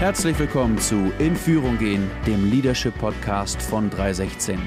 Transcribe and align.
Herzlich 0.00 0.38
willkommen 0.38 0.78
zu 0.78 1.12
In 1.18 1.36
Führung 1.36 1.76
gehen, 1.76 2.10
dem 2.26 2.50
Leadership 2.50 2.96
Podcast 2.96 3.60
von 3.60 3.90
316. 3.90 4.58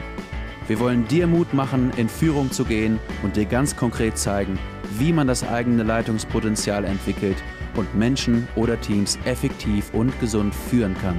Wir 0.67 0.79
wollen 0.79 1.07
dir 1.07 1.25
Mut 1.25 1.55
machen, 1.55 1.91
in 1.97 2.07
Führung 2.07 2.51
zu 2.51 2.63
gehen 2.63 2.99
und 3.23 3.35
dir 3.35 3.45
ganz 3.45 3.75
konkret 3.75 4.15
zeigen, 4.15 4.59
wie 4.99 5.11
man 5.11 5.25
das 5.25 5.43
eigene 5.43 5.81
Leitungspotenzial 5.81 6.85
entwickelt 6.85 7.35
und 7.75 7.95
Menschen 7.95 8.47
oder 8.55 8.79
Teams 8.79 9.17
effektiv 9.25 9.91
und 9.95 10.17
gesund 10.19 10.53
führen 10.53 10.95
kann. 11.01 11.17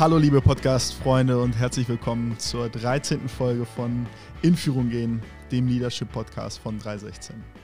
Hallo 0.00 0.18
liebe 0.18 0.40
Podcast-Freunde 0.40 1.40
und 1.40 1.56
herzlich 1.56 1.88
willkommen 1.88 2.36
zur 2.36 2.68
13. 2.68 3.28
Folge 3.28 3.64
von 3.64 4.06
In 4.42 4.56
Führung 4.56 4.90
gehen, 4.90 5.22
dem 5.52 5.68
Leadership 5.68 6.10
Podcast 6.10 6.58
von 6.58 6.80
316. 6.80 7.61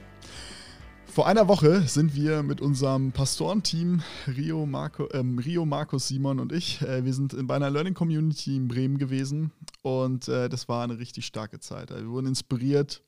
Vor 1.19 1.27
einer 1.27 1.49
Woche 1.49 1.81
sind 1.81 2.15
wir 2.15 2.43
mit 2.43 2.61
unserem 2.61 3.11
Pastorenteam 3.11 4.01
Rio, 4.25 4.65
Marco, 4.65 5.09
ähm, 5.11 5.37
Rio, 5.37 5.65
Markus, 5.65 6.07
Simon 6.07 6.39
und 6.39 6.53
ich, 6.53 6.81
äh, 6.81 7.03
wir 7.03 7.13
sind 7.13 7.35
bei 7.45 7.57
einer 7.57 7.69
Learning 7.69 7.93
Community 7.93 8.55
in 8.55 8.69
Bremen 8.69 8.97
gewesen 8.97 9.51
und 9.81 10.29
äh, 10.29 10.47
das 10.47 10.69
war 10.69 10.81
eine 10.81 10.97
richtig 10.97 11.25
starke 11.25 11.59
Zeit. 11.59 11.89
Wir 11.89 12.09
wurden 12.09 12.27
inspiriert, 12.27 13.03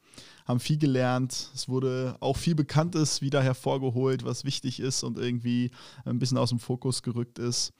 haben 0.45 0.59
viel 0.59 0.77
gelernt. 0.77 1.51
Es 1.55 1.69
wurde 1.69 2.17
auch 2.19 2.35
viel 2.35 2.53
Bekanntes 2.53 3.21
wieder 3.21 3.41
hervorgeholt, 3.41 4.25
was 4.25 4.43
wichtig 4.43 4.81
ist 4.81 5.03
und 5.03 5.17
irgendwie 5.17 5.71
ein 6.03 6.19
bisschen 6.19 6.37
aus 6.37 6.49
dem 6.49 6.59
Fokus 6.59 7.03
gerückt 7.03 7.39
ist. 7.39 7.71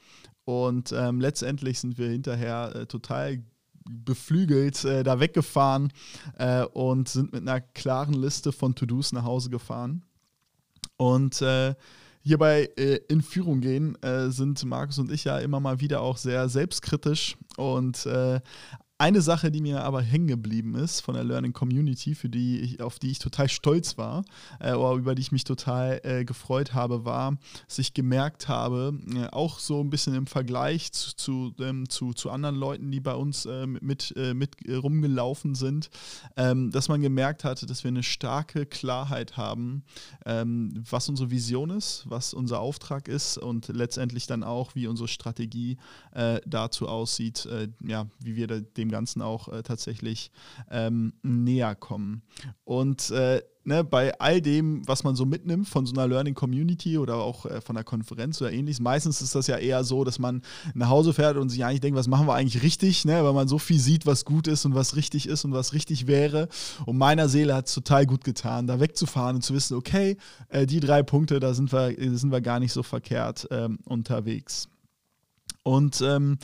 Und 0.46 0.94
ähm, 0.94 1.20
letztendlich 1.20 1.78
sind 1.78 1.98
wir 1.98 2.08
hinterher 2.08 2.74
äh, 2.74 2.86
total 2.86 3.44
beflügelt 3.84 4.86
äh, 4.86 5.04
da 5.04 5.20
weggefahren 5.20 5.92
äh, 6.38 6.64
und 6.64 7.10
sind 7.10 7.34
mit 7.34 7.42
einer 7.42 7.60
klaren 7.60 8.14
Liste 8.14 8.54
von 8.54 8.76
To-Dos 8.76 9.12
nach 9.12 9.26
Hause 9.26 9.50
gefahren. 9.50 10.06
Und 11.02 11.42
äh, 11.42 11.74
hierbei 12.22 12.70
äh, 12.78 13.00
in 13.08 13.24
Führung 13.24 13.60
gehen, 13.60 13.98
äh, 14.04 14.30
sind 14.30 14.64
Markus 14.66 15.00
und 15.00 15.12
ich 15.12 15.24
ja 15.24 15.40
immer 15.40 15.60
mal 15.60 15.80
wieder 15.80 16.02
auch 16.02 16.16
sehr 16.16 16.48
selbstkritisch. 16.48 17.38
Und 17.58 18.06
äh, 18.06 18.40
eine 19.02 19.24
Sache, 19.24 19.50
die 19.50 19.62
mir 19.62 19.84
aber 19.84 20.04
hängen 20.04 20.28
geblieben 20.28 20.76
ist 20.76 21.02
von 21.02 21.16
der 21.16 21.24
Learning 21.24 21.54
Community, 21.54 22.14
für 22.14 22.30
die 22.30 22.60
ich, 22.60 22.82
auf 22.82 23.00
die 23.00 23.10
ich 23.10 23.18
total 23.18 23.50
stolz 23.50 23.98
war, 23.98 24.24
äh, 24.60 24.74
oder 24.74 24.94
über 24.94 25.16
die 25.16 25.24
ich 25.24 25.32
mich 25.32 25.44
total 25.44 26.00
äh, 26.04 26.24
gefreut 26.24 26.76
habe, 26.76 27.04
war, 27.04 27.36
dass 27.68 27.80
ich 27.80 27.96
gemerkt 27.96 28.48
habe, 28.48 28.94
äh, 29.16 29.26
auch 29.32 29.58
so 29.58 29.82
ein 29.82 29.90
bisschen 29.90 30.14
im 30.14 30.28
Vergleich 30.28 30.92
zu, 30.92 31.16
zu, 31.16 31.54
ähm, 31.60 31.90
zu, 31.90 32.14
zu 32.14 32.30
anderen 32.30 32.56
Leuten, 32.56 32.92
die 32.92 33.00
bei 33.00 33.16
uns 33.16 33.48
äh, 33.48 33.66
mit, 33.66 34.14
äh, 34.16 34.36
mit 34.36 34.56
rumgelaufen 34.70 35.56
sind, 35.56 35.90
ähm, 36.38 36.70
dass 36.70 36.88
man 36.88 37.02
gemerkt 37.02 37.44
hatte, 37.44 37.66
dass 37.66 37.84
wir 37.84 37.90
eine 37.90 38.04
starke 38.04 38.68
Klarheit 38.68 39.36
haben, 39.36 39.84
ähm, 40.28 40.84
was 40.88 41.10
unsere 41.10 41.32
Vision 41.32 41.72
ist, 41.72 42.04
was 42.08 42.36
unser 42.36 42.60
Auftrag 42.60 43.08
ist 43.08 43.40
und 43.40 43.68
letztendlich 43.70 44.28
dann 44.28 44.44
auch, 44.44 44.76
wie 44.76 44.86
unsere 44.86 45.08
Strategie 45.08 45.78
äh, 46.14 46.40
dazu 46.46 46.88
aussieht, 46.88 47.48
ja, 47.84 48.06
wie 48.20 48.36
wir 48.36 48.48
dem 48.48 48.91
Ganzen 48.92 49.22
auch 49.22 49.48
äh, 49.48 49.64
tatsächlich 49.64 50.32
ähm, 50.70 51.14
näher 51.24 51.76
kommen. 51.76 52.22
Und 52.64 53.10
äh, 53.12 53.42
ne, 53.64 53.84
bei 53.84 54.20
all 54.20 54.42
dem, 54.42 54.88
was 54.88 55.04
man 55.04 55.16
so 55.16 55.26
mitnimmt 55.26 55.68
von 55.68 55.86
so 55.86 55.94
einer 55.94 56.08
Learning 56.08 56.34
Community 56.34 56.98
oder 56.98 57.16
auch 57.16 57.46
äh, 57.46 57.62
von 57.62 57.76
einer 57.76 57.84
Konferenz 57.84 58.42
oder 58.42 58.52
ähnliches, 58.52 58.80
meistens 58.80 59.22
ist 59.22 59.36
das 59.36 59.48
ja 59.48 59.58
eher 59.58 59.84
so, 59.84 60.04
dass 60.04 60.20
man 60.20 60.42
nach 60.74 60.90
Hause 60.90 61.14
fährt 61.14 61.38
und 61.38 61.50
sich 61.50 61.64
eigentlich 61.64 61.82
denkt, 61.82 61.98
was 61.98 62.08
machen 62.08 62.28
wir 62.28 62.34
eigentlich 62.34 62.64
richtig, 62.64 63.06
ne, 63.06 63.24
weil 63.24 63.34
man 63.34 63.48
so 63.48 63.58
viel 63.58 63.80
sieht, 63.80 64.06
was 64.06 64.26
gut 64.26 64.48
ist 64.48 64.66
und 64.66 64.76
was 64.76 64.96
richtig 64.96 65.28
ist 65.28 65.46
und 65.46 65.54
was 65.54 65.74
richtig 65.74 66.08
wäre. 66.08 66.48
Und 66.86 66.98
meiner 66.98 67.30
Seele 67.30 67.56
hat 67.56 67.68
es 67.68 67.74
total 67.74 68.06
gut 68.06 68.24
getan, 68.24 68.68
da 68.68 68.80
wegzufahren 68.80 69.38
und 69.38 69.42
zu 69.42 69.54
wissen, 69.54 69.76
okay, 69.76 70.18
äh, 70.50 70.66
die 70.66 70.80
drei 70.80 71.04
Punkte, 71.04 71.40
da 71.40 71.54
sind 71.54 71.72
wir, 71.72 71.96
sind 72.18 72.32
wir 72.32 72.42
gar 72.42 72.60
nicht 72.60 72.74
so 72.74 72.84
verkehrt 72.84 73.48
ähm, 73.52 73.80
unterwegs. 73.86 74.68
Und 75.64 76.02
ähm, 76.02 76.38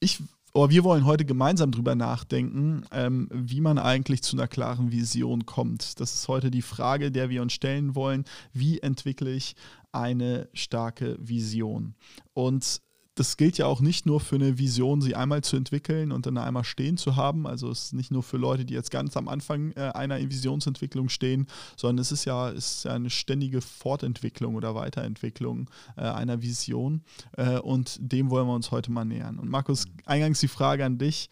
ich 0.00 0.20
aber 0.54 0.70
wir 0.70 0.84
wollen 0.84 1.06
heute 1.06 1.24
gemeinsam 1.24 1.70
darüber 1.70 1.94
nachdenken, 1.94 2.84
ähm, 2.92 3.28
wie 3.32 3.60
man 3.60 3.78
eigentlich 3.78 4.22
zu 4.22 4.36
einer 4.36 4.48
klaren 4.48 4.92
Vision 4.92 5.46
kommt. 5.46 5.98
Das 5.98 6.14
ist 6.14 6.28
heute 6.28 6.50
die 6.50 6.62
Frage, 6.62 7.10
der 7.10 7.30
wir 7.30 7.40
uns 7.40 7.54
stellen 7.54 7.94
wollen. 7.94 8.24
Wie 8.52 8.80
entwickle 8.80 9.32
ich 9.32 9.54
eine 9.92 10.48
starke 10.52 11.16
Vision? 11.20 11.94
Und 12.34 12.82
das 13.22 13.36
gilt 13.36 13.56
ja 13.56 13.66
auch 13.66 13.80
nicht 13.80 14.04
nur 14.04 14.18
für 14.18 14.34
eine 14.34 14.58
Vision, 14.58 15.00
sie 15.00 15.14
einmal 15.14 15.44
zu 15.44 15.54
entwickeln 15.54 16.10
und 16.10 16.26
dann 16.26 16.36
einmal 16.38 16.64
stehen 16.64 16.96
zu 16.96 17.14
haben. 17.14 17.46
Also 17.46 17.70
es 17.70 17.84
ist 17.84 17.92
nicht 17.92 18.10
nur 18.10 18.24
für 18.24 18.36
Leute, 18.36 18.64
die 18.64 18.74
jetzt 18.74 18.90
ganz 18.90 19.16
am 19.16 19.28
Anfang 19.28 19.70
äh, 19.76 19.92
einer 19.94 20.18
Visionsentwicklung 20.18 21.08
stehen, 21.08 21.46
sondern 21.76 22.02
es 22.02 22.10
ist 22.10 22.24
ja, 22.24 22.48
ist 22.48 22.82
ja 22.82 22.94
eine 22.94 23.10
ständige 23.10 23.60
Fortentwicklung 23.60 24.56
oder 24.56 24.74
Weiterentwicklung 24.74 25.70
äh, 25.96 26.00
einer 26.00 26.42
Vision. 26.42 27.04
Äh, 27.36 27.60
und 27.60 27.96
dem 28.00 28.28
wollen 28.28 28.48
wir 28.48 28.56
uns 28.56 28.72
heute 28.72 28.90
mal 28.90 29.04
nähern. 29.04 29.38
Und 29.38 29.48
Markus, 29.48 29.84
eingangs 30.04 30.40
die 30.40 30.48
Frage 30.48 30.84
an 30.84 30.98
dich. 30.98 31.30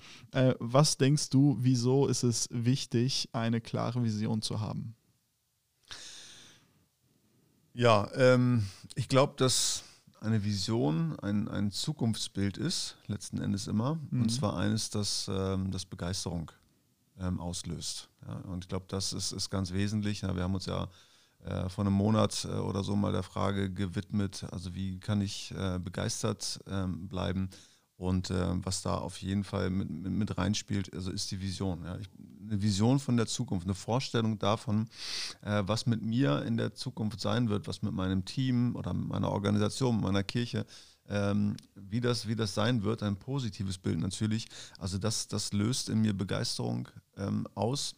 Was 0.60 0.96
denkst 0.96 1.30
du, 1.30 1.56
wieso 1.60 2.06
ist 2.06 2.22
es 2.22 2.48
wichtig, 2.52 3.28
eine 3.32 3.60
klare 3.60 4.04
Vision 4.04 4.42
zu 4.42 4.60
haben? 4.60 4.94
Ja, 7.74 8.08
ähm, 8.14 8.66
ich 8.94 9.08
glaube, 9.08 9.34
dass 9.36 9.82
eine 10.20 10.44
Vision, 10.44 11.19
ein, 11.20 11.48
ein 11.48 11.70
Zukunftsbild 11.70 12.56
ist, 12.58 12.97
letzten 13.06 13.41
Endes 13.41 13.66
immer. 13.66 13.98
Mhm. 14.10 14.22
Und 14.22 14.28
zwar 14.31 14.56
eines, 14.56 14.91
das, 14.91 15.31
ähm, 15.32 15.70
das 15.70 15.84
Begeisterung 15.84 16.50
ähm, 17.19 17.41
auslöst. 17.41 18.08
Ja, 18.26 18.34
und 18.50 18.64
ich 18.64 18.69
glaube, 18.69 18.86
das 18.88 19.12
ist, 19.12 19.32
ist 19.32 19.50
ganz 19.50 19.72
wesentlich. 19.72 20.22
Ja, 20.22 20.34
wir 20.36 20.42
haben 20.42 20.54
uns 20.54 20.66
ja 20.66 20.88
äh, 21.44 21.69
vor 21.69 21.84
einem 21.84 21.94
Monat 21.94 22.44
äh, 22.44 22.56
oder 22.56 22.84
so 22.84 22.97
mal 22.97 23.12
der 23.12 23.22
Frage 23.22 23.70
gewidmet, 23.70 24.44
also 24.50 24.75
wie 24.75 25.00
kann 25.00 25.20
ich 25.20 25.54
äh, 25.56 25.78
begeistert 25.78 26.60
ähm, 26.66 27.08
bleiben 27.08 27.48
und 28.00 28.31
äh, 28.31 28.65
was 28.65 28.81
da 28.81 28.94
auf 28.97 29.21
jeden 29.21 29.44
Fall 29.44 29.69
mit, 29.69 29.91
mit, 29.91 30.11
mit 30.11 30.38
reinspielt, 30.38 30.93
also 30.94 31.11
ist 31.11 31.31
die 31.31 31.43
Vision. 31.43 31.84
Ja. 31.84 31.99
Ich, 31.99 32.09
eine 32.43 32.62
Vision 32.62 32.99
von 32.99 33.19
der 33.19 33.27
Zukunft, 33.27 33.66
eine 33.66 33.75
Vorstellung 33.75 34.38
davon, 34.38 34.88
äh, 35.43 35.62
was 35.66 35.84
mit 35.84 36.00
mir 36.00 36.43
in 36.47 36.56
der 36.56 36.75
Zukunft 36.75 37.21
sein 37.21 37.50
wird, 37.50 37.69
was 37.69 37.83
mit 37.83 37.93
meinem 37.93 38.25
Team 38.25 38.75
oder 38.75 38.94
mit 38.94 39.09
meiner 39.09 39.31
Organisation, 39.31 39.97
mit 39.97 40.05
meiner 40.05 40.22
Kirche, 40.22 40.65
ähm, 41.11 41.56
wie, 41.75 42.00
das, 42.00 42.27
wie 42.27 42.37
das 42.37 42.55
sein 42.55 42.84
wird. 42.84 43.03
Ein 43.03 43.16
positives 43.16 43.77
Bild 43.77 43.99
natürlich. 44.00 44.49
Also 44.78 44.97
das, 44.97 45.28
das 45.28 45.53
löst 45.53 45.91
in 45.91 46.00
mir 46.00 46.15
Begeisterung 46.15 46.88
ähm, 47.19 47.47
aus 47.55 47.97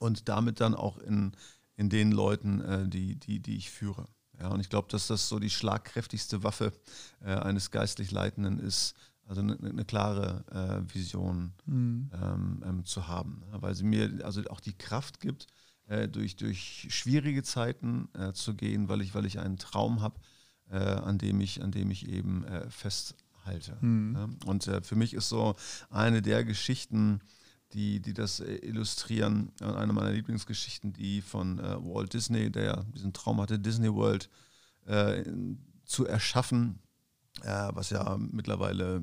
und 0.00 0.28
damit 0.28 0.60
dann 0.60 0.74
auch 0.74 0.98
in, 0.98 1.36
in 1.76 1.88
den 1.88 2.10
Leuten, 2.10 2.60
äh, 2.62 2.88
die, 2.88 3.14
die, 3.14 3.38
die 3.38 3.56
ich 3.56 3.70
führe. 3.70 4.08
Ja, 4.40 4.48
und 4.48 4.60
ich 4.60 4.70
glaube, 4.70 4.88
dass 4.90 5.06
das 5.06 5.28
so 5.28 5.38
die 5.38 5.50
schlagkräftigste 5.50 6.42
Waffe 6.42 6.72
äh, 7.22 7.34
eines 7.34 7.70
geistlich 7.70 8.10
Leitenden 8.10 8.58
ist, 8.58 8.94
also 9.30 9.42
eine, 9.42 9.56
eine 9.60 9.84
klare 9.84 10.44
äh, 10.50 10.92
Vision 10.92 11.52
mhm. 11.64 12.10
ähm, 12.12 12.64
ähm, 12.66 12.84
zu 12.84 13.06
haben, 13.06 13.44
ne? 13.52 13.62
weil 13.62 13.76
sie 13.76 13.84
mir 13.84 14.24
also 14.24 14.42
auch 14.50 14.58
die 14.58 14.76
Kraft 14.76 15.20
gibt, 15.20 15.46
äh, 15.86 16.08
durch, 16.08 16.34
durch 16.34 16.88
schwierige 16.90 17.44
Zeiten 17.44 18.08
äh, 18.14 18.32
zu 18.32 18.54
gehen, 18.54 18.88
weil 18.88 19.00
ich, 19.00 19.14
weil 19.14 19.24
ich 19.26 19.38
einen 19.38 19.56
Traum 19.56 20.00
habe, 20.00 20.18
äh, 20.68 20.78
an, 20.78 21.18
dem 21.18 21.40
ich, 21.40 21.62
an 21.62 21.70
dem 21.70 21.92
ich 21.92 22.08
eben 22.08 22.42
äh, 22.42 22.68
festhalte. 22.70 23.78
Mhm. 23.80 24.12
Ne? 24.12 24.36
Und 24.46 24.66
äh, 24.66 24.82
für 24.82 24.96
mich 24.96 25.14
ist 25.14 25.28
so 25.28 25.54
eine 25.90 26.22
der 26.22 26.44
Geschichten, 26.44 27.20
die, 27.72 28.00
die 28.00 28.14
das 28.14 28.40
illustrieren, 28.40 29.52
eine 29.60 29.92
meiner 29.92 30.10
Lieblingsgeschichten, 30.10 30.92
die 30.92 31.22
von 31.22 31.58
Walt 31.58 32.14
Disney, 32.14 32.50
der 32.50 32.82
diesen 32.92 33.12
Traum 33.12 33.40
hatte, 33.40 33.60
Disney 33.60 33.94
World 33.94 34.28
zu 35.84 36.04
erschaffen 36.04 36.80
was 37.42 37.90
ja 37.90 38.18
mittlerweile 38.18 39.02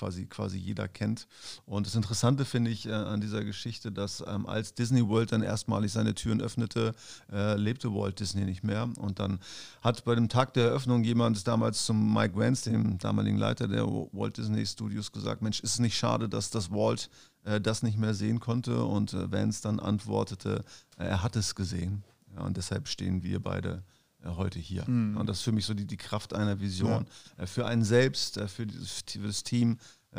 quasi, 0.00 0.26
quasi 0.26 0.58
jeder 0.58 0.88
kennt. 0.88 1.26
Und 1.66 1.86
das 1.86 1.94
Interessante 1.94 2.44
finde 2.44 2.70
ich 2.70 2.86
äh, 2.86 2.92
an 2.92 3.20
dieser 3.20 3.44
Geschichte, 3.44 3.92
dass 3.92 4.24
ähm, 4.26 4.46
als 4.46 4.74
Disney 4.74 5.06
World 5.06 5.32
dann 5.32 5.42
erstmalig 5.42 5.92
seine 5.92 6.14
Türen 6.14 6.40
öffnete, 6.40 6.94
äh, 7.30 7.56
lebte 7.56 7.94
Walt 7.94 8.18
Disney 8.18 8.44
nicht 8.44 8.64
mehr. 8.64 8.88
Und 8.98 9.18
dann 9.18 9.40
hat 9.82 10.04
bei 10.04 10.14
dem 10.14 10.28
Tag 10.28 10.54
der 10.54 10.68
Eröffnung 10.68 11.04
jemand 11.04 11.46
damals 11.46 11.84
zum 11.84 12.14
Mike 12.14 12.34
Vance, 12.34 12.70
dem 12.70 12.98
damaligen 12.98 13.36
Leiter 13.36 13.68
der 13.68 13.86
Walt 13.86 14.38
Disney 14.38 14.64
Studios, 14.64 15.12
gesagt, 15.12 15.42
Mensch, 15.42 15.60
ist 15.60 15.74
es 15.74 15.78
nicht 15.78 15.98
schade, 15.98 16.28
dass 16.28 16.50
das 16.50 16.70
Walt 16.70 17.10
äh, 17.44 17.60
das 17.60 17.82
nicht 17.82 17.98
mehr 17.98 18.14
sehen 18.14 18.40
konnte? 18.40 18.82
Und 18.82 19.12
äh, 19.12 19.30
Vance 19.30 19.62
dann 19.62 19.80
antwortete, 19.80 20.64
äh, 20.96 21.04
er 21.04 21.22
hat 21.22 21.36
es 21.36 21.54
gesehen. 21.54 22.04
Ja, 22.34 22.42
und 22.42 22.56
deshalb 22.56 22.88
stehen 22.88 23.22
wir 23.22 23.40
beide 23.40 23.70
äh, 23.70 23.99
heute 24.24 24.58
hier. 24.58 24.88
Mhm. 24.88 25.16
Und 25.16 25.28
das 25.28 25.38
ist 25.38 25.44
für 25.44 25.52
mich 25.52 25.66
so 25.66 25.74
die, 25.74 25.86
die 25.86 25.96
Kraft 25.96 26.34
einer 26.34 26.60
Vision. 26.60 27.06
Ja. 27.36 27.44
Äh, 27.44 27.46
für 27.46 27.66
einen 27.66 27.84
selbst, 27.84 28.36
äh, 28.36 28.48
für, 28.48 28.66
dieses, 28.66 29.02
für 29.06 29.26
das 29.26 29.42
Team, 29.42 29.78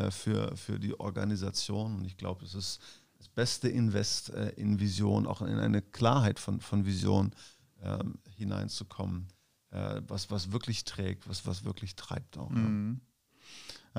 für, 0.09 0.55
für 0.55 0.79
die 0.79 0.97
Organisation. 0.97 1.97
Und 1.97 2.05
ich 2.05 2.15
glaube, 2.15 2.45
es 2.45 2.55
ist 2.55 2.79
das 3.17 3.27
beste 3.27 3.67
Invest 3.67 4.29
in 4.29 4.79
Vision, 4.79 5.27
auch 5.27 5.41
in 5.41 5.59
eine 5.59 5.81
Klarheit 5.81 6.39
von, 6.39 6.61
von 6.61 6.85
Vision 6.85 7.35
ähm, 7.81 8.17
hineinzukommen, 8.37 9.27
was, 9.69 10.31
was 10.31 10.53
wirklich 10.53 10.85
trägt, 10.85 11.27
was, 11.27 11.45
was 11.45 11.65
wirklich 11.65 11.97
treibt 11.97 12.37
auch. 12.37 12.51
Mhm. 12.51 13.01
Ja, 13.01 13.10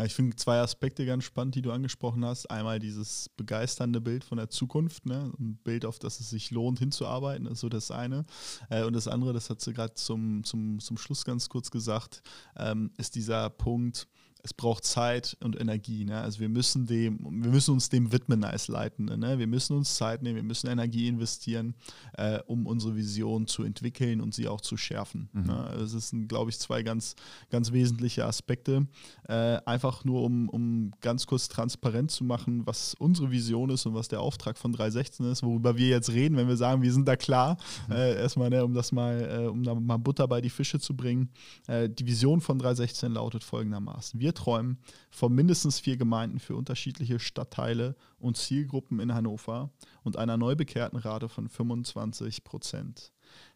ich 0.00 0.14
finde 0.14 0.36
zwei 0.36 0.58
Aspekte 0.58 1.04
ganz 1.04 1.24
spannend, 1.24 1.54
die 1.54 1.62
du 1.62 1.70
angesprochen 1.70 2.24
hast. 2.24 2.50
Einmal 2.50 2.78
dieses 2.78 3.28
begeisternde 3.36 4.00
Bild 4.00 4.24
von 4.24 4.38
der 4.38 4.48
Zukunft, 4.48 5.04
ne? 5.04 5.32
ein 5.38 5.58
Bild, 5.62 5.84
auf 5.84 5.98
das 5.98 6.18
es 6.20 6.30
sich 6.30 6.50
lohnt 6.50 6.78
hinzuarbeiten, 6.78 7.46
ist 7.46 7.60
so 7.60 7.68
das 7.68 7.90
eine. 7.90 8.24
Äh, 8.70 8.84
und 8.84 8.94
das 8.94 9.06
andere, 9.06 9.32
das 9.32 9.50
hat 9.50 9.60
sie 9.60 9.74
gerade 9.74 9.94
zum, 9.94 10.44
zum, 10.44 10.80
zum 10.80 10.96
Schluss 10.96 11.24
ganz 11.24 11.48
kurz 11.48 11.70
gesagt, 11.70 12.22
ähm, 12.56 12.90
ist 12.96 13.14
dieser 13.16 13.50
Punkt, 13.50 14.08
es 14.44 14.52
braucht 14.52 14.84
Zeit 14.84 15.36
und 15.40 15.60
Energie. 15.60 16.04
Ne? 16.04 16.20
Also 16.20 16.40
wir 16.40 16.48
müssen 16.48 16.86
dem, 16.86 17.18
wir 17.20 17.50
müssen 17.50 17.74
uns 17.74 17.88
dem 17.90 18.10
widmen 18.10 18.42
als 18.42 18.66
Leitende. 18.66 19.16
Ne? 19.16 19.38
Wir 19.38 19.46
müssen 19.46 19.76
uns 19.76 19.94
Zeit 19.94 20.22
nehmen, 20.22 20.36
wir 20.36 20.42
müssen 20.42 20.66
Energie 20.66 21.06
investieren, 21.06 21.74
äh, 22.14 22.40
um 22.46 22.66
unsere 22.66 22.96
Vision 22.96 23.46
zu 23.46 23.62
entwickeln 23.62 24.20
und 24.20 24.34
sie 24.34 24.48
auch 24.48 24.60
zu 24.60 24.76
schärfen. 24.76 25.28
Mhm. 25.32 25.42
Ne? 25.44 25.74
Das 25.78 26.08
sind, 26.08 26.26
glaube 26.26 26.50
ich, 26.50 26.58
zwei 26.58 26.82
ganz, 26.82 27.14
ganz 27.50 27.70
wesentliche 27.70 28.24
Aspekte. 28.24 28.88
Äh, 29.28 29.58
einfach 29.64 30.04
nur, 30.04 30.22
um, 30.24 30.48
um 30.48 30.90
ganz 31.00 31.26
kurz 31.28 31.48
transparent 31.48 32.10
zu 32.10 32.24
machen, 32.24 32.66
was 32.66 32.94
unsere 32.94 33.30
Vision 33.30 33.70
ist 33.70 33.86
und 33.86 33.94
was 33.94 34.08
der 34.08 34.20
Auftrag 34.20 34.58
von 34.58 34.72
316 34.72 35.24
ist, 35.26 35.44
worüber 35.44 35.76
wir 35.76 35.88
jetzt 35.88 36.10
reden, 36.10 36.36
wenn 36.36 36.48
wir 36.48 36.56
sagen, 36.56 36.82
wir 36.82 36.92
sind 36.92 37.06
da 37.06 37.14
klar. 37.14 37.58
Mhm. 37.86 37.94
Äh, 37.94 38.14
erstmal, 38.16 38.50
ne, 38.50 38.64
um 38.64 38.74
das 38.74 38.90
mal, 38.90 39.44
äh, 39.44 39.46
um 39.46 39.62
da 39.62 39.74
mal 39.76 39.98
Butter 39.98 40.26
bei 40.26 40.40
die 40.40 40.50
Fische 40.50 40.80
zu 40.80 40.96
bringen. 40.96 41.30
Äh, 41.68 41.88
die 41.88 42.06
Vision 42.06 42.40
von 42.40 42.58
316 42.58 43.12
lautet 43.12 43.44
folgendermaßen. 43.44 44.18
Wir 44.18 44.31
träumen 44.34 44.79
von 45.11 45.34
mindestens 45.34 45.81
vier 45.81 45.96
Gemeinden 45.96 46.38
für 46.38 46.56
unterschiedliche 46.56 47.19
Stadtteile 47.19 47.96
und 48.19 48.37
Zielgruppen 48.37 49.00
in 49.00 49.14
Hannover 49.14 49.70
und 50.02 50.17
einer 50.17 50.37
Neubekehrtenrate 50.37 51.29
von 51.29 51.49
25 51.49 52.44
Prozent. 52.44 53.12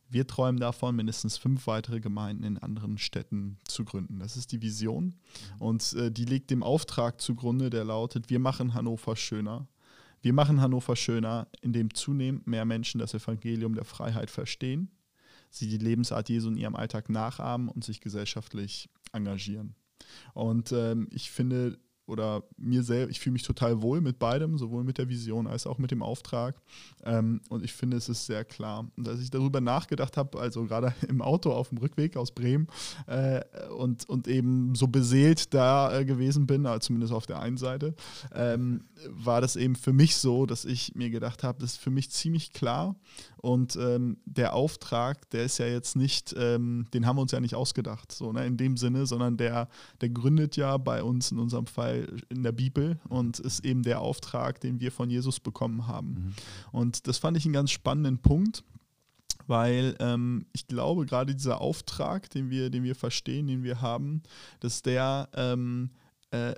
Wir 0.09 0.27
träumen 0.27 0.61
davon, 0.61 0.95
mindestens 0.95 1.37
fünf 1.37 1.67
weitere 1.67 2.01
Gemeinden 2.01 2.45
in 2.45 2.59
anderen 2.59 2.97
Städten 2.97 3.59
zu 3.67 3.85
gründen. 3.85 4.21
Das 4.21 4.37
ist 4.37 4.53
die 4.53 4.63
Vision 4.63 5.17
und 5.59 5.93
äh, 5.95 6.13
die 6.13 6.25
liegt 6.25 6.51
dem 6.51 6.63
Auftrag 6.63 7.21
zugrunde, 7.21 7.71
der 7.71 7.85
lautet, 7.85 8.31
wir 8.31 8.39
machen 8.39 8.75
Hannover 8.75 9.17
schöner. 9.17 9.67
Wir 10.23 10.33
machen 10.33 10.61
Hannover 10.61 10.97
schöner, 10.97 11.49
indem 11.61 11.93
zunehmend 11.93 12.47
mehr 12.47 12.65
Menschen 12.65 12.99
das 12.99 13.15
Evangelium 13.15 13.75
der 13.75 13.85
Freiheit 13.85 14.31
verstehen, 14.31 14.91
sie 15.51 15.69
die 15.69 15.79
Lebensart 15.79 16.29
Jesu 16.29 16.49
in 16.49 16.57
ihrem 16.57 16.77
Alltag 16.77 17.09
nachahmen 17.09 17.69
und 17.69 17.85
sich 17.85 18.01
gesellschaftlich 18.01 18.89
engagieren. 19.13 19.75
Und 20.35 20.73
ähm, 20.73 21.09
ich 21.13 21.31
finde, 21.31 21.79
oder 22.07 22.45
mir 22.57 22.83
selbst, 22.83 23.11
ich 23.11 23.21
fühle 23.21 23.33
mich 23.33 23.43
total 23.43 23.83
wohl 23.83 24.01
mit 24.01 24.19
beidem, 24.19 24.59
sowohl 24.59 24.85
mit 24.85 24.99
der 24.99 25.09
Vision 25.09 25.47
als 25.47 25.67
auch 25.67 25.79
mit 25.79 25.91
dem 25.91 26.03
Auftrag. 26.03 26.57
Ähm, 27.05 27.41
und 27.49 27.65
ich 27.65 27.73
finde, 27.73 27.97
es 27.97 28.09
ist 28.09 28.27
sehr 28.27 28.45
klar. 28.45 28.87
Und 28.97 29.09
als 29.09 29.21
ich 29.21 29.31
darüber 29.31 29.61
nachgedacht 29.61 30.17
habe, 30.17 30.39
also 30.39 30.65
gerade 30.65 30.95
im 31.09 31.21
Auto 31.21 31.53
auf 31.53 31.71
dem 31.71 31.79
Rückweg 31.79 32.17
aus 32.17 32.31
Bremen 32.31 32.69
äh, 33.07 33.41
und, 33.77 34.09
und 34.09 34.29
eben 34.29 34.75
so 34.75 34.87
beseelt 34.87 35.53
da 35.53 35.99
äh, 35.99 36.05
gewesen 36.05 36.47
bin, 36.47 36.67
also 36.67 36.79
zumindest 36.79 37.13
auf 37.13 37.27
der 37.27 37.41
einen 37.41 37.57
Seite, 37.57 37.95
ähm, 38.35 38.85
war 39.09 39.41
das 39.41 39.57
eben 39.57 39.75
für 39.75 39.93
mich 39.93 40.17
so, 40.17 40.47
dass 40.47 40.65
ich 40.65 40.95
mir 40.95 41.11
gedacht 41.11 41.43
habe, 41.43 41.59
das 41.61 41.73
ist 41.73 41.81
für 41.81 41.91
mich 41.91 42.11
ziemlich 42.11 42.53
klar. 42.53 42.97
Und 43.37 43.77
ähm, 43.77 44.19
der 44.25 44.55
Auftrag, 44.55 45.31
der 45.31 45.45
ist 45.45 45.59
ja 45.59 45.67
jetzt 45.67 45.95
nicht, 45.95 46.35
ähm, 46.39 46.87
den 46.93 47.07
haben 47.07 47.17
wir 47.17 47.23
uns 47.23 47.33
ja 47.33 47.41
nicht 47.41 47.55
ausgedacht, 47.55 48.11
so 48.11 48.33
ne, 48.33 48.47
in 48.47 48.57
dem 48.57 48.77
Sinne, 48.77 49.07
sondern 49.07 49.37
der, 49.37 49.69
der 50.01 50.09
gründet 50.09 50.57
ja 50.57 50.77
bei 50.79 51.03
uns 51.03 51.31
in 51.31 51.39
unserem 51.39 51.67
Fall 51.67 51.96
in 52.29 52.43
der 52.43 52.53
Bibel 52.53 52.99
und 53.09 53.39
ist 53.39 53.65
eben 53.65 53.83
der 53.83 54.01
Auftrag, 54.01 54.61
den 54.61 54.81
wir 54.81 54.93
von 54.93 55.11
Jesus 55.11 55.41
bekommen 55.41 55.87
haben. 55.87 56.09
Mhm. 56.09 56.35
Und 56.73 57.07
das 57.07 57.19
fand 57.19 57.37
ich 57.37 57.45
einen 57.45 57.55
ganz 57.55 57.71
spannenden 57.71 58.19
Punkt 58.19 58.65
weil 59.49 59.95
ähm, 60.01 60.47
ich 60.53 60.67
glaube, 60.67 61.07
gerade 61.07 61.35
dieser 61.35 61.61
Auftrag, 61.61 62.29
den 62.31 62.51
wir, 62.51 62.71
den 62.71 62.83
wir 62.83 62.97
verstehen, 62.97 63.47
den 63.47 63.63
wir 63.63 63.81
haben, 63.81 64.23
dass 64.59 64.83
der 64.83 65.29
ähm, 65.35 65.91
äh, 66.31 66.55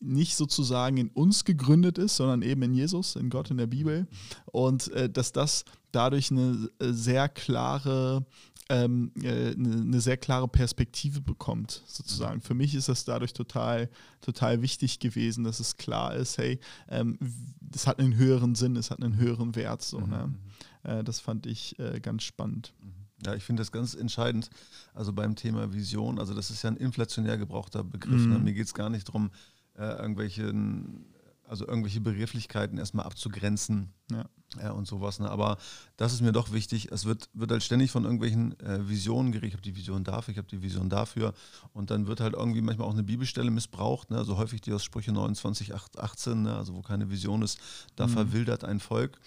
nicht 0.00 0.36
sozusagen 0.36 0.96
in 0.96 1.08
uns 1.10 1.44
gegründet 1.44 1.98
ist, 1.98 2.16
sondern 2.16 2.42
eben 2.42 2.62
in 2.62 2.74
Jesus, 2.74 3.16
in 3.16 3.28
Gott, 3.28 3.50
in 3.50 3.58
der 3.58 3.66
Bibel. 3.66 4.08
Und 4.46 4.90
äh, 4.92 5.10
dass 5.10 5.32
das 5.32 5.64
dadurch 5.92 6.30
eine 6.30 6.70
äh, 6.78 6.92
sehr 6.92 7.28
klare 7.28 8.24
ähm, 8.70 9.10
äh, 9.20 9.52
eine, 9.52 9.82
eine, 9.82 10.00
sehr 10.00 10.16
klare 10.16 10.46
Perspektive 10.46 11.20
bekommt, 11.20 11.82
sozusagen. 11.86 12.40
Für 12.40 12.54
mich 12.54 12.74
ist 12.76 12.88
das 12.88 13.04
dadurch 13.04 13.32
total, 13.32 13.90
total 14.20 14.62
wichtig 14.62 15.00
gewesen, 15.00 15.42
dass 15.42 15.58
es 15.58 15.76
klar 15.76 16.14
ist, 16.14 16.38
hey, 16.38 16.60
ähm, 16.88 17.18
das 17.60 17.88
hat 17.88 17.98
einen 17.98 18.16
höheren 18.16 18.54
Sinn, 18.54 18.76
es 18.76 18.92
hat 18.92 19.02
einen 19.02 19.16
höheren 19.16 19.56
Wert. 19.56 19.82
So, 19.82 19.98
mhm. 19.98 20.08
ne? 20.08 20.26
Mhm. 20.26 20.90
Äh, 20.90 21.04
das 21.04 21.18
fand 21.18 21.46
ich 21.46 21.78
äh, 21.80 21.98
ganz 22.00 22.22
spannend. 22.22 22.72
Mhm. 22.80 23.26
Ja, 23.26 23.34
ich 23.34 23.42
finde 23.42 23.60
das 23.60 23.72
ganz 23.72 23.94
entscheidend. 23.94 24.48
Also 24.94 25.12
beim 25.12 25.34
Thema 25.34 25.72
Vision, 25.72 26.18
also 26.20 26.32
das 26.32 26.50
ist 26.50 26.62
ja 26.62 26.70
ein 26.70 26.76
inflationär 26.76 27.38
gebrauchter 27.38 27.82
Begriff. 27.82 28.24
Ne? 28.24 28.38
Mhm. 28.38 28.44
Mir 28.44 28.54
geht 28.54 28.66
es 28.66 28.74
gar 28.74 28.88
nicht 28.88 29.08
darum, 29.08 29.30
äh, 29.76 29.82
irgendwelchen 29.82 31.06
also 31.50 31.66
irgendwelche 31.66 32.00
Begrifflichkeiten 32.00 32.78
erstmal 32.78 33.06
abzugrenzen 33.06 33.92
ja. 34.08 34.24
ja 34.62 34.70
und 34.70 34.86
sowas. 34.86 35.18
Ne? 35.18 35.28
Aber 35.28 35.58
das 35.96 36.12
ist 36.12 36.20
mir 36.20 36.30
doch 36.30 36.52
wichtig. 36.52 36.92
Es 36.92 37.06
wird, 37.06 37.28
wird 37.32 37.50
halt 37.50 37.64
ständig 37.64 37.90
von 37.90 38.04
irgendwelchen 38.04 38.58
äh, 38.60 38.88
Visionen 38.88 39.32
geredet. 39.32 39.48
Ich 39.48 39.54
habe 39.54 39.62
die 39.62 39.74
Vision 39.74 40.04
dafür, 40.04 40.30
ich 40.30 40.38
habe 40.38 40.46
die 40.46 40.62
Vision 40.62 40.88
dafür. 40.88 41.34
Und 41.72 41.90
dann 41.90 42.06
wird 42.06 42.20
halt 42.20 42.34
irgendwie 42.34 42.60
manchmal 42.60 42.86
auch 42.86 42.92
eine 42.92 43.02
Bibelstelle 43.02 43.50
missbraucht. 43.50 44.12
Ne? 44.12 44.18
Also 44.18 44.36
häufig 44.36 44.60
die 44.60 44.72
aus 44.72 44.84
Sprüche 44.84 45.10
29, 45.10 45.74
18, 45.74 46.42
ne? 46.42 46.56
also 46.56 46.74
wo 46.74 46.82
keine 46.82 47.10
Vision 47.10 47.42
ist, 47.42 47.58
da 47.96 48.06
mhm. 48.06 48.12
verwildert 48.12 48.62
ein 48.62 48.78
Volk. 48.78 49.18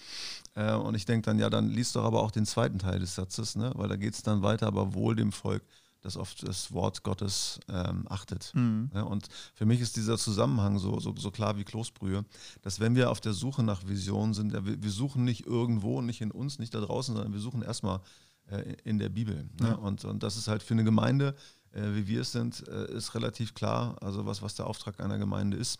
Äh, 0.54 0.72
und 0.72 0.94
ich 0.94 1.04
denke 1.04 1.26
dann, 1.26 1.38
ja, 1.38 1.50
dann 1.50 1.68
liest 1.68 1.94
doch 1.94 2.04
aber 2.04 2.22
auch 2.22 2.30
den 2.30 2.46
zweiten 2.46 2.78
Teil 2.78 3.00
des 3.00 3.16
Satzes, 3.16 3.54
ne? 3.54 3.70
weil 3.74 3.88
da 3.88 3.96
geht 3.96 4.14
es 4.14 4.22
dann 4.22 4.40
weiter, 4.40 4.66
aber 4.66 4.94
wohl 4.94 5.14
dem 5.14 5.30
Volk 5.30 5.62
das 6.04 6.16
auf 6.18 6.34
das 6.34 6.72
Wort 6.72 7.02
Gottes 7.02 7.58
ähm, 7.68 8.04
achtet. 8.08 8.52
Mhm. 8.54 8.90
Ja, 8.94 9.02
und 9.02 9.28
für 9.54 9.64
mich 9.64 9.80
ist 9.80 9.96
dieser 9.96 10.18
Zusammenhang 10.18 10.78
so, 10.78 11.00
so, 11.00 11.14
so 11.16 11.30
klar 11.30 11.56
wie 11.56 11.64
Kloßbrühe, 11.64 12.24
dass 12.62 12.78
wenn 12.78 12.94
wir 12.94 13.10
auf 13.10 13.20
der 13.20 13.32
Suche 13.32 13.62
nach 13.62 13.86
Visionen 13.86 14.34
sind, 14.34 14.52
wir, 14.52 14.82
wir, 14.82 14.90
suchen 14.90 15.24
nicht 15.24 15.46
irgendwo, 15.46 16.02
nicht 16.02 16.20
in 16.20 16.30
uns, 16.30 16.58
nicht 16.58 16.74
da 16.74 16.80
draußen, 16.80 17.14
sondern 17.14 17.32
wir 17.32 17.40
suchen 17.40 17.62
erstmal 17.62 18.00
äh, 18.46 18.74
in 18.84 18.98
der 18.98 19.08
Bibel. 19.08 19.48
Ja. 19.60 19.68
Ne? 19.68 19.76
Und, 19.78 20.04
und 20.04 20.22
das 20.22 20.36
ist 20.36 20.46
halt 20.46 20.62
für 20.62 20.74
eine 20.74 20.84
Gemeinde, 20.84 21.34
äh, 21.72 21.94
wie 21.94 22.06
wir 22.06 22.20
es 22.20 22.32
sind, 22.32 22.68
äh, 22.68 22.92
ist 22.92 23.14
relativ 23.14 23.54
klar, 23.54 23.96
also 24.02 24.26
was, 24.26 24.42
was 24.42 24.54
der 24.54 24.66
Auftrag 24.66 25.00
einer 25.00 25.18
Gemeinde 25.18 25.56
ist. 25.56 25.78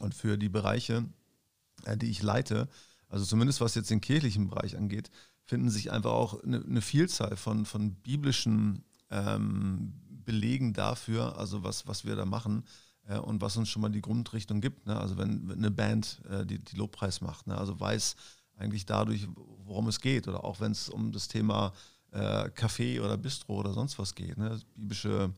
Und 0.00 0.14
für 0.14 0.36
die 0.36 0.50
Bereiche, 0.50 1.06
äh, 1.84 1.96
die 1.96 2.10
ich 2.10 2.22
leite, 2.22 2.68
also 3.08 3.24
zumindest 3.24 3.62
was 3.62 3.74
jetzt 3.74 3.90
den 3.90 4.02
kirchlichen 4.02 4.48
Bereich 4.48 4.76
angeht, 4.76 5.10
finden 5.44 5.70
sich 5.70 5.90
einfach 5.90 6.12
auch 6.12 6.42
eine, 6.44 6.62
eine 6.62 6.82
Vielzahl 6.82 7.36
von, 7.36 7.64
von 7.64 7.94
biblischen 7.94 8.84
ähm, 9.10 9.92
belegen 10.24 10.72
dafür, 10.72 11.38
also 11.38 11.62
was, 11.62 11.86
was 11.86 12.04
wir 12.04 12.16
da 12.16 12.24
machen 12.24 12.64
äh, 13.08 13.18
und 13.18 13.40
was 13.40 13.56
uns 13.56 13.68
schon 13.68 13.82
mal 13.82 13.90
die 13.90 14.00
Grundrichtung 14.00 14.60
gibt. 14.60 14.86
Ne? 14.86 14.98
Also 14.98 15.18
wenn, 15.18 15.48
wenn, 15.48 15.58
eine 15.58 15.70
Band 15.70 16.20
äh, 16.28 16.46
die, 16.46 16.58
die 16.58 16.76
Lobpreis 16.76 17.20
macht, 17.20 17.46
ne? 17.46 17.56
also 17.56 17.78
weiß 17.78 18.16
eigentlich 18.56 18.86
dadurch, 18.86 19.26
worum 19.64 19.88
es 19.88 20.00
geht 20.00 20.28
oder 20.28 20.44
auch 20.44 20.60
wenn 20.60 20.72
es 20.72 20.88
um 20.88 21.12
das 21.12 21.28
Thema 21.28 21.72
äh, 22.12 22.48
Café 22.50 23.00
oder 23.00 23.16
Bistro 23.16 23.58
oder 23.58 23.72
sonst 23.72 23.98
was 23.98 24.14
geht, 24.14 24.36
ne? 24.36 24.60
biblische 24.76 25.32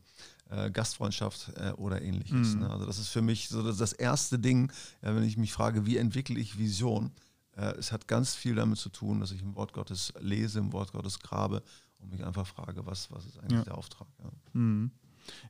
äh, 0.49 0.69
Gastfreundschaft 0.71 1.51
äh, 1.55 1.71
oder 1.71 2.01
ähnliches. 2.01 2.55
Mhm. 2.55 2.61
Ne? 2.61 2.69
Also 2.69 2.85
das 2.85 2.99
ist 2.99 3.09
für 3.09 3.21
mich 3.21 3.49
so 3.49 3.63
das, 3.63 3.77
das 3.77 3.93
erste 3.93 4.39
Ding, 4.39 4.71
wenn 5.01 5.23
ich 5.23 5.37
mich 5.37 5.53
frage, 5.53 5.85
wie 5.85 5.97
entwickle 5.97 6.39
ich 6.39 6.57
Vision? 6.57 7.11
Äh, 7.55 7.75
es 7.77 7.91
hat 7.91 8.07
ganz 8.07 8.35
viel 8.35 8.55
damit 8.55 8.77
zu 8.77 8.89
tun, 8.89 9.19
dass 9.19 9.31
ich 9.31 9.41
im 9.41 9.55
Wort 9.55 9.73
Gottes 9.73 10.13
lese, 10.19 10.59
im 10.59 10.73
Wort 10.73 10.91
Gottes 10.91 11.19
grabe 11.19 11.63
und 12.03 12.11
mich 12.11 12.23
einfach 12.23 12.45
frage, 12.45 12.85
was, 12.85 13.11
was 13.11 13.25
ist 13.25 13.39
eigentlich 13.39 13.59
ja. 13.59 13.63
der 13.63 13.77
Auftrag? 13.77 14.07
Ja. 14.23 14.31
Mhm. 14.53 14.91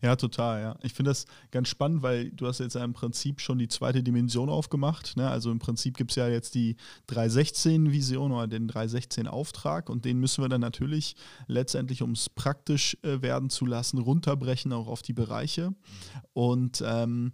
Ja, 0.01 0.15
total, 0.15 0.62
ja. 0.62 0.75
Ich 0.83 0.93
finde 0.93 1.12
das 1.12 1.25
ganz 1.51 1.67
spannend, 1.67 2.03
weil 2.03 2.31
du 2.31 2.48
hast 2.48 2.60
jetzt 2.60 2.75
ja 2.75 2.83
im 2.83 2.93
Prinzip 2.93 3.41
schon 3.41 3.57
die 3.57 3.67
zweite 3.67 4.03
Dimension 4.03 4.50
aufgemacht. 4.50 5.17
Ne? 5.17 5.29
Also 5.29 5.51
im 5.51 5.60
Prinzip 5.60 5.98
gibt 5.98 6.12
es 6.12 6.15
ja 6.15 6.27
jetzt 6.27 6.55
die 6.55 6.75
316-Vision 7.10 8.31
oder 8.31 8.48
den 8.48 8.69
316-Auftrag 8.69 9.89
und 9.89 10.05
den 10.05 10.19
müssen 10.19 10.43
wir 10.43 10.50
dann 10.50 10.62
natürlich 10.62 11.15
letztendlich, 11.48 12.01
um 12.01 12.12
es 12.12 12.29
praktisch 12.29 12.98
äh, 13.03 13.22
werden 13.22 13.50
zu 13.50 13.65
lassen, 13.65 13.98
runterbrechen 13.98 14.74
auch 14.74 14.88
auf 14.88 15.01
die 15.01 15.13
Bereiche. 15.13 15.74
Und 16.33 16.83
ähm, 16.86 17.31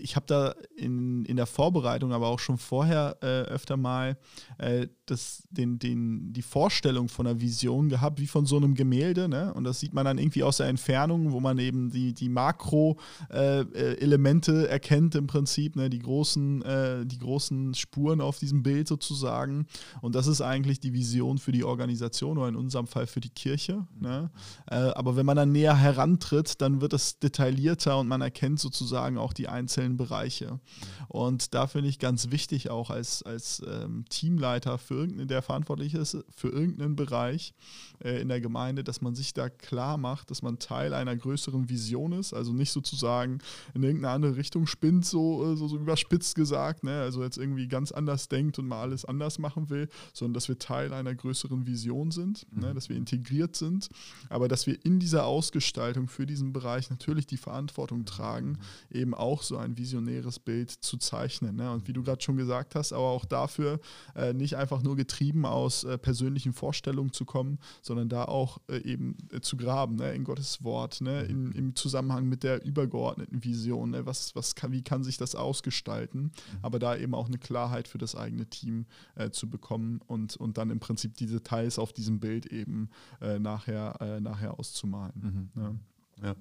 ich 0.00 0.14
habe 0.14 0.26
da 0.26 0.54
in, 0.76 1.24
in 1.24 1.34
der 1.36 1.46
Vorbereitung, 1.46 2.12
aber 2.12 2.28
auch 2.28 2.38
schon 2.38 2.58
vorher 2.58 3.16
äh, 3.22 3.26
öfter 3.26 3.76
mal 3.76 4.16
äh, 4.58 4.86
das, 5.06 5.42
den, 5.50 5.80
den, 5.80 6.32
die 6.32 6.42
Vorstellung 6.42 7.08
von 7.08 7.26
einer 7.26 7.40
Vision 7.40 7.88
gehabt, 7.88 8.20
wie 8.20 8.28
von 8.28 8.46
so 8.46 8.56
einem 8.56 8.74
Gemälde. 8.74 9.28
Ne? 9.28 9.52
Und 9.52 9.64
das 9.64 9.80
sieht 9.80 9.92
man 9.92 10.04
dann 10.04 10.18
irgendwie 10.18 10.44
aus 10.44 10.58
der 10.58 10.68
Entfernung, 10.68 11.32
wo 11.32 11.40
man 11.40 11.58
eben 11.58 11.90
die, 11.90 12.14
die 12.14 12.28
Makro-Elemente 12.28 14.52
äh, 14.52 14.66
äh 14.66 14.68
erkennt 14.68 15.16
im 15.16 15.26
Prinzip, 15.26 15.74
ne? 15.76 15.90
die, 15.90 15.98
großen, 15.98 16.62
äh, 16.62 17.04
die 17.04 17.18
großen 17.18 17.74
Spuren 17.74 18.20
auf 18.20 18.38
diesem 18.38 18.62
Bild 18.62 18.86
sozusagen. 18.86 19.66
Und 20.00 20.14
das 20.14 20.28
ist 20.28 20.40
eigentlich 20.40 20.78
die 20.78 20.92
Vision 20.92 21.38
für 21.38 21.50
die 21.52 21.64
Organisation 21.64 22.38
oder 22.38 22.48
in 22.48 22.56
unserem 22.56 22.86
Fall 22.86 23.08
für 23.08 23.20
die 23.20 23.30
Kirche. 23.30 23.84
Ne? 23.98 24.30
Äh, 24.70 24.76
aber 24.76 25.16
wenn 25.16 25.26
man 25.26 25.36
dann 25.36 25.50
näher 25.50 25.76
herantritt, 25.76 26.60
dann 26.60 26.80
wird 26.80 26.92
es 26.92 27.18
detaillierter 27.18 27.98
und 27.98 28.06
man 28.06 28.20
erkennt 28.20 28.60
sozusagen 28.60 29.18
auch 29.18 29.32
die 29.32 29.48
einzelnen 29.48 29.63
einzelnen 29.64 29.96
Bereiche. 29.96 30.60
Und 31.08 31.54
da 31.54 31.66
finde 31.66 31.88
ich 31.88 31.98
ganz 31.98 32.30
wichtig 32.30 32.70
auch 32.70 32.90
als, 32.90 33.22
als 33.22 33.62
ähm, 33.66 34.04
Teamleiter, 34.08 34.78
für 34.78 34.94
irgendeinen, 34.94 35.28
der 35.28 35.42
verantwortlich 35.42 35.94
ist 35.94 36.18
für 36.30 36.48
irgendeinen 36.48 36.96
Bereich 36.96 37.54
äh, 38.02 38.20
in 38.20 38.28
der 38.28 38.40
Gemeinde, 38.40 38.84
dass 38.84 39.00
man 39.00 39.14
sich 39.14 39.32
da 39.32 39.48
klar 39.48 39.96
macht, 39.96 40.30
dass 40.30 40.42
man 40.42 40.58
Teil 40.58 40.92
einer 40.92 41.16
größeren 41.16 41.68
Vision 41.68 42.12
ist, 42.12 42.34
also 42.34 42.52
nicht 42.52 42.72
sozusagen 42.72 43.38
in 43.74 43.82
irgendeine 43.82 44.12
andere 44.14 44.36
Richtung 44.36 44.66
spinnt, 44.66 45.06
so, 45.06 45.52
äh, 45.52 45.56
so, 45.56 45.68
so 45.68 45.76
überspitzt 45.76 46.34
gesagt, 46.34 46.84
ne? 46.84 47.00
also 47.00 47.22
jetzt 47.22 47.38
irgendwie 47.38 47.68
ganz 47.68 47.92
anders 47.92 48.28
denkt 48.28 48.58
und 48.58 48.66
mal 48.66 48.82
alles 48.82 49.04
anders 49.04 49.38
machen 49.38 49.70
will, 49.70 49.88
sondern 50.12 50.34
dass 50.34 50.48
wir 50.48 50.58
Teil 50.58 50.92
einer 50.92 51.14
größeren 51.14 51.66
Vision 51.66 52.10
sind, 52.10 52.46
ne? 52.52 52.56
mhm. 52.56 52.62
ne? 52.66 52.74
dass 52.74 52.88
wir 52.88 52.96
integriert 52.96 53.56
sind, 53.56 53.88
aber 54.28 54.48
dass 54.48 54.66
wir 54.66 54.84
in 54.84 54.98
dieser 54.98 55.24
Ausgestaltung 55.24 56.08
für 56.08 56.26
diesen 56.26 56.52
Bereich 56.52 56.90
natürlich 56.90 57.26
die 57.26 57.38
Verantwortung 57.38 58.04
tragen, 58.04 58.58
mhm. 58.90 58.96
eben 58.96 59.14
auch 59.14 59.42
so 59.42 59.53
ein 59.58 59.76
visionäres 59.76 60.38
Bild 60.38 60.70
zu 60.70 60.96
zeichnen. 60.96 61.56
Ne? 61.56 61.70
Und 61.70 61.88
wie 61.88 61.92
du 61.92 62.02
gerade 62.02 62.22
schon 62.22 62.36
gesagt 62.36 62.74
hast, 62.74 62.92
aber 62.92 63.04
auch 63.04 63.24
dafür 63.24 63.80
äh, 64.14 64.32
nicht 64.32 64.56
einfach 64.56 64.82
nur 64.82 64.96
getrieben 64.96 65.46
aus 65.46 65.84
äh, 65.84 65.98
persönlichen 65.98 66.52
Vorstellungen 66.52 67.12
zu 67.12 67.24
kommen, 67.24 67.58
sondern 67.82 68.08
da 68.08 68.24
auch 68.24 68.58
äh, 68.68 68.78
eben 68.78 69.16
äh, 69.32 69.40
zu 69.40 69.56
graben 69.56 69.96
ne? 69.96 70.12
in 70.14 70.24
Gottes 70.24 70.64
Wort, 70.64 71.00
ne? 71.00 71.22
In, 71.22 71.52
im 71.52 71.74
Zusammenhang 71.74 72.28
mit 72.28 72.42
der 72.42 72.64
übergeordneten 72.64 73.44
Vision. 73.44 73.90
Ne? 73.90 74.06
Was, 74.06 74.34
was 74.34 74.54
kann, 74.54 74.72
wie 74.72 74.82
kann 74.82 75.04
sich 75.04 75.16
das 75.16 75.34
ausgestalten? 75.34 76.22
Mhm. 76.22 76.30
Aber 76.62 76.78
da 76.78 76.96
eben 76.96 77.14
auch 77.14 77.26
eine 77.26 77.38
Klarheit 77.38 77.88
für 77.88 77.98
das 77.98 78.14
eigene 78.14 78.46
Team 78.46 78.86
äh, 79.14 79.30
zu 79.30 79.48
bekommen 79.48 80.00
und, 80.06 80.36
und 80.36 80.58
dann 80.58 80.70
im 80.70 80.80
Prinzip 80.80 81.16
die 81.16 81.26
Details 81.26 81.78
auf 81.78 81.92
diesem 81.92 82.20
Bild 82.20 82.46
eben 82.46 82.88
äh, 83.20 83.38
nachher, 83.38 84.20
nachher 84.20 84.58
auszumalen. 84.58 85.50
Mhm. 85.54 85.62
Ne? 85.62 85.78
Ja 86.22 86.34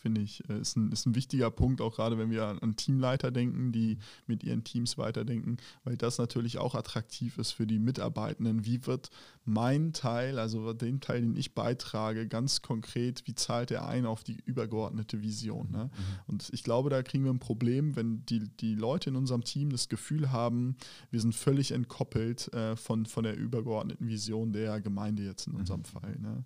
finde 0.00 0.22
ich, 0.22 0.48
äh, 0.48 0.60
ist 0.60 0.76
ein, 0.76 0.90
ist 0.92 1.06
ein 1.06 1.14
wichtiger 1.14 1.50
Punkt, 1.50 1.80
auch 1.80 1.96
gerade 1.96 2.18
wenn 2.18 2.30
wir 2.30 2.62
an 2.62 2.76
Teamleiter 2.76 3.30
denken, 3.30 3.70
die 3.70 3.98
mit 4.26 4.42
ihren 4.42 4.64
Teams 4.64 4.98
weiterdenken, 4.98 5.58
weil 5.84 5.96
das 5.96 6.18
natürlich 6.18 6.58
auch 6.58 6.74
attraktiv 6.74 7.36
ist 7.38 7.52
für 7.52 7.66
die 7.66 7.78
Mitarbeitenden. 7.78 8.64
Wie 8.64 8.86
wird 8.86 9.10
mein 9.44 9.92
Teil, 9.92 10.38
also 10.38 10.72
den 10.72 11.00
Teil, 11.00 11.20
den 11.20 11.36
ich 11.36 11.54
beitrage, 11.54 12.26
ganz 12.26 12.62
konkret, 12.62 13.26
wie 13.26 13.34
zahlt 13.34 13.70
er 13.70 13.86
ein 13.86 14.06
auf 14.06 14.24
die 14.24 14.38
übergeordnete 14.44 15.22
Vision? 15.22 15.70
Ne? 15.70 15.84
Mhm. 15.84 15.90
Und 16.26 16.48
ich 16.52 16.62
glaube, 16.62 16.88
da 16.88 17.02
kriegen 17.02 17.24
wir 17.24 17.32
ein 17.32 17.38
Problem, 17.38 17.94
wenn 17.94 18.24
die, 18.26 18.48
die 18.48 18.74
Leute 18.74 19.10
in 19.10 19.16
unserem 19.16 19.44
Team 19.44 19.70
das 19.70 19.88
Gefühl 19.88 20.32
haben, 20.32 20.76
wir 21.10 21.20
sind 21.20 21.34
völlig 21.34 21.72
entkoppelt 21.72 22.52
äh, 22.54 22.74
von, 22.76 23.04
von 23.04 23.24
der 23.24 23.36
übergeordneten 23.36 24.08
Vision 24.08 24.52
der 24.52 24.80
Gemeinde 24.80 25.24
jetzt 25.24 25.46
in 25.46 25.54
unserem 25.54 25.80
mhm. 25.80 25.84
Fall. 25.84 26.18
Ne? 26.18 26.44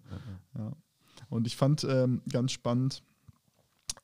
Ja. 0.59 0.73
Und 1.29 1.47
ich 1.47 1.57
fand 1.57 1.85
ähm, 1.85 2.23
ganz 2.29 2.53
spannend, 2.53 3.03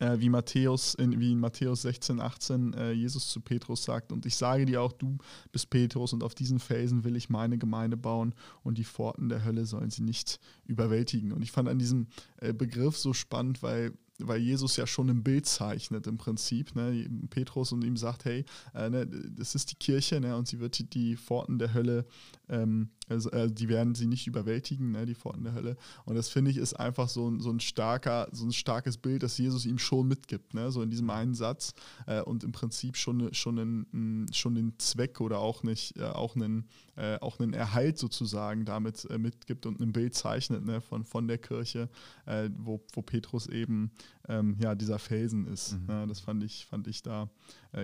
äh, 0.00 0.18
wie 0.18 0.28
Matthäus, 0.28 0.94
in, 0.94 1.20
wie 1.20 1.32
in 1.32 1.38
Matthäus 1.38 1.82
16, 1.82 2.20
18 2.20 2.74
äh, 2.74 2.92
Jesus 2.92 3.28
zu 3.28 3.40
Petrus 3.40 3.84
sagt, 3.84 4.10
und 4.10 4.26
ich 4.26 4.34
sage 4.36 4.66
dir 4.66 4.82
auch, 4.82 4.92
du 4.92 5.18
bist 5.52 5.70
Petrus, 5.70 6.12
und 6.12 6.24
auf 6.24 6.34
diesen 6.34 6.58
Felsen 6.58 7.04
will 7.04 7.16
ich 7.16 7.30
meine 7.30 7.58
Gemeinde 7.58 7.96
bauen, 7.96 8.34
und 8.64 8.78
die 8.78 8.84
Pforten 8.84 9.28
der 9.28 9.44
Hölle 9.44 9.66
sollen 9.66 9.90
sie 9.90 10.02
nicht 10.02 10.40
überwältigen. 10.64 11.32
Und 11.32 11.42
ich 11.42 11.52
fand 11.52 11.68
an 11.68 11.78
diesem 11.78 12.08
äh, 12.38 12.52
Begriff 12.52 12.96
so 12.96 13.12
spannend, 13.12 13.62
weil 13.62 13.92
weil 14.22 14.40
Jesus 14.40 14.76
ja 14.76 14.86
schon 14.86 15.08
ein 15.08 15.22
Bild 15.22 15.46
zeichnet 15.46 16.06
im 16.06 16.18
Prinzip, 16.18 16.74
ne, 16.74 17.08
Petrus 17.30 17.72
und 17.72 17.82
ihm 17.82 17.96
sagt, 17.96 18.26
hey, 18.26 18.44
äh, 18.74 18.90
ne, 18.90 19.06
das 19.06 19.54
ist 19.54 19.70
die 19.70 19.76
Kirche 19.76 20.20
ne, 20.20 20.36
und 20.36 20.46
sie 20.46 20.60
wird 20.60 20.78
die, 20.78 20.88
die 20.88 21.16
Pforten 21.16 21.58
der 21.58 21.72
Hölle 21.72 22.04
ähm, 22.50 22.90
also, 23.10 23.30
äh, 23.30 23.50
die 23.50 23.68
werden 23.68 23.94
sie 23.94 24.06
nicht 24.06 24.26
überwältigen, 24.26 24.92
ne, 24.92 25.06
die 25.06 25.14
Pforten 25.14 25.44
der 25.44 25.54
Hölle. 25.54 25.76
Und 26.04 26.14
das 26.14 26.28
finde 26.28 26.50
ich 26.50 26.56
ist 26.56 26.74
einfach 26.74 27.08
so 27.08 27.28
ein, 27.28 27.40
so 27.40 27.50
ein 27.50 27.60
starker, 27.60 28.28
so 28.32 28.44
ein 28.44 28.52
starkes 28.52 28.96
Bild, 28.96 29.22
das 29.22 29.36
Jesus 29.38 29.66
ihm 29.66 29.78
schon 29.78 30.06
mitgibt, 30.06 30.54
ne, 30.54 30.70
so 30.70 30.82
in 30.82 30.90
diesem 30.90 31.10
einen 31.10 31.34
Satz 31.34 31.74
äh, 32.06 32.20
und 32.20 32.44
im 32.44 32.52
Prinzip 32.52 32.96
schon, 32.96 33.32
schon, 33.34 33.58
einen, 33.58 34.26
schon 34.32 34.54
den 34.54 34.78
Zweck 34.78 35.20
oder 35.20 35.38
auch 35.38 35.62
nicht, 35.62 35.96
äh, 35.98 36.04
auch 36.04 36.36
einen, 36.36 36.66
äh, 36.96 37.18
auch 37.20 37.40
einen 37.40 37.52
Erhalt 37.52 37.98
sozusagen 37.98 38.64
damit 38.64 39.04
äh, 39.10 39.18
mitgibt 39.18 39.66
und 39.66 39.80
ein 39.80 39.92
Bild 39.92 40.14
zeichnet 40.14 40.64
ne, 40.64 40.80
von, 40.80 41.04
von 41.04 41.26
der 41.26 41.38
Kirche, 41.38 41.88
äh, 42.26 42.48
wo, 42.56 42.80
wo 42.94 43.02
Petrus 43.02 43.46
eben 43.46 43.90
ähm, 44.28 44.56
ja, 44.60 44.74
dieser 44.74 44.98
Felsen 44.98 45.46
ist. 45.46 45.72
Mhm. 45.72 45.86
Ne, 45.86 46.06
das 46.06 46.20
fand 46.20 46.44
ich, 46.44 46.66
fand 46.66 46.86
ich 46.86 47.02
da 47.02 47.28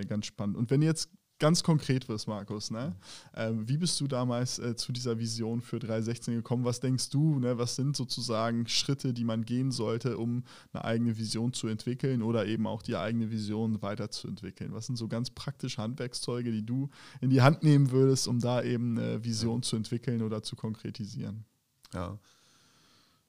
ganz 0.09 0.25
spannend. 0.25 0.57
Und 0.57 0.69
wenn 0.69 0.81
jetzt 0.81 1.09
ganz 1.39 1.63
konkret 1.63 2.09
wirst, 2.09 2.27
Markus. 2.27 2.71
Ne? 2.71 2.95
Ähm, 3.35 3.67
wie 3.67 3.77
bist 3.77 3.99
du 4.01 4.07
damals 4.07 4.59
äh, 4.59 4.75
zu 4.75 4.91
dieser 4.91 5.19
Vision 5.19 5.61
für 5.61 5.79
316 5.79 6.35
gekommen? 6.35 6.65
Was 6.65 6.79
denkst 6.79 7.09
du, 7.09 7.39
ne? 7.39 7.57
was 7.57 7.75
sind 7.75 7.95
sozusagen 7.95 8.67
Schritte, 8.67 9.13
die 9.13 9.23
man 9.23 9.45
gehen 9.45 9.71
sollte, 9.71 10.17
um 10.17 10.43
eine 10.73 10.85
eigene 10.85 11.17
Vision 11.17 11.53
zu 11.53 11.67
entwickeln 11.67 12.21
oder 12.21 12.45
eben 12.45 12.67
auch 12.67 12.81
die 12.81 12.95
eigene 12.95 13.31
Vision 13.31 13.81
weiterzuentwickeln? 13.81 14.73
Was 14.73 14.87
sind 14.87 14.95
so 14.95 15.07
ganz 15.07 15.29
praktische 15.29 15.81
Handwerkszeuge, 15.81 16.51
die 16.51 16.65
du 16.65 16.89
in 17.21 17.29
die 17.29 17.41
Hand 17.41 17.63
nehmen 17.63 17.91
würdest, 17.91 18.27
um 18.27 18.39
da 18.39 18.61
eben 18.63 18.97
eine 18.97 19.23
Vision 19.23 19.61
zu 19.63 19.75
entwickeln 19.75 20.21
oder 20.21 20.41
zu 20.43 20.55
konkretisieren? 20.55 21.45
Ja. 21.93 22.17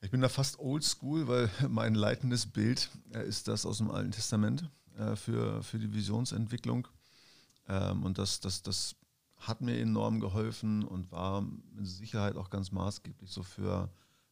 Ich 0.00 0.11
bin 0.12 0.21
da 0.21 0.29
fast 0.29 0.61
oldschool, 0.61 1.27
weil 1.27 1.50
mein 1.69 1.95
leitendes 1.95 2.47
Bild 2.47 2.88
äh, 3.12 3.27
ist 3.27 3.49
das 3.49 3.67
aus 3.67 3.79
dem 3.79 3.91
Alten 3.91 4.12
Testament 4.12 4.69
äh, 4.97 5.17
für, 5.17 5.62
für 5.62 5.79
die 5.79 5.93
Visionsentwicklung. 5.93 6.88
Ähm, 7.69 8.05
und 8.05 8.19
das, 8.19 8.41
das, 8.41 8.63
das 8.63 8.97
hat 9.37 9.61
mir 9.61 9.79
enorm 9.79 10.21
geholfen 10.21 10.85
und 10.85 11.13
war 11.13 11.43
mit 11.43 11.87
Sicherheit 11.87 12.37
auch 12.37 12.51
ganz 12.51 12.73
maßgeblich 12.73 13.31
so 13.31 13.43
für 13.43 13.91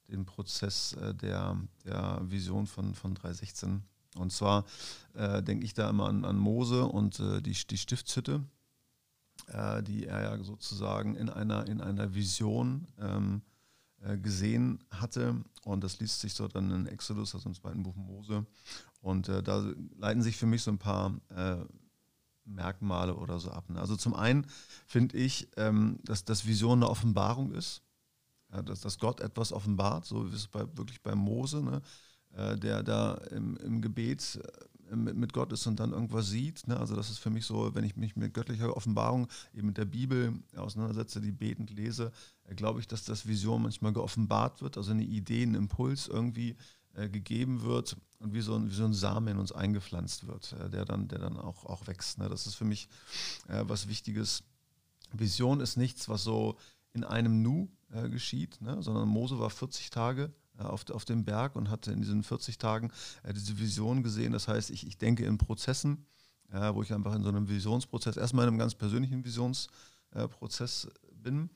den 0.09 0.25
Prozess 0.25 0.95
äh, 0.95 1.15
der, 1.15 1.57
der 1.85 2.21
Vision 2.25 2.67
von, 2.67 2.95
von 2.95 3.15
316. 3.15 3.83
Und 4.17 4.33
zwar 4.33 4.65
äh, 5.15 5.43
denke 5.43 5.65
ich 5.65 5.75
da 5.75 5.91
immer 5.91 6.07
an, 6.07 6.25
an 6.25 6.39
Mose 6.39 6.85
und 6.85 7.21
äh, 7.21 7.43
die, 7.43 7.53
die 7.53 7.79
Stiftshütte, 7.79 8.43
äh, 9.49 9.83
die 9.83 10.07
er 10.07 10.23
ja 10.23 10.43
sozusagen 10.43 11.17
in 11.17 11.29
einer, 11.29 11.67
in 11.67 11.81
einer 11.81 12.15
Vision 12.15 12.87
ähm, 12.99 13.43
äh, 14.01 14.17
gesehen 14.17 14.83
hatte. 14.91 15.37
Und 15.65 15.85
das 15.85 16.01
liest 16.01 16.21
sich 16.21 16.35
so 16.35 16.49
dann 16.49 16.71
in 16.71 16.87
Exodus, 16.87 17.35
also 17.35 17.49
im 17.49 17.55
zweiten 17.55 17.83
Buch 17.83 17.97
Mose. 17.97 18.47
Und 19.01 19.29
äh, 19.29 19.43
da 19.43 19.65
leiten 19.99 20.23
sich 20.23 20.37
für 20.37 20.47
mich 20.47 20.63
so 20.63 20.71
ein 20.71 20.79
paar 20.79 21.13
Merkmale 22.47 23.17
oder 23.17 23.39
so 23.39 23.51
ab. 23.51 23.69
Ne? 23.69 23.81
Also 23.81 23.97
zum 23.97 24.15
einen 24.15 24.47
finde 24.87 25.17
ich, 25.19 25.49
ähm, 25.57 25.99
dass 26.05 26.25
das 26.25 26.47
Vision 26.47 26.79
eine 26.79 26.91
Offenbarung 26.91 27.53
ist, 27.53 27.83
ja, 28.53 28.63
dass, 28.63 28.81
dass 28.81 28.99
Gott 28.99 29.21
etwas 29.21 29.53
offenbart, 29.53 30.05
so 30.05 30.31
wie 30.31 30.37
es 30.37 30.47
bei, 30.47 30.61
wirklich 30.77 31.03
bei 31.03 31.15
Mose, 31.15 31.63
ne? 31.63 31.83
äh, 32.35 32.57
der 32.57 32.83
da 32.83 33.15
im, 33.31 33.57
im 33.57 33.81
Gebet 33.81 34.41
äh, 34.91 34.95
mit, 34.95 35.17
mit, 35.17 35.33
Gott 35.33 35.53
ist 35.53 35.67
und 35.67 35.81
dann 35.81 35.93
irgendwas 35.93 36.29
sieht. 36.29 36.69
Ne? 36.69 36.79
Also 36.79 36.95
das 36.95 37.11
ist 37.11 37.19
für 37.19 37.31
mich 37.31 37.45
so, 37.45 37.75
wenn 37.75 37.85
ich 37.85 37.97
mich 37.97 38.15
mit 38.15 38.35
göttlicher 38.35 38.77
Offenbarung 38.77 39.27
eben 39.53 39.67
mit 39.67 39.79
der 39.79 39.85
Bibel 39.85 40.35
auseinandersetze, 40.55 41.21
die 41.21 41.33
betend 41.33 41.71
lese, 41.71 42.13
äh, 42.45 42.55
glaube 42.55 42.81
ich, 42.81 42.87
dass 42.87 43.05
das 43.05 43.27
Vision 43.27 43.63
manchmal 43.63 43.93
geoffenbart 43.93 44.63
wird, 44.63 44.77
also 44.77 44.93
eine 44.93 45.05
Idee, 45.05 45.43
ein 45.43 45.55
Impuls 45.55 46.07
irgendwie 46.07 46.57
äh, 46.97 47.11
gegeben 47.11 47.63
wird 47.63 47.97
und 48.21 48.33
wie 48.33 48.41
so, 48.41 48.55
ein, 48.55 48.71
wie 48.71 48.75
so 48.75 48.85
ein 48.85 48.95
Samen 48.95 49.29
in 49.29 49.39
uns 49.39 49.53
eingepflanzt 49.53 50.27
wird, 50.27 50.55
äh, 50.55 50.71
der 50.71 50.87
dann, 50.87 51.09
der 51.09 51.19
dann 51.19 51.37
auch, 51.37 51.67
auch 51.67 51.87
wächst. 51.87 52.19
Ne? 52.19 52.29
Das 52.31 52.47
ist 52.47 52.55
für 52.55 52.65
mich 52.65 52.89
äh, 53.49 53.65
was 53.67 53.87
Wichtiges. 53.89 54.43
Vision 55.13 55.61
ist 55.61 55.77
nichts, 55.77 56.09
was 56.09 56.25
so 56.25 56.57
in 56.95 57.05
einem 57.05 57.43
Nu 57.43 57.69
äh, 57.93 58.09
geschieht, 58.09 58.63
ne? 58.63 58.83
sondern 58.83 59.09
Mose 59.09 59.39
war 59.39 59.51
40 59.51 59.91
Tage 59.91 60.33
äh, 60.59 60.63
auf, 60.63 60.89
auf 60.91 61.05
dem 61.05 61.25
Berg 61.25 61.55
und 61.55 61.69
hatte 61.69 61.93
in 61.93 62.01
diesen 62.01 62.23
40 62.23 62.57
Tagen 62.57 62.91
diese 63.35 63.59
Vision 63.59 64.03
gesehen. 64.03 64.33
Das 64.33 64.49
heißt, 64.49 64.71
ich, 64.71 64.87
ich 64.87 64.97
denke 64.97 65.27
in 65.27 65.37
Prozessen, 65.37 66.07
wo 66.49 66.83
ich 66.83 66.95
einfach 66.95 67.15
in 67.15 67.25
so 67.25 67.29
einem 67.29 67.49
Visionsprozess, 67.49 68.17
erstmal 68.17 68.45
in 68.45 68.51
einem 68.51 68.59
ganz 68.59 68.77
persönlichen 68.77 69.25
Visionsprozess 69.25 70.89
bin. 71.27 71.51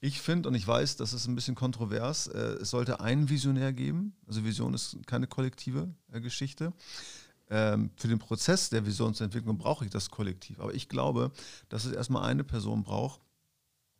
Ich 0.00 0.20
finde 0.20 0.48
und 0.48 0.54
ich 0.54 0.66
weiß, 0.66 0.96
das 0.96 1.12
ist 1.12 1.26
ein 1.26 1.34
bisschen 1.34 1.56
kontrovers, 1.56 2.28
äh, 2.28 2.38
es 2.62 2.70
sollte 2.70 3.00
einen 3.00 3.28
Visionär 3.28 3.72
geben. 3.72 4.14
Also 4.26 4.44
Vision 4.44 4.72
ist 4.72 4.98
keine 5.06 5.26
kollektive 5.26 5.88
äh, 6.12 6.20
Geschichte. 6.20 6.72
Ähm, 7.50 7.90
für 7.96 8.08
den 8.08 8.18
Prozess 8.18 8.70
der 8.70 8.86
Visionsentwicklung 8.86 9.58
brauche 9.58 9.84
ich 9.84 9.90
das 9.90 10.10
Kollektiv. 10.10 10.60
Aber 10.60 10.74
ich 10.74 10.88
glaube, 10.88 11.32
dass 11.68 11.84
es 11.84 11.92
erstmal 11.92 12.24
eine 12.24 12.44
Person 12.44 12.84
braucht, 12.84 13.20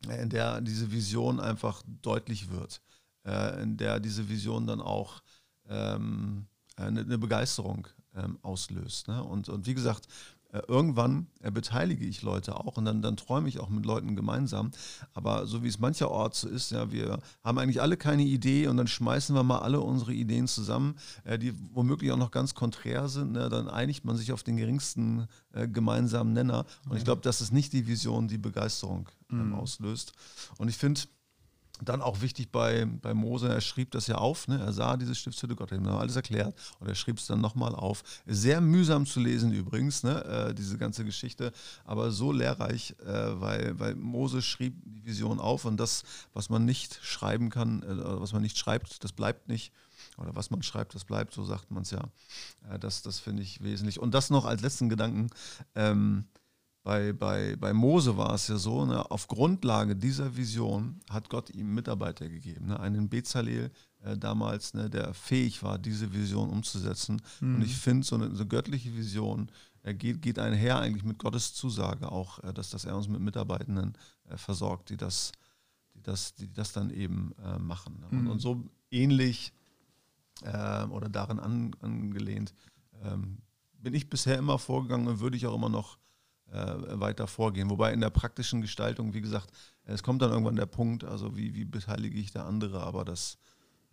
äh, 0.07 0.21
in 0.21 0.29
der 0.29 0.61
diese 0.61 0.91
Vision 0.91 1.39
einfach 1.39 1.83
deutlich 2.01 2.49
wird, 2.49 2.81
äh, 3.25 3.61
in 3.61 3.77
der 3.77 3.99
diese 3.99 4.29
Vision 4.29 4.65
dann 4.65 4.81
auch 4.81 5.21
ähm, 5.67 6.47
eine, 6.77 7.01
eine, 7.01 7.17
Begeisterung 7.17 7.87
ähm, 8.15 8.37
auslöst. 8.41 9.07
Ne? 9.09 9.21
Und, 9.23 9.49
und 9.49 9.65
wie 9.65 9.73
gesagt, 9.73 10.07
irgendwann 10.67 11.27
äh, 11.41 11.51
beteilige 11.51 12.05
ich 12.05 12.21
Leute 12.21 12.55
auch 12.55 12.77
und 12.77 12.85
dann, 12.85 13.01
dann 13.01 13.17
träume 13.17 13.49
ich 13.49 13.59
auch 13.59 13.69
mit 13.69 13.85
Leuten 13.85 14.15
gemeinsam. 14.15 14.71
Aber 15.13 15.45
so 15.45 15.63
wie 15.63 15.67
es 15.67 15.79
mancherorts 15.79 16.41
so 16.41 16.47
ist, 16.47 16.71
ja, 16.71 16.91
wir 16.91 17.19
haben 17.43 17.57
eigentlich 17.57 17.81
alle 17.81 17.97
keine 17.97 18.23
Idee 18.23 18.67
und 18.67 18.77
dann 18.77 18.87
schmeißen 18.87 19.35
wir 19.35 19.43
mal 19.43 19.59
alle 19.59 19.81
unsere 19.81 20.13
Ideen 20.13 20.47
zusammen, 20.47 20.95
äh, 21.23 21.37
die 21.37 21.53
womöglich 21.73 22.11
auch 22.11 22.17
noch 22.17 22.31
ganz 22.31 22.55
konträr 22.55 23.09
sind. 23.09 23.33
Ne? 23.33 23.49
Dann 23.49 23.67
einigt 23.67 24.05
man 24.05 24.15
sich 24.15 24.31
auf 24.31 24.43
den 24.43 24.57
geringsten 24.57 25.27
äh, 25.53 25.67
gemeinsamen 25.67 26.33
Nenner. 26.33 26.65
Und 26.89 26.97
ich 26.97 27.03
glaube, 27.03 27.21
das 27.21 27.41
ist 27.41 27.51
nicht 27.51 27.73
die 27.73 27.87
Vision, 27.87 28.27
die 28.27 28.37
Begeisterung 28.37 29.09
ähm, 29.31 29.49
mhm. 29.49 29.55
auslöst. 29.55 30.13
Und 30.57 30.69
ich 30.69 30.77
finde, 30.77 31.01
dann 31.81 32.01
auch 32.01 32.21
wichtig 32.21 32.51
bei, 32.51 32.85
bei 32.85 33.13
Mose, 33.13 33.49
er 33.49 33.61
schrieb 33.61 33.91
das 33.91 34.07
ja 34.07 34.15
auf, 34.15 34.47
ne? 34.47 34.59
er 34.59 34.73
sah 34.73 34.97
diese 34.97 35.15
Stiftshütte 35.15 35.55
Gott, 35.55 35.71
hat 35.71 35.79
ihm 35.79 35.87
alles 35.87 36.15
erklärt 36.15 36.55
und 36.79 36.87
er 36.87 36.95
schrieb 36.95 37.17
es 37.17 37.27
dann 37.27 37.41
nochmal 37.41 37.75
auf. 37.75 38.03
Sehr 38.25 38.61
mühsam 38.61 39.05
zu 39.05 39.19
lesen 39.19 39.51
übrigens, 39.51 40.03
ne? 40.03 40.23
Äh, 40.25 40.53
diese 40.53 40.77
ganze 40.77 41.05
Geschichte, 41.05 41.51
aber 41.85 42.11
so 42.11 42.31
lehrreich, 42.31 42.95
äh, 43.05 43.05
weil, 43.05 43.79
weil 43.79 43.95
Mose 43.95 44.41
schrieb 44.41 44.75
die 44.85 45.05
Vision 45.05 45.39
auf 45.39 45.65
und 45.65 45.77
das, 45.77 46.03
was 46.33 46.49
man 46.49 46.65
nicht 46.65 46.99
schreiben 47.03 47.49
kann, 47.49 47.83
äh, 47.83 48.19
was 48.19 48.33
man 48.33 48.41
nicht 48.41 48.57
schreibt, 48.57 49.03
das 49.03 49.11
bleibt 49.11 49.47
nicht. 49.47 49.71
Oder 50.17 50.35
was 50.35 50.49
man 50.49 50.63
schreibt, 50.63 50.95
das 50.95 51.05
bleibt, 51.05 51.33
so 51.33 51.43
sagt 51.43 51.69
man 51.71 51.83
es 51.83 51.91
ja. 51.91 52.03
Äh, 52.69 52.79
das 52.79 53.01
das 53.01 53.19
finde 53.19 53.43
ich 53.43 53.61
wesentlich. 53.61 53.99
Und 53.99 54.13
das 54.13 54.29
noch 54.29 54.45
als 54.45 54.61
letzten 54.61 54.89
Gedanken. 54.89 55.29
Ähm, 55.75 56.25
bei, 56.87 57.11
bei, 57.11 57.57
bei 57.57 57.73
Mose 57.73 58.15
war 58.15 58.33
es 58.33 58.47
ja 58.47 58.55
so, 58.55 58.85
ne, 58.85 59.11
auf 59.11 59.27
Grundlage 59.27 59.93
dieser 59.93 60.37
Vision 60.37 61.01
hat 61.09 61.29
Gott 61.29 61.49
ihm 61.49 61.75
Mitarbeiter 61.75 62.29
gegeben, 62.29 62.67
ne, 62.67 62.79
einen 62.79 63.09
Bezalel 63.09 63.71
äh, 64.05 64.17
damals, 64.17 64.73
ne, 64.73 64.89
der 64.89 65.13
fähig 65.13 65.61
war, 65.63 65.77
diese 65.77 66.13
Vision 66.13 66.49
umzusetzen. 66.49 67.21
Mhm. 67.41 67.55
Und 67.55 67.61
ich 67.63 67.75
finde, 67.75 68.07
so 68.07 68.15
eine, 68.15 68.33
so 68.33 68.45
göttliche 68.45 68.95
Vision 68.95 69.51
äh, 69.83 69.93
geht, 69.93 70.21
geht 70.21 70.39
einher 70.39 70.79
eigentlich 70.79 71.03
mit 71.03 71.17
Gottes 71.17 71.53
Zusage 71.53 72.09
auch, 72.09 72.41
äh, 72.45 72.53
dass, 72.53 72.69
dass 72.69 72.85
er 72.85 72.95
uns 72.95 73.09
mit 73.09 73.19
Mitarbeitenden 73.19 73.97
äh, 74.29 74.37
versorgt, 74.37 74.89
die 74.89 74.95
das, 74.95 75.33
die, 75.93 76.01
das, 76.01 76.35
die 76.35 76.53
das 76.53 76.71
dann 76.71 76.89
eben 76.89 77.35
äh, 77.43 77.59
machen. 77.59 77.99
Ne? 77.99 78.07
Mhm. 78.11 78.19
Und, 78.19 78.27
und, 78.31 78.39
so 78.39 78.63
ähnlich 78.91 79.51
ähm, 80.45 80.93
oder 80.93 81.09
darin 81.09 81.41
an, 81.41 81.75
angelehnt 81.81 82.53
ähm, 83.03 83.39
bin 83.73 83.93
ich 83.93 84.09
bisher 84.09 84.37
immer 84.37 84.57
vorgegangen 84.57 85.09
und 85.09 85.19
würde 85.19 85.35
ich 85.35 85.47
auch 85.47 85.55
immer 85.55 85.67
noch 85.67 85.97
weiter 86.51 87.27
vorgehen. 87.27 87.69
Wobei 87.69 87.93
in 87.93 87.99
der 87.99 88.09
praktischen 88.09 88.61
Gestaltung, 88.61 89.13
wie 89.13 89.21
gesagt, 89.21 89.51
es 89.83 90.03
kommt 90.03 90.21
dann 90.21 90.31
irgendwann 90.31 90.55
der 90.55 90.65
Punkt, 90.65 91.03
also 91.03 91.35
wie, 91.35 91.53
wie 91.53 91.65
beteilige 91.65 92.17
ich 92.17 92.31
da 92.31 92.45
andere, 92.45 92.83
aber 92.83 93.05
das, 93.05 93.37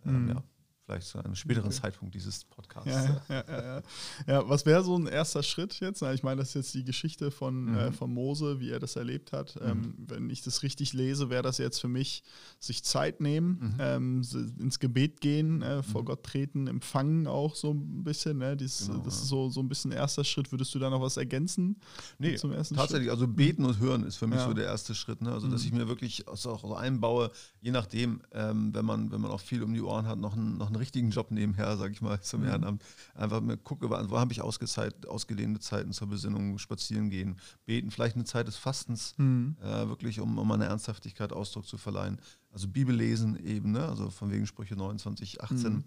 ähm, 0.05 0.23
mhm. 0.23 0.29
ja, 0.29 0.43
vielleicht 0.85 1.07
zu 1.07 1.17
einem 1.17 1.35
späteren 1.35 1.67
okay. 1.67 1.81
Zeitpunkt 1.81 2.13
dieses 2.13 2.43
Podcasts. 2.43 2.89
Ja, 2.89 3.21
ja, 3.27 3.43
ja, 3.47 3.81
ja. 4.27 4.49
was 4.49 4.65
wäre 4.65 4.83
so 4.83 4.95
ein 4.95 5.07
erster 5.07 5.41
Schritt 5.41 5.79
jetzt? 5.79 6.01
Ich 6.01 6.23
meine, 6.23 6.39
das 6.39 6.49
ist 6.49 6.53
jetzt 6.55 6.73
die 6.75 6.83
Geschichte 6.83 7.31
von, 7.31 7.71
mhm. 7.71 7.77
äh, 7.77 7.91
von 7.91 8.13
Mose, 8.13 8.59
wie 8.59 8.69
er 8.69 8.79
das 8.79 8.95
erlebt 8.95 9.33
hat. 9.33 9.55
Mhm. 9.55 9.67
Ähm, 9.67 9.93
wenn 9.97 10.29
ich 10.29 10.43
das 10.43 10.61
richtig 10.61 10.93
lese, 10.93 11.29
wäre 11.29 11.41
das 11.41 11.57
jetzt 11.57 11.79
für 11.79 11.87
mich, 11.87 12.23
sich 12.59 12.83
Zeit 12.83 13.19
nehmen, 13.19 13.59
mhm. 13.59 13.75
ähm, 13.79 14.21
ins 14.59 14.79
Gebet 14.79 15.21
gehen, 15.21 15.63
äh, 15.63 15.81
vor 15.81 16.01
mhm. 16.01 16.05
Gott 16.05 16.23
treten, 16.23 16.67
empfangen 16.67 17.25
auch 17.25 17.55
so 17.55 17.71
ein 17.71 18.03
bisschen. 18.03 18.37
Ne? 18.37 18.55
Dies, 18.55 18.85
genau, 18.87 18.99
das 18.99 19.15
ist 19.15 19.27
so, 19.27 19.49
so 19.49 19.61
ein 19.61 19.69
bisschen 19.69 19.91
erster 19.91 20.23
Schritt. 20.23 20.51
Würdest 20.51 20.75
du 20.75 20.79
da 20.79 20.89
noch 20.89 21.01
was 21.01 21.17
ergänzen? 21.17 21.77
Nee, 22.19 22.35
zum 22.35 22.51
ersten 22.51 22.75
tatsächlich. 22.75 23.07
Schritt? 23.07 23.21
Also 23.21 23.27
beten 23.27 23.65
und 23.65 23.79
hören 23.79 24.03
ist 24.03 24.17
für 24.17 24.27
mich 24.27 24.39
so 24.39 24.53
der 24.53 24.65
erste 24.65 24.93
Schritt. 24.93 25.21
Ne? 25.21 25.31
Also, 25.31 25.47
dass 25.47 25.61
mhm. 25.61 25.67
ich 25.67 25.73
mir 25.73 25.87
wirklich 25.87 26.27
also 26.27 26.51
auch 26.51 26.61
so 26.61 26.75
einbaue, 26.75 27.31
je 27.61 27.71
nachdem, 27.71 28.21
ähm, 28.31 28.73
wenn, 28.73 28.85
man, 28.85 29.11
wenn 29.11 29.21
man 29.21 29.31
auch 29.31 29.41
viel 29.41 29.63
um 29.63 29.73
die 29.73 29.81
Ohren 29.81 30.07
hat, 30.07 30.19
noch 30.19 30.35
ein, 30.35 30.57
noch 30.57 30.69
ein 30.69 30.74
einen 30.75 30.81
richtigen 30.81 31.09
Job 31.09 31.31
nebenher, 31.31 31.77
sage 31.77 31.93
ich 31.93 32.01
mal, 32.01 32.19
zum 32.21 32.41
mhm. 32.41 32.47
Ehrenamt. 32.47 32.83
Einfach 33.13 33.41
mal 33.41 33.57
gucke, 33.57 33.89
wo 33.89 34.19
habe 34.19 34.31
ich 34.31 34.41
ausgezeit, 34.41 35.07
ausgedehnte 35.07 35.59
Zeiten 35.59 35.91
zur 35.93 36.07
Besinnung, 36.07 36.57
spazieren 36.57 37.09
gehen, 37.09 37.37
beten, 37.65 37.91
vielleicht 37.91 38.15
eine 38.15 38.25
Zeit 38.25 38.47
des 38.47 38.57
Fastens, 38.57 39.13
mhm. 39.17 39.55
äh, 39.61 39.87
wirklich, 39.87 40.19
um, 40.19 40.37
um 40.37 40.51
eine 40.51 40.65
Ernsthaftigkeit 40.65 41.33
Ausdruck 41.33 41.65
zu 41.65 41.77
verleihen. 41.77 42.19
Also 42.51 42.67
Bibel 42.67 42.95
lesen 42.95 43.37
eben, 43.43 43.71
ne? 43.71 43.87
also 43.87 44.09
von 44.09 44.31
wegen 44.31 44.45
Sprüche 44.45 44.75
29, 44.75 45.41
18, 45.41 45.73
mhm. 45.73 45.83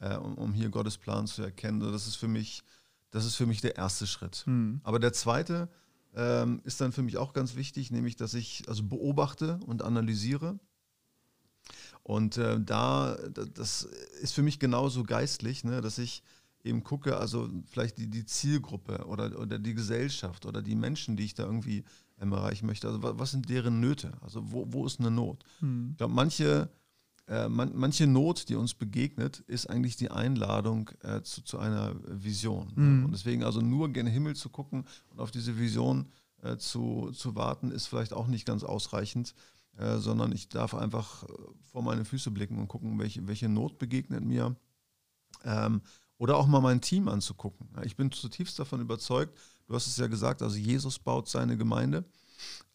äh, 0.00 0.16
um, 0.16 0.34
um, 0.34 0.52
hier 0.52 0.68
Gottes 0.68 0.98
Plan 0.98 1.26
zu 1.26 1.42
erkennen. 1.42 1.80
Das 1.80 2.06
ist 2.06 2.16
für 2.16 2.28
mich, 2.28 2.62
das 3.10 3.24
ist 3.24 3.36
für 3.36 3.46
mich 3.46 3.60
der 3.60 3.76
erste 3.76 4.06
Schritt. 4.06 4.44
Mhm. 4.46 4.80
Aber 4.84 4.98
der 4.98 5.12
zweite 5.12 5.68
ähm, 6.14 6.60
ist 6.64 6.80
dann 6.80 6.92
für 6.92 7.02
mich 7.02 7.16
auch 7.16 7.32
ganz 7.32 7.54
wichtig, 7.54 7.90
nämlich, 7.90 8.16
dass 8.16 8.34
ich 8.34 8.64
also 8.68 8.82
beobachte 8.82 9.58
und 9.66 9.82
analysiere 9.82 10.58
und 12.02 12.36
äh, 12.36 12.60
da, 12.60 13.16
das 13.54 13.84
ist 14.20 14.32
für 14.32 14.42
mich 14.42 14.58
genauso 14.58 15.04
geistlich, 15.04 15.64
ne, 15.64 15.80
dass 15.80 15.98
ich 15.98 16.22
eben 16.64 16.84
gucke, 16.84 17.16
also 17.16 17.48
vielleicht 17.66 17.98
die, 17.98 18.08
die 18.08 18.24
Zielgruppe 18.24 19.06
oder, 19.06 19.38
oder 19.38 19.58
die 19.58 19.74
Gesellschaft 19.74 20.46
oder 20.46 20.62
die 20.62 20.76
Menschen, 20.76 21.16
die 21.16 21.24
ich 21.24 21.34
da 21.34 21.44
irgendwie 21.44 21.84
ähm, 22.20 22.32
erreichen 22.32 22.66
möchte. 22.66 22.88
Also 22.88 23.00
was 23.02 23.30
sind 23.30 23.48
deren 23.48 23.80
Nöte? 23.80 24.12
Also 24.20 24.52
wo, 24.52 24.66
wo 24.68 24.86
ist 24.86 25.00
eine 25.00 25.10
Not? 25.10 25.44
Hm. 25.60 25.90
Ich 25.92 25.98
glaube, 25.98 26.14
manche, 26.14 26.70
äh, 27.28 27.48
man, 27.48 27.72
manche 27.74 28.06
Not, 28.06 28.48
die 28.48 28.54
uns 28.54 28.74
begegnet, 28.74 29.40
ist 29.46 29.68
eigentlich 29.68 29.96
die 29.96 30.10
Einladung 30.10 30.90
äh, 31.02 31.22
zu, 31.22 31.42
zu 31.42 31.58
einer 31.58 31.94
Vision. 32.06 32.68
Ne? 32.68 32.74
Hm. 32.76 33.04
Und 33.06 33.12
deswegen 33.12 33.44
also 33.44 33.60
nur 33.60 33.92
gen 33.92 34.06
Himmel 34.06 34.36
zu 34.36 34.48
gucken 34.48 34.84
und 35.10 35.20
auf 35.20 35.30
diese 35.30 35.58
Vision 35.58 36.08
äh, 36.42 36.56
zu, 36.56 37.10
zu 37.12 37.34
warten, 37.34 37.70
ist 37.70 37.86
vielleicht 37.86 38.12
auch 38.12 38.26
nicht 38.26 38.46
ganz 38.46 38.64
ausreichend. 38.64 39.34
Äh, 39.78 39.98
sondern 39.98 40.32
ich 40.32 40.48
darf 40.48 40.74
einfach 40.74 41.24
äh, 41.24 41.32
vor 41.64 41.82
meine 41.82 42.04
Füße 42.04 42.30
blicken 42.30 42.58
und 42.58 42.68
gucken, 42.68 42.98
welche, 42.98 43.26
welche 43.26 43.48
Not 43.48 43.78
begegnet 43.78 44.22
mir. 44.22 44.54
Ähm, 45.44 45.80
oder 46.18 46.36
auch 46.36 46.46
mal 46.46 46.60
mein 46.60 46.80
Team 46.80 47.08
anzugucken. 47.08 47.68
Ich 47.84 47.96
bin 47.96 48.12
zutiefst 48.12 48.58
davon 48.58 48.80
überzeugt, 48.80 49.36
du 49.66 49.74
hast 49.74 49.86
es 49.86 49.96
ja 49.96 50.06
gesagt, 50.06 50.42
also 50.42 50.56
Jesus 50.56 50.98
baut 50.98 51.28
seine 51.28 51.56
Gemeinde 51.56 52.04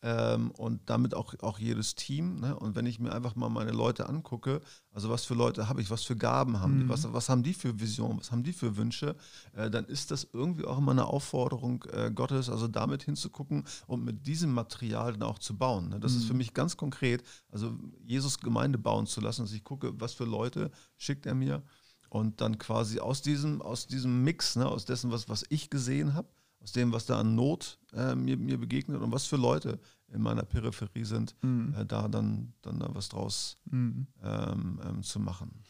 ähm, 0.04 0.52
und 0.52 0.90
damit 0.90 1.16
auch, 1.16 1.34
auch 1.42 1.60
jedes 1.60 1.96
Team. 1.96 2.40
Ne? 2.40 2.56
Und 2.58 2.76
wenn 2.76 2.86
ich 2.86 3.00
mir 3.00 3.12
einfach 3.12 3.36
mal 3.36 3.50
meine 3.50 3.72
Leute 3.72 4.08
angucke, 4.08 4.62
also 4.92 5.10
was 5.10 5.26
für 5.26 5.34
Leute 5.34 5.70
habe 5.70 5.82
ich, 5.82 5.90
was 5.90 6.04
für 6.04 6.16
Gaben 6.16 6.60
haben 6.60 6.76
mhm. 6.76 6.80
die, 6.82 6.90
was, 6.90 7.12
was 7.12 7.30
haben 7.30 7.44
die 7.44 7.54
für 7.54 7.80
Visionen, 7.80 8.20
was 8.20 8.32
haben 8.32 8.44
die 8.44 8.54
für 8.54 8.78
Wünsche, 8.78 9.16
äh, 9.54 9.70
dann 9.70 9.86
ist 9.86 10.12
das 10.12 10.28
irgendwie 10.34 10.66
auch 10.66 10.78
immer 10.78 10.92
eine 10.92 11.06
Aufforderung 11.06 11.84
äh, 11.92 12.12
Gottes, 12.12 12.50
also 12.50 12.68
damit 12.68 13.04
hinzugucken 13.04 13.64
und 13.88 14.04
mit 14.04 14.28
diesem 14.28 14.54
Material 14.54 15.14
dann 15.14 15.24
auch 15.24 15.40
zu 15.40 15.58
bauen. 15.58 15.90
Ne? 15.90 16.00
Das 16.00 16.14
mhm. 16.14 16.18
ist 16.20 16.26
für 16.26 16.34
mhm. 16.34 16.40
mich 16.40 16.54
ganz 16.54 16.78
konkret, 16.78 17.24
also 17.52 17.76
Jesus 18.06 18.40
Gemeinde 18.40 18.78
bauen 18.78 19.08
zu 19.08 19.20
lassen, 19.20 19.44
dass 19.44 19.54
ich 19.54 19.64
gucke, 19.64 20.00
was 20.00 20.14
für 20.14 20.26
Leute 20.26 20.72
schickt 20.98 21.26
er 21.26 21.36
mir 21.36 21.64
und 22.10 22.40
dann 22.42 22.58
quasi 22.58 23.00
aus 23.00 23.22
diesem, 23.22 23.62
aus 23.62 23.88
diesem 23.88 24.24
Mix, 24.24 24.56
ne, 24.56 24.68
aus 24.68 24.86
dessen, 24.86 25.12
was, 25.12 25.28
was 25.28 25.46
ich 25.50 25.70
gesehen 25.70 26.14
habe, 26.14 26.30
aus 26.60 26.72
dem, 26.72 26.92
was 26.92 27.06
da 27.06 27.20
an 27.20 27.36
Not 27.36 27.80
äh, 27.94 28.16
mir, 28.16 28.38
mir 28.38 28.58
begegnet 28.58 29.02
und 29.02 29.12
was 29.12 29.26
für 29.26 29.38
Leute 29.38 29.80
in 30.10 30.22
meiner 30.22 30.44
Peripherie 30.44 31.04
sind, 31.04 31.36
mhm. 31.42 31.76
äh, 31.78 31.86
da 31.86 32.08
dann, 32.08 32.54
dann 32.62 32.80
da 32.80 32.94
was 32.94 33.10
draus 33.10 33.58
mhm. 33.66 34.08
ähm, 34.24 34.80
ähm, 34.88 35.04
zu 35.04 35.20
machen. 35.20 35.64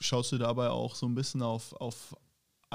Schaust 0.00 0.32
du 0.32 0.38
dabei 0.38 0.68
auch 0.68 0.94
so 0.94 1.06
ein 1.06 1.14
bisschen 1.14 1.42
auf, 1.42 1.72
auf 1.74 2.16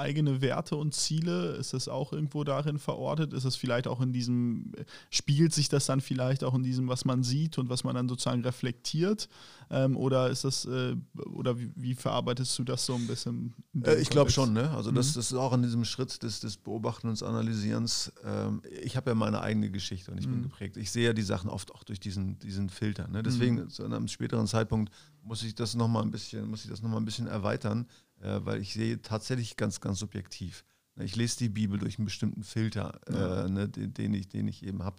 eigene 0.02 0.40
Werte 0.40 0.76
und 0.76 0.94
Ziele? 0.94 1.52
Ist 1.52 1.72
das 1.72 1.88
auch 1.88 2.12
irgendwo 2.12 2.44
darin 2.44 2.78
verortet? 2.78 3.32
Ist 3.32 3.44
es 3.44 3.56
vielleicht 3.56 3.86
auch 3.86 4.00
in 4.00 4.12
diesem, 4.12 4.72
spiegelt 5.10 5.54
sich 5.54 5.68
das 5.68 5.86
dann 5.86 6.00
vielleicht 6.00 6.44
auch 6.44 6.54
in 6.54 6.62
diesem, 6.62 6.88
was 6.88 7.04
man 7.04 7.22
sieht 7.22 7.58
und 7.58 7.70
was 7.70 7.84
man 7.84 7.94
dann 7.94 8.08
sozusagen 8.08 8.42
reflektiert? 8.42 9.28
Ähm, 9.70 9.96
oder 9.96 10.28
ist 10.28 10.44
das, 10.44 10.66
äh, 10.66 10.96
oder 11.32 11.58
wie, 11.58 11.70
wie, 11.76 11.94
verarbeitest 11.94 12.58
du 12.58 12.64
das 12.64 12.84
so 12.84 12.94
ein 12.94 13.06
bisschen? 13.06 13.54
Äh, 13.82 14.00
ich 14.02 14.10
glaube 14.10 14.30
schon, 14.30 14.52
ne? 14.52 14.70
Also 14.72 14.90
mhm. 14.90 14.96
das, 14.96 15.14
das, 15.14 15.32
ist 15.32 15.38
auch 15.38 15.54
in 15.54 15.62
diesem 15.62 15.86
Schritt 15.86 16.22
des, 16.22 16.40
des 16.40 16.58
Beobachtens 16.58 17.22
und 17.22 17.28
Analysierens. 17.28 18.12
Ähm, 18.22 18.60
ich 18.82 18.98
habe 18.98 19.10
ja 19.10 19.14
meine 19.14 19.40
eigene 19.40 19.70
Geschichte 19.70 20.10
und 20.10 20.18
ich 20.18 20.26
mhm. 20.26 20.32
bin 20.32 20.42
geprägt. 20.42 20.76
Ich 20.76 20.90
sehe 20.90 21.06
ja 21.06 21.12
die 21.14 21.22
Sachen 21.22 21.48
oft 21.48 21.72
auch 21.72 21.84
durch 21.84 22.00
diesen, 22.00 22.38
diesen 22.40 22.68
Filter. 22.68 23.08
Ne? 23.08 23.22
Deswegen 23.22 23.56
mhm. 23.56 23.70
zu 23.70 23.84
einem 23.84 24.08
späteren 24.08 24.46
Zeitpunkt 24.46 24.92
muss 25.22 25.42
ich 25.42 25.54
das 25.54 25.74
nochmal 25.74 26.02
ein 26.02 26.10
bisschen, 26.10 26.48
muss 26.48 26.64
ich 26.64 26.70
das 26.70 26.82
noch 26.82 26.90
mal 26.90 26.98
ein 26.98 27.04
bisschen 27.04 27.26
erweitern 27.26 27.86
äh, 28.22 28.40
weil 28.44 28.60
ich 28.60 28.72
sehe 28.72 29.02
tatsächlich 29.02 29.56
ganz, 29.56 29.80
ganz 29.80 29.98
subjektiv. 29.98 30.64
Ne, 30.96 31.04
ich 31.04 31.16
lese 31.16 31.38
die 31.38 31.48
Bibel 31.48 31.78
durch 31.78 31.98
einen 31.98 32.04
bestimmten 32.04 32.44
Filter, 32.44 33.00
ja. 33.10 33.44
äh, 33.44 33.48
ne, 33.48 33.68
den, 33.68 33.92
den, 33.94 34.14
ich, 34.14 34.28
den 34.28 34.48
ich 34.48 34.64
eben 34.64 34.82
habe. 34.82 34.96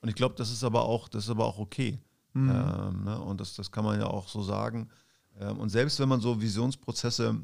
Und 0.00 0.08
ich 0.08 0.14
glaube, 0.14 0.34
das 0.36 0.50
ist 0.50 0.64
aber 0.64 0.82
auch, 0.82 1.08
das 1.08 1.24
ist 1.24 1.30
aber 1.30 1.46
auch 1.46 1.58
okay. 1.58 1.98
Mhm. 2.34 2.50
Ähm, 2.50 3.04
ne? 3.04 3.20
Und 3.20 3.40
das, 3.40 3.54
das 3.54 3.70
kann 3.72 3.84
man 3.84 3.98
ja 3.98 4.06
auch 4.06 4.28
so 4.28 4.42
sagen. 4.42 4.88
Ähm, 5.38 5.58
und 5.58 5.70
selbst 5.70 5.98
wenn 5.98 6.08
man 6.08 6.20
so 6.20 6.40
Visionsprozesse 6.40 7.40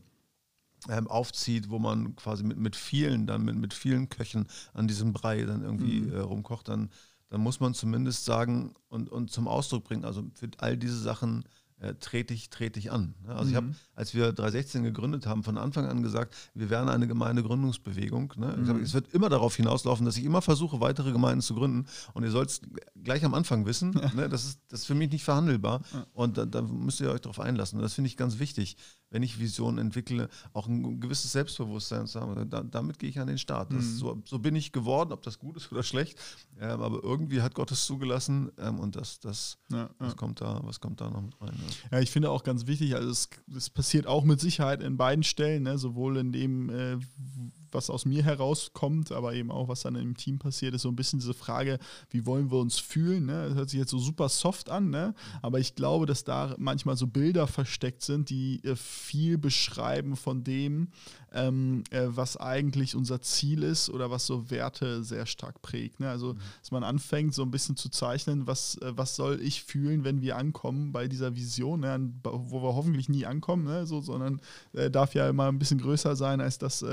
ähm, 0.88 1.08
aufzieht, 1.08 1.70
wo 1.70 1.78
man 1.78 2.14
quasi 2.16 2.44
mit, 2.44 2.58
mit 2.58 2.76
vielen, 2.76 3.26
dann 3.26 3.44
mit, 3.44 3.56
mit 3.56 3.74
vielen 3.74 4.08
Köchen 4.08 4.46
an 4.74 4.86
diesem 4.86 5.12
Brei 5.12 5.42
dann 5.44 5.62
irgendwie 5.62 6.02
mhm. 6.02 6.12
äh, 6.12 6.18
rumkocht, 6.18 6.68
dann, 6.68 6.90
dann 7.30 7.40
muss 7.40 7.60
man 7.60 7.74
zumindest 7.74 8.24
sagen 8.24 8.74
und, 8.88 9.08
und 9.08 9.30
zum 9.30 9.48
Ausdruck 9.48 9.84
bringen, 9.84 10.04
also 10.04 10.24
für 10.34 10.50
all 10.58 10.76
diese 10.76 10.98
Sachen 10.98 11.44
äh, 11.80 11.94
trete 11.94 12.32
ich, 12.32 12.50
trete 12.50 12.78
ich 12.78 12.92
an. 12.92 13.14
Also 13.26 13.44
mhm. 13.44 13.50
ich 13.50 13.56
habe, 13.56 13.74
als 13.94 14.14
wir 14.14 14.32
316 14.32 14.84
gegründet 14.84 15.26
haben, 15.26 15.42
von 15.42 15.58
Anfang 15.58 15.86
an 15.86 16.02
gesagt, 16.02 16.34
wir 16.54 16.70
wären 16.70 16.88
eine 16.88 17.06
Gemeindegründungsbewegung. 17.06 18.32
Ne? 18.36 18.56
Mhm. 18.56 18.68
Hab, 18.68 18.80
es 18.80 18.94
wird 18.94 19.12
immer 19.12 19.28
darauf 19.28 19.56
hinauslaufen, 19.56 20.06
dass 20.06 20.16
ich 20.16 20.24
immer 20.24 20.40
versuche, 20.40 20.80
weitere 20.80 21.12
Gemeinden 21.12 21.42
zu 21.42 21.54
gründen. 21.54 21.86
Und 22.12 22.22
ihr 22.22 22.30
sollt 22.30 22.50
es 22.50 22.60
gleich 23.02 23.24
am 23.24 23.34
Anfang 23.34 23.66
wissen, 23.66 23.92
ja. 24.00 24.14
ne? 24.14 24.28
das, 24.28 24.44
ist, 24.44 24.60
das 24.68 24.80
ist 24.80 24.86
für 24.86 24.94
mich 24.94 25.10
nicht 25.10 25.24
verhandelbar. 25.24 25.82
Ja. 25.92 26.06
Und 26.12 26.38
da, 26.38 26.46
da, 26.46 26.62
müsst 26.62 27.00
ihr 27.00 27.10
euch 27.10 27.20
darauf 27.20 27.40
einlassen. 27.40 27.78
Und 27.78 27.82
das 27.82 27.94
finde 27.94 28.08
ich 28.08 28.16
ganz 28.16 28.38
wichtig, 28.38 28.76
wenn 29.10 29.22
ich 29.22 29.38
Visionen 29.38 29.78
entwickle, 29.78 30.28
auch 30.52 30.66
ein 30.66 31.00
gewisses 31.00 31.32
Selbstbewusstsein 31.32 32.06
zu 32.06 32.20
haben. 32.20 32.48
Da, 32.50 32.62
damit 32.62 32.98
gehe 32.98 33.08
ich 33.08 33.20
an 33.20 33.28
den 33.28 33.38
Start. 33.38 33.72
Mhm. 33.72 33.80
So, 33.80 34.22
so, 34.24 34.38
bin 34.38 34.56
ich 34.56 34.72
geworden, 34.72 35.12
ob 35.12 35.22
das 35.22 35.38
gut 35.38 35.56
ist 35.56 35.70
oder 35.70 35.82
schlecht. 35.82 36.18
Ähm, 36.58 36.80
aber 36.80 37.02
irgendwie 37.02 37.42
hat 37.42 37.54
Gott 37.54 37.70
es 37.70 37.84
zugelassen 37.86 38.50
ähm, 38.58 38.80
und 38.80 38.96
das, 38.96 39.20
das, 39.20 39.58
ja, 39.70 39.88
was, 39.98 40.16
Kommt 40.16 40.40
da, 40.40 40.60
was 40.64 40.80
kommt 40.80 41.00
da 41.00 41.10
noch 41.10 41.22
mit 41.22 41.40
rein. 41.40 41.52
Ja, 41.90 42.00
ich 42.00 42.10
finde 42.10 42.30
auch 42.30 42.42
ganz 42.44 42.66
wichtig, 42.66 42.94
also 42.94 43.08
es, 43.10 43.28
es 43.56 43.70
passiert 43.70 44.06
auch 44.06 44.24
mit 44.24 44.40
Sicherheit 44.40 44.82
in 44.82 44.96
beiden 44.96 45.24
Stellen, 45.24 45.64
ne? 45.64 45.78
sowohl 45.78 46.16
in 46.18 46.32
dem, 46.32 46.70
äh, 46.70 46.96
was 47.74 47.90
aus 47.90 48.04
mir 48.04 48.22
herauskommt, 48.22 49.12
aber 49.12 49.34
eben 49.34 49.50
auch, 49.50 49.68
was 49.68 49.82
dann 49.82 49.96
im 49.96 50.16
Team 50.16 50.38
passiert, 50.38 50.74
ist 50.74 50.82
so 50.82 50.88
ein 50.88 50.96
bisschen 50.96 51.18
diese 51.18 51.34
Frage, 51.34 51.78
wie 52.10 52.26
wollen 52.26 52.50
wir 52.50 52.58
uns 52.58 52.78
fühlen? 52.78 53.26
Ne? 53.26 53.48
Das 53.48 53.56
hört 53.56 53.70
sich 53.70 53.78
jetzt 53.78 53.90
so 53.90 53.98
super 53.98 54.28
soft 54.28 54.70
an, 54.70 54.90
ne? 54.90 55.14
aber 55.42 55.58
ich 55.58 55.74
glaube, 55.74 56.06
dass 56.06 56.24
da 56.24 56.54
manchmal 56.58 56.96
so 56.96 57.06
Bilder 57.06 57.46
versteckt 57.46 58.02
sind, 58.02 58.30
die 58.30 58.64
äh, 58.64 58.76
viel 58.76 59.38
beschreiben 59.38 60.16
von 60.16 60.44
dem, 60.44 60.88
ähm, 61.32 61.82
äh, 61.90 62.06
was 62.06 62.36
eigentlich 62.36 62.94
unser 62.94 63.20
Ziel 63.20 63.62
ist 63.62 63.90
oder 63.90 64.10
was 64.10 64.26
so 64.26 64.50
Werte 64.50 65.02
sehr 65.02 65.26
stark 65.26 65.60
prägt. 65.62 66.00
Ne? 66.00 66.08
Also, 66.08 66.34
mhm. 66.34 66.38
dass 66.60 66.70
man 66.70 66.84
anfängt, 66.84 67.34
so 67.34 67.42
ein 67.42 67.50
bisschen 67.50 67.76
zu 67.76 67.88
zeichnen, 67.88 68.46
was, 68.46 68.76
äh, 68.78 68.92
was 68.96 69.16
soll 69.16 69.40
ich 69.42 69.64
fühlen, 69.64 70.04
wenn 70.04 70.22
wir 70.22 70.36
ankommen 70.36 70.92
bei 70.92 71.08
dieser 71.08 71.34
Vision, 71.34 71.80
ne? 71.80 72.12
wo 72.22 72.62
wir 72.62 72.74
hoffentlich 72.74 73.08
nie 73.08 73.26
ankommen, 73.26 73.64
ne? 73.64 73.86
so, 73.86 74.00
sondern 74.00 74.40
äh, 74.72 74.90
darf 74.90 75.14
ja 75.14 75.28
immer 75.28 75.48
ein 75.48 75.58
bisschen 75.58 75.80
größer 75.80 76.16
sein 76.16 76.40
als 76.40 76.58
das, 76.58 76.84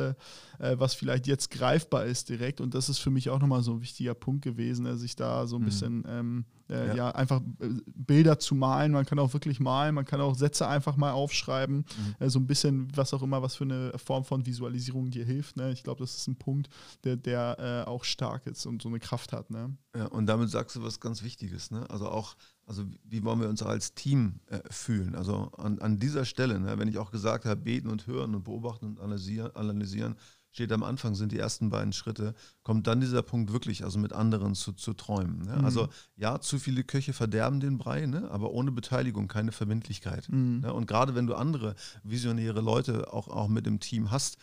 äh, 0.72 0.72
äh, 0.72 0.80
was 0.80 0.94
vielleicht 0.94 1.28
jetzt 1.28 1.52
greifbar 1.52 2.06
ist 2.06 2.30
direkt. 2.30 2.62
Und 2.62 2.74
das 2.74 2.90
ist 2.90 3.00
für 3.00 3.10
mich 3.10 3.30
auch 3.30 3.40
nochmal 3.40 3.62
so 3.62 3.74
ein 3.74 3.82
wichtiger 3.82 4.14
Punkt 4.14 4.44
gewesen, 4.44 4.98
sich 4.98 5.16
da 5.16 5.48
so 5.48 5.58
ein 5.58 5.62
mhm. 5.62 5.66
bisschen 5.66 6.04
ähm, 6.08 6.46
äh, 6.70 6.88
ja. 6.88 6.96
ja. 6.96 7.12
einfach 7.12 7.42
äh, 7.60 7.70
Bilder 7.86 8.40
zu 8.40 8.56
malen. 8.56 8.92
Man 8.92 9.06
kann 9.06 9.20
auch 9.20 9.34
wirklich 9.34 9.60
malen, 9.60 9.96
man 9.96 10.06
kann 10.06 10.22
auch 10.22 10.36
Sätze 10.36 10.68
einfach 10.68 10.96
mal 10.98 11.12
aufschreiben. 11.12 11.78
Mhm. 11.78 12.16
Äh, 12.20 12.30
so 12.30 12.40
ein 12.40 12.48
bisschen, 12.48 12.88
was 12.96 13.14
auch 13.14 13.22
immer, 13.22 13.42
was 13.42 13.56
für 13.56 13.66
eine 13.66 13.94
Form 13.98 14.24
von 14.24 14.46
Visualisierung 14.46 15.12
dir 15.12 15.26
hilft. 15.26 15.58
Ne? 15.58 15.72
Ich 15.72 15.84
glaube, 15.84 16.00
das 16.00 16.16
ist 16.16 16.28
ein 16.28 16.36
Punkt, 16.38 16.70
der, 17.04 17.18
der 17.18 17.86
äh, 17.86 17.90
auch 17.90 18.04
stark 18.04 18.48
ist 18.48 18.66
und 18.66 18.82
so 18.82 18.90
eine 18.90 19.00
Kraft 19.00 19.34
hat. 19.34 19.50
Ne? 19.50 19.76
Ja, 19.96 20.06
und 20.08 20.26
damit 20.26 20.50
sagst 20.50 20.76
du 20.76 20.84
was 20.84 21.00
ganz 21.00 21.24
Wichtiges. 21.24 21.72
Ne? 21.72 21.90
Also 21.90 22.08
auch, 22.08 22.36
also 22.66 22.86
wie 23.04 23.24
wollen 23.24 23.42
wir 23.42 23.50
uns 23.50 23.62
als 23.62 23.94
Team 23.94 24.40
äh, 24.48 24.60
fühlen? 24.70 25.16
Also 25.16 25.52
an, 25.58 25.80
an 25.80 26.00
dieser 26.00 26.26
Stelle, 26.26 26.60
ne? 26.60 26.78
wenn 26.78 26.88
ich 26.88 26.98
auch 26.98 27.12
gesagt 27.12 27.46
habe, 27.46 27.60
beten 27.60 27.90
und 27.90 28.08
hören 28.08 28.36
und 28.36 28.44
beobachten 28.44 28.86
und 28.86 29.00
analysieren, 29.00 29.56
analysieren 29.56 30.16
steht 30.52 30.72
am 30.72 30.84
Anfang, 30.84 31.16
sind 31.16 31.32
die 31.32 31.40
ersten 31.40 31.70
beiden 31.70 31.94
Schritte, 31.94 32.34
kommt 32.64 32.88
dann 32.88 33.00
dieser 33.00 33.22
Punkt 33.22 33.52
wirklich, 33.54 33.84
also 33.84 33.98
mit 34.00 34.14
anderen 34.14 34.54
zu, 34.54 34.74
zu 34.74 34.94
träumen. 34.94 35.46
Ne? 35.46 35.58
Mhm. 35.58 35.66
Also 35.66 35.90
ja, 36.16 36.40
zu 36.40 36.60
viele 36.60 36.84
Köche 36.84 37.14
verderben 37.14 37.60
den 37.60 37.78
Brei, 37.78 38.06
ne? 38.06 38.30
aber 38.32 38.52
ohne 38.52 38.72
Beteiligung 38.72 39.28
keine 39.28 39.52
Verbindlichkeit. 39.52 40.30
Mhm. 40.30 40.60
Ne? 40.62 40.74
Und 40.74 40.88
gerade 40.88 41.16
wenn 41.16 41.28
du 41.28 41.36
andere 41.36 41.76
visionäre 42.04 42.62
Leute 42.62 43.12
auch, 43.14 43.28
auch 43.28 43.48
mit 43.48 43.66
im 43.68 43.80
Team 43.80 44.12
hast, 44.12 44.38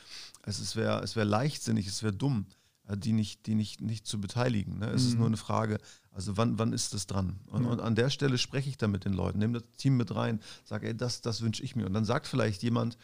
es 0.44 0.76
wäre 0.76 1.02
es 1.02 1.14
wär 1.14 1.24
leichtsinnig, 1.24 1.86
es 1.86 2.02
wäre 2.02 2.14
dumm, 2.14 2.46
äh, 2.88 2.96
die 2.96 3.12
nicht, 3.12 3.46
die 3.46 3.54
nicht, 3.54 3.80
nicht 3.80 4.06
zu 4.06 4.20
beteiligen. 4.20 4.78
Ne? 4.78 4.86
Es 4.86 5.02
mhm. 5.02 5.08
ist 5.08 5.18
nur 5.18 5.26
eine 5.26 5.36
Frage, 5.36 5.78
also 6.10 6.36
wann, 6.36 6.58
wann 6.58 6.72
ist 6.72 6.94
das 6.94 7.06
dran? 7.06 7.38
Und, 7.46 7.64
ja. 7.64 7.70
und, 7.70 7.80
an 7.80 7.94
der 7.94 8.10
Stelle 8.10 8.38
spreche 8.38 8.68
ich 8.68 8.76
dann 8.76 8.90
mit 8.90 9.04
den 9.04 9.12
Leuten, 9.12 9.38
nehme 9.38 9.60
das 9.60 9.70
Team 9.76 9.96
mit 9.96 10.14
rein, 10.14 10.40
sage, 10.64 10.88
ey, 10.88 10.96
das, 10.96 11.20
das 11.20 11.42
wünsche 11.42 11.62
ich 11.62 11.76
mir. 11.76 11.86
Und 11.86 11.92
dann 11.92 12.04
sagt 12.04 12.26
vielleicht 12.26 12.62
jemand, 12.62 12.98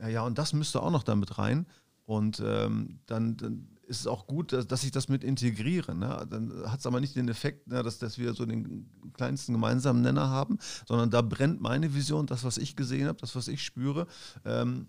ja, 0.00 0.08
ja, 0.08 0.22
und 0.22 0.38
das 0.38 0.52
müsste 0.52 0.82
auch 0.82 0.90
noch 0.90 1.04
damit 1.04 1.38
rein. 1.38 1.66
Und 2.06 2.40
ähm, 2.44 3.00
dann, 3.06 3.36
dann, 3.36 3.68
ist 3.86 4.00
es 4.00 4.06
auch 4.06 4.26
gut, 4.26 4.52
dass, 4.52 4.66
dass 4.66 4.84
ich 4.84 4.90
das 4.90 5.08
mit 5.08 5.24
integriere. 5.24 5.94
Ne? 5.94 6.26
Dann 6.28 6.52
hat 6.66 6.80
es 6.80 6.86
aber 6.86 7.00
nicht 7.00 7.16
den 7.16 7.28
Effekt, 7.28 7.68
ne, 7.68 7.82
dass, 7.82 7.98
dass 7.98 8.18
wir 8.18 8.34
so 8.34 8.44
den 8.44 8.90
kleinsten 9.12 9.52
gemeinsamen 9.52 10.02
Nenner 10.02 10.28
haben, 10.28 10.58
sondern 10.86 11.10
da 11.10 11.22
brennt 11.22 11.60
meine 11.60 11.94
Vision, 11.94 12.26
das, 12.26 12.44
was 12.44 12.58
ich 12.58 12.76
gesehen 12.76 13.06
habe, 13.06 13.18
das, 13.20 13.36
was 13.36 13.48
ich 13.48 13.62
spüre. 13.62 14.06
Ähm, 14.44 14.88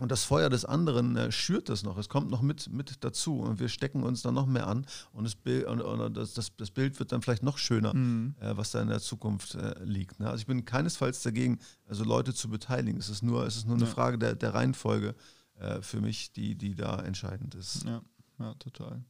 und 0.00 0.10
das 0.10 0.24
Feuer 0.24 0.50
des 0.50 0.64
anderen 0.64 1.16
äh, 1.16 1.30
schürt 1.30 1.68
das 1.68 1.84
noch. 1.84 1.96
Es 1.98 2.08
kommt 2.08 2.28
noch 2.28 2.42
mit, 2.42 2.68
mit 2.68 3.04
dazu 3.04 3.38
und 3.38 3.60
wir 3.60 3.68
stecken 3.68 4.02
uns 4.02 4.22
dann 4.22 4.34
noch 4.34 4.46
mehr 4.46 4.66
an 4.66 4.86
und 5.12 5.22
das 5.22 5.36
Bild, 5.36 5.66
und, 5.66 5.80
und 5.80 6.16
das, 6.16 6.34
das, 6.34 6.54
das, 6.56 6.72
Bild 6.72 6.98
wird 6.98 7.12
dann 7.12 7.22
vielleicht 7.22 7.44
noch 7.44 7.58
schöner, 7.58 7.94
mhm. 7.94 8.34
äh, 8.40 8.56
was 8.56 8.72
da 8.72 8.82
in 8.82 8.88
der 8.88 9.00
Zukunft 9.00 9.54
äh, 9.54 9.74
liegt. 9.84 10.18
Ne? 10.18 10.26
Also 10.26 10.40
ich 10.40 10.46
bin 10.46 10.64
keinesfalls 10.64 11.22
dagegen, 11.22 11.60
also 11.86 12.02
Leute 12.02 12.34
zu 12.34 12.48
beteiligen. 12.48 12.98
Es 12.98 13.08
ist 13.08 13.22
nur, 13.22 13.46
es 13.46 13.56
ist 13.56 13.66
nur 13.66 13.76
eine 13.76 13.84
ja. 13.84 13.90
Frage 13.90 14.18
der, 14.18 14.34
der 14.34 14.52
Reihenfolge 14.52 15.14
äh, 15.58 15.80
für 15.82 16.00
mich, 16.00 16.32
die, 16.32 16.54
die 16.54 16.74
da 16.74 17.00
entscheidend 17.02 17.54
ist. 17.54 17.84
Ja, 17.84 18.02
ja 18.38 18.54
total. 18.54 19.04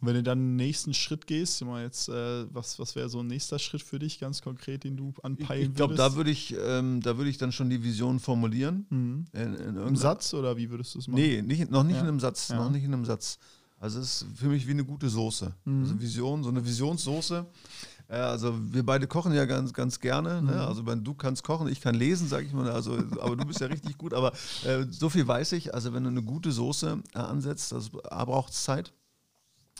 Und 0.00 0.08
wenn 0.08 0.14
du 0.14 0.22
dann 0.22 0.38
den 0.38 0.56
nächsten 0.56 0.94
Schritt 0.94 1.26
gehst, 1.26 1.62
mal 1.64 1.82
jetzt, 1.82 2.08
äh, 2.08 2.46
was, 2.52 2.78
was 2.78 2.94
wäre 2.96 3.08
so 3.08 3.20
ein 3.20 3.26
nächster 3.26 3.58
Schritt 3.58 3.82
für 3.82 3.98
dich 3.98 4.18
ganz 4.18 4.42
konkret, 4.42 4.84
den 4.84 4.96
du 4.96 5.12
anpeilen 5.22 5.62
ich, 5.62 5.68
ich 5.68 5.74
glaub, 5.74 5.90
würdest? 5.90 6.00
Ich 6.00 6.06
glaube, 6.06 6.10
da 6.10 6.16
würde 6.16 6.30
ich, 6.30 6.56
ähm, 6.58 7.00
da 7.02 7.18
ich 7.24 7.38
dann 7.38 7.52
schon 7.52 7.70
die 7.70 7.82
Vision 7.82 8.20
formulieren. 8.20 8.86
Mhm. 8.90 9.26
In, 9.32 9.54
in 9.54 9.76
Im 9.76 9.96
Satz 9.96 10.34
oder 10.34 10.56
wie 10.56 10.70
würdest 10.70 10.94
du 10.94 10.98
es 10.98 11.08
machen? 11.08 11.20
Nee, 11.20 11.42
nicht, 11.42 11.70
noch 11.70 11.84
nicht 11.84 11.96
ja. 11.96 12.02
in 12.02 12.08
einem 12.08 12.20
Satz, 12.20 12.48
ja. 12.48 12.56
noch 12.56 12.70
nicht 12.70 12.84
in 12.84 12.92
einem 12.92 13.04
Satz. 13.04 13.38
Also 13.78 14.00
es 14.00 14.22
ist 14.22 14.36
für 14.36 14.48
mich 14.48 14.66
wie 14.66 14.72
eine 14.72 14.84
gute 14.84 15.08
Soße. 15.08 15.54
Mhm. 15.64 15.82
Also 15.82 16.00
Vision, 16.00 16.42
so 16.42 16.48
eine 16.48 16.64
Visionssoße. 16.64 17.46
Ja, 18.08 18.28
also 18.28 18.54
wir 18.72 18.86
beide 18.86 19.06
kochen 19.06 19.32
ja 19.32 19.46
ganz, 19.46 19.72
ganz 19.72 19.98
gerne. 19.98 20.40
Ne? 20.40 20.52
Mhm. 20.52 20.60
Also 20.60 20.86
wenn 20.86 21.02
du 21.02 21.14
kannst 21.14 21.42
kochen, 21.42 21.66
ich 21.68 21.80
kann 21.80 21.94
lesen, 21.94 22.28
sage 22.28 22.46
ich 22.46 22.52
mal. 22.52 22.70
Also, 22.70 22.96
aber 23.20 23.36
du 23.36 23.44
bist 23.44 23.60
ja 23.60 23.66
richtig 23.66 23.98
gut. 23.98 24.14
Aber 24.14 24.32
äh, 24.64 24.84
so 24.90 25.08
viel 25.08 25.26
weiß 25.26 25.52
ich. 25.52 25.74
Also 25.74 25.92
wenn 25.92 26.04
du 26.04 26.10
eine 26.10 26.22
gute 26.22 26.52
Soße 26.52 27.02
äh, 27.14 27.18
ansetzt, 27.18 27.72
das 27.72 27.90
braucht 27.90 28.52
es 28.52 28.62
Zeit. 28.62 28.92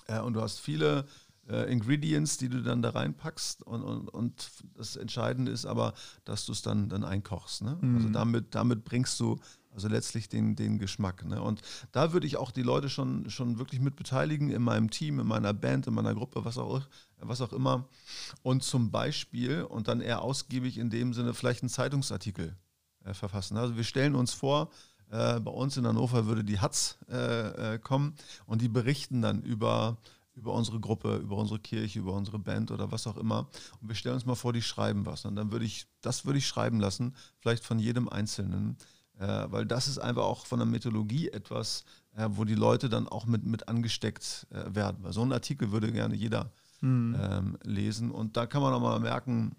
Äh, 0.09 0.21
und 0.21 0.35
du 0.35 0.41
hast 0.41 0.59
viele 0.59 1.07
äh, 1.49 1.71
Ingredients, 1.71 2.37
die 2.39 2.49
du 2.49 2.63
dann 2.63 2.83
da 2.83 2.91
reinpackst. 2.91 3.63
Und, 3.63 3.83
und, 3.85 4.09
und 4.09 4.51
das 4.75 4.97
Entscheidende 4.97 5.53
ist 5.53 5.65
aber, 5.65 5.95
dass 6.25 6.47
du 6.47 6.53
es 6.53 6.63
dann, 6.63 6.89
dann 6.89 7.05
einkochst. 7.05 7.63
Ne? 7.63 7.71
Also 7.71 7.87
mhm. 7.87 7.97
Also 7.97 8.09
damit, 8.09 8.55
damit 8.55 8.85
bringst 8.85 9.21
du 9.21 9.39
also 9.77 9.89
letztlich 9.89 10.29
den, 10.29 10.57
den 10.57 10.79
Geschmack. 10.79 11.25
Ne? 11.27 11.41
Und 11.41 11.61
da 11.93 12.13
würde 12.15 12.27
ich 12.27 12.39
auch 12.39 12.51
die 12.51 12.63
Leute 12.63 12.89
schon, 12.89 13.29
schon 13.29 13.59
wirklich 13.59 13.81
mit 13.81 13.95
beteiligen, 13.95 14.51
in 14.51 14.63
meinem 14.63 14.91
Team, 14.91 15.21
in 15.21 15.27
meiner 15.27 15.53
Band, 15.53 15.87
in 15.87 15.95
meiner 15.95 16.15
Gruppe, 16.15 16.45
was 16.47 16.57
auch, 16.57 16.81
was 17.21 17.43
auch 17.43 17.53
immer. 17.53 17.87
Und 18.43 18.63
zum 18.63 18.91
Beispiel, 18.91 19.63
und 19.63 19.87
dann 19.87 20.01
eher 20.01 20.23
ausgiebig 20.23 20.79
in 20.79 20.89
dem 20.89 21.13
Sinne, 21.13 21.35
vielleicht 21.35 21.63
einen 21.63 21.69
Zeitungsartikel 21.69 22.57
äh, 23.05 23.13
verfassen. 23.13 23.59
Also 23.59 23.77
wir 23.77 23.85
stellen 23.85 24.15
uns 24.15 24.33
vor, 24.33 24.71
äh, 25.11 25.39
bei 25.41 25.51
uns 25.51 25.77
in 25.77 25.87
Hannover 25.87 26.27
würde 26.27 26.43
die 26.43 26.59
Hatz 26.59 26.99
äh, 27.11 27.75
äh, 27.75 27.79
kommen 27.79 28.15
und 28.47 28.63
die 28.63 28.69
berichten 28.69 29.21
dann 29.21 29.43
über 29.43 29.99
über 30.37 30.53
unsere 30.53 30.79
Gruppe, 30.79 31.17
über 31.17 31.37
unsere 31.37 31.59
Kirche, 31.59 31.99
über 31.99 32.13
unsere 32.13 32.39
Band 32.39 32.71
oder 32.71 32.93
was 32.93 33.07
auch 33.07 33.17
immer. 33.17 33.49
Und 33.81 33.89
wir 33.89 33.95
stellen 33.95 34.17
uns 34.17 34.27
mal 34.27 34.35
vor, 34.35 34.53
die 34.53 34.61
schreiben 34.61 35.07
was. 35.07 35.25
Und 35.25 35.35
dann 35.35 35.51
würde 35.51 35.65
ich, 35.65 35.87
das 36.03 36.27
würde 36.27 36.39
ich 36.39 36.47
schreiben 36.47 36.79
lassen, 36.79 37.17
vielleicht 37.41 37.65
von 37.65 37.79
jedem 37.79 38.09
Einzelnen. 38.09 38.77
Äh, 39.19 39.47
weil 39.51 39.65
das 39.67 39.89
ist 39.89 39.99
einfach 39.99 40.25
auch 40.25 40.47
von 40.47 40.59
der 40.59 40.67
Mythologie 40.67 41.29
etwas, 41.29 41.85
äh, 42.17 42.29
wo 42.31 42.45
die 42.45 42.55
Leute 42.55 42.89
dann 42.89 43.09
auch 43.09 43.27
mit, 43.27 43.45
mit 43.45 43.69
angesteckt 43.69 44.47
äh, 44.51 44.75
werden. 44.75 44.99
Weil 45.03 45.13
so 45.13 45.23
einen 45.23 45.33
Artikel 45.33 45.73
würde 45.73 45.91
gerne 45.91 46.15
jeder 46.15 46.53
mhm. 46.81 47.17
ähm, 47.19 47.59
lesen. 47.63 48.11
Und 48.11 48.37
da 48.37 48.47
kann 48.47 48.63
man 48.63 48.75
auch 48.75 48.81
mal 48.81 49.01
merken, 49.01 49.57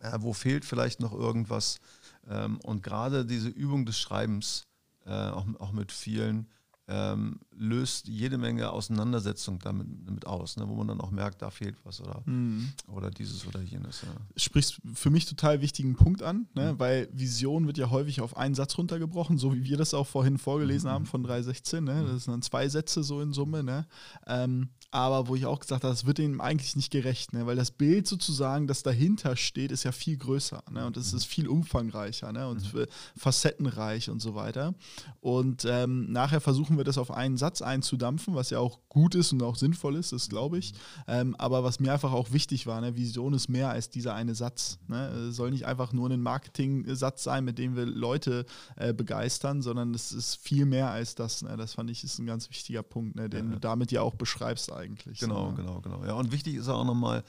äh, 0.00 0.18
wo 0.20 0.32
fehlt 0.32 0.64
vielleicht 0.64 1.00
noch 1.00 1.12
irgendwas. 1.12 1.80
Ähm, 2.28 2.58
und 2.60 2.82
gerade 2.82 3.24
diese 3.24 3.48
Übung 3.48 3.86
des 3.86 3.98
Schreibens, 3.98 4.66
äh, 5.06 5.12
auch, 5.12 5.46
auch 5.58 5.72
mit 5.72 5.92
vielen, 5.92 6.46
ähm, 6.90 7.38
löst 7.56 8.08
jede 8.08 8.36
Menge 8.36 8.70
Auseinandersetzung 8.70 9.60
damit, 9.60 9.86
damit 10.04 10.26
aus, 10.26 10.56
ne, 10.56 10.68
wo 10.68 10.74
man 10.74 10.88
dann 10.88 11.00
auch 11.00 11.12
merkt, 11.12 11.40
da 11.40 11.50
fehlt 11.50 11.76
was 11.84 12.00
oder, 12.00 12.22
mhm. 12.24 12.72
oder 12.88 13.10
dieses 13.10 13.46
oder 13.46 13.60
jenes. 13.60 14.02
Ja. 14.02 14.08
Sprichst 14.36 14.80
für 14.94 15.10
mich 15.10 15.26
total 15.26 15.60
wichtigen 15.60 15.94
Punkt 15.94 16.22
an, 16.22 16.48
ne, 16.54 16.72
mhm. 16.72 16.78
weil 16.80 17.08
Vision 17.12 17.66
wird 17.66 17.78
ja 17.78 17.90
häufig 17.90 18.20
auf 18.20 18.36
einen 18.36 18.56
Satz 18.56 18.76
runtergebrochen, 18.76 19.38
so 19.38 19.54
wie 19.54 19.64
wir 19.64 19.76
das 19.76 19.94
auch 19.94 20.06
vorhin 20.06 20.36
vorgelesen 20.36 20.90
mhm. 20.90 20.94
haben 20.94 21.06
von 21.06 21.22
316. 21.22 21.84
Ne, 21.84 22.04
das 22.10 22.24
sind 22.24 22.32
dann 22.32 22.42
zwei 22.42 22.68
Sätze 22.68 23.04
so 23.04 23.20
in 23.20 23.32
Summe. 23.32 23.62
Ne, 23.62 23.86
ähm, 24.26 24.70
aber 24.90 25.28
wo 25.28 25.36
ich 25.36 25.46
auch 25.46 25.60
gesagt 25.60 25.84
habe, 25.84 25.92
das 25.92 26.04
wird 26.04 26.18
ihm 26.18 26.40
eigentlich 26.40 26.74
nicht 26.74 26.90
gerecht, 26.90 27.32
ne? 27.32 27.46
weil 27.46 27.56
das 27.56 27.70
Bild 27.70 28.06
sozusagen, 28.06 28.66
das 28.66 28.82
dahinter 28.82 29.36
steht, 29.36 29.70
ist 29.70 29.84
ja 29.84 29.92
viel 29.92 30.16
größer 30.16 30.62
ne? 30.70 30.86
und 30.86 30.96
es 30.96 31.12
ist 31.12 31.26
viel 31.26 31.46
umfangreicher 31.46 32.32
ne? 32.32 32.48
und 32.48 32.74
mhm. 32.74 32.86
facettenreich 33.16 34.10
und 34.10 34.20
so 34.20 34.34
weiter. 34.34 34.74
Und 35.20 35.64
ähm, 35.64 36.10
nachher 36.10 36.40
versuchen 36.40 36.76
wir 36.76 36.84
das 36.84 36.98
auf 36.98 37.10
einen 37.10 37.36
Satz 37.36 37.62
einzudampfen, 37.62 38.34
was 38.34 38.50
ja 38.50 38.58
auch 38.58 38.80
gut 38.88 39.14
ist 39.14 39.32
und 39.32 39.42
auch 39.42 39.56
sinnvoll 39.56 39.96
ist, 39.96 40.12
das 40.12 40.28
glaube 40.28 40.58
ich. 40.58 40.74
Ähm, 41.06 41.36
aber 41.36 41.62
was 41.62 41.78
mir 41.78 41.92
einfach 41.92 42.12
auch 42.12 42.32
wichtig 42.32 42.66
war, 42.66 42.80
ne? 42.80 42.96
Vision 42.96 43.32
ist 43.34 43.48
mehr 43.48 43.70
als 43.70 43.90
dieser 43.90 44.14
eine 44.14 44.34
Satz. 44.34 44.78
Ne? 44.88 45.08
Es 45.28 45.36
soll 45.36 45.50
nicht 45.50 45.66
einfach 45.66 45.92
nur 45.92 46.10
ein 46.10 46.20
Marketing-Satz 46.20 47.22
sein, 47.22 47.44
mit 47.44 47.58
dem 47.58 47.76
wir 47.76 47.86
Leute 47.86 48.44
äh, 48.76 48.92
begeistern, 48.92 49.62
sondern 49.62 49.94
es 49.94 50.12
ist 50.12 50.36
viel 50.36 50.66
mehr 50.66 50.90
als 50.90 51.14
das. 51.14 51.42
Ne? 51.42 51.56
Das 51.56 51.74
fand 51.74 51.90
ich 51.90 52.02
ist 52.02 52.18
ein 52.18 52.26
ganz 52.26 52.50
wichtiger 52.50 52.82
Punkt, 52.82 53.16
ne? 53.16 53.28
den 53.28 53.48
ja. 53.48 53.54
du 53.54 53.60
damit 53.60 53.92
ja 53.92 54.02
auch 54.02 54.14
beschreibst 54.14 54.72
eigentlich. 54.80 55.20
Genau, 55.20 55.46
so, 55.46 55.50
ne? 55.50 55.56
genau, 55.56 55.80
genau. 55.80 56.04
Ja, 56.04 56.14
und 56.14 56.32
wichtig 56.32 56.56
ist 56.56 56.68
auch 56.68 56.84
nochmal, 56.84 57.22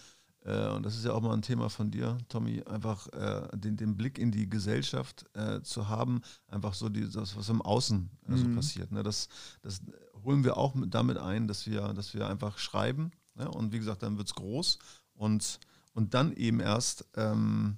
äh, 0.43 0.69
und 0.69 0.83
das 0.85 0.95
ist 0.95 1.05
ja 1.05 1.13
auch 1.13 1.21
mal 1.21 1.33
ein 1.33 1.41
Thema 1.41 1.69
von 1.69 1.91
dir, 1.91 2.17
Tommy, 2.29 2.63
einfach 2.63 3.07
äh, 3.09 3.47
den, 3.57 3.77
den 3.77 3.97
Blick 3.97 4.17
in 4.17 4.31
die 4.31 4.49
Gesellschaft 4.49 5.25
äh, 5.35 5.61
zu 5.61 5.87
haben, 5.87 6.21
einfach 6.47 6.73
so 6.73 6.89
die, 6.89 7.09
das, 7.09 7.35
was 7.35 7.49
im 7.49 7.61
Außen 7.61 8.09
äh, 8.27 8.35
so 8.35 8.45
mhm. 8.45 8.55
passiert. 8.55 8.91
Ne? 8.91 9.03
Das, 9.03 9.29
das 9.61 9.81
holen 10.23 10.43
wir 10.43 10.57
auch 10.57 10.73
mit, 10.73 10.93
damit 10.93 11.17
ein, 11.17 11.47
dass 11.47 11.67
wir, 11.67 11.93
dass 11.93 12.13
wir 12.13 12.27
einfach 12.27 12.57
schreiben. 12.57 13.11
Ne? 13.35 13.49
Und 13.49 13.71
wie 13.71 13.79
gesagt, 13.79 14.03
dann 14.03 14.17
wird 14.17 14.27
es 14.27 14.35
groß 14.35 14.79
und, 15.13 15.59
und 15.93 16.13
dann 16.13 16.33
eben 16.33 16.59
erst. 16.59 17.05
Ähm, 17.15 17.77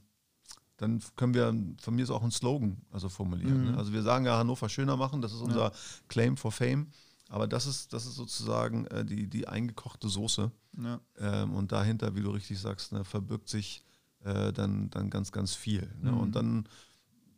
dann 0.77 1.01
können 1.15 1.33
wir 1.33 1.53
von 1.81 1.95
mir 1.95 2.01
ist 2.01 2.09
auch 2.09 2.23
ein 2.23 2.31
Slogan 2.31 2.81
also 2.91 3.07
formulieren. 3.07 3.57
Ne? 3.57 3.65
Mhm. 3.65 3.71
Ne? 3.71 3.77
Also 3.77 3.93
wir 3.93 4.01
sagen 4.01 4.25
ja 4.25 4.37
Hannover 4.37 4.67
schöner 4.69 4.97
machen, 4.97 5.21
das 5.21 5.31
ist 5.31 5.39
unser 5.39 5.65
ja. 5.65 5.71
Claim 6.07 6.35
for 6.35 6.51
Fame. 6.51 6.87
Aber 7.29 7.47
das 7.47 7.65
ist, 7.65 7.93
das 7.93 8.05
ist 8.05 8.15
sozusagen 8.15 8.85
äh, 8.87 9.05
die, 9.05 9.27
die 9.27 9.47
eingekochte 9.47 10.09
Soße. 10.09 10.51
Ja. 10.77 10.99
Ähm, 11.17 11.55
und 11.55 11.71
dahinter, 11.71 12.15
wie 12.15 12.21
du 12.21 12.31
richtig 12.31 12.59
sagst, 12.59 12.91
ne, 12.91 13.03
verbirgt 13.03 13.49
sich 13.49 13.83
äh, 14.23 14.51
dann, 14.53 14.89
dann 14.89 15.09
ganz, 15.09 15.31
ganz 15.31 15.55
viel. 15.55 15.89
Ne? 16.01 16.11
Mhm. 16.11 16.19
Und 16.19 16.35
dann 16.35 16.69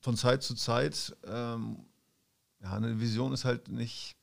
von 0.02 0.18
Zeit 0.18 0.44
zu 0.44 0.56
Zeit, 0.56 1.16
ähm, 1.26 1.86
ja, 2.62 2.74
eine 2.74 3.00
Vision 3.00 3.34
ist 3.34 3.46
halt 3.46 3.70
nicht, 3.70 4.16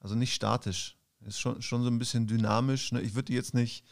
also 0.00 0.14
nicht 0.14 0.34
statisch. 0.34 0.96
Ist 1.26 1.40
schon, 1.40 1.60
schon 1.62 1.82
so 1.82 1.88
ein 1.88 1.98
bisschen 1.98 2.26
dynamisch. 2.26 2.92
Ne? 2.92 3.00
Ich 3.00 3.14
würde 3.14 3.26
die 3.26 3.34
jetzt 3.34 3.54
nicht 3.54 3.84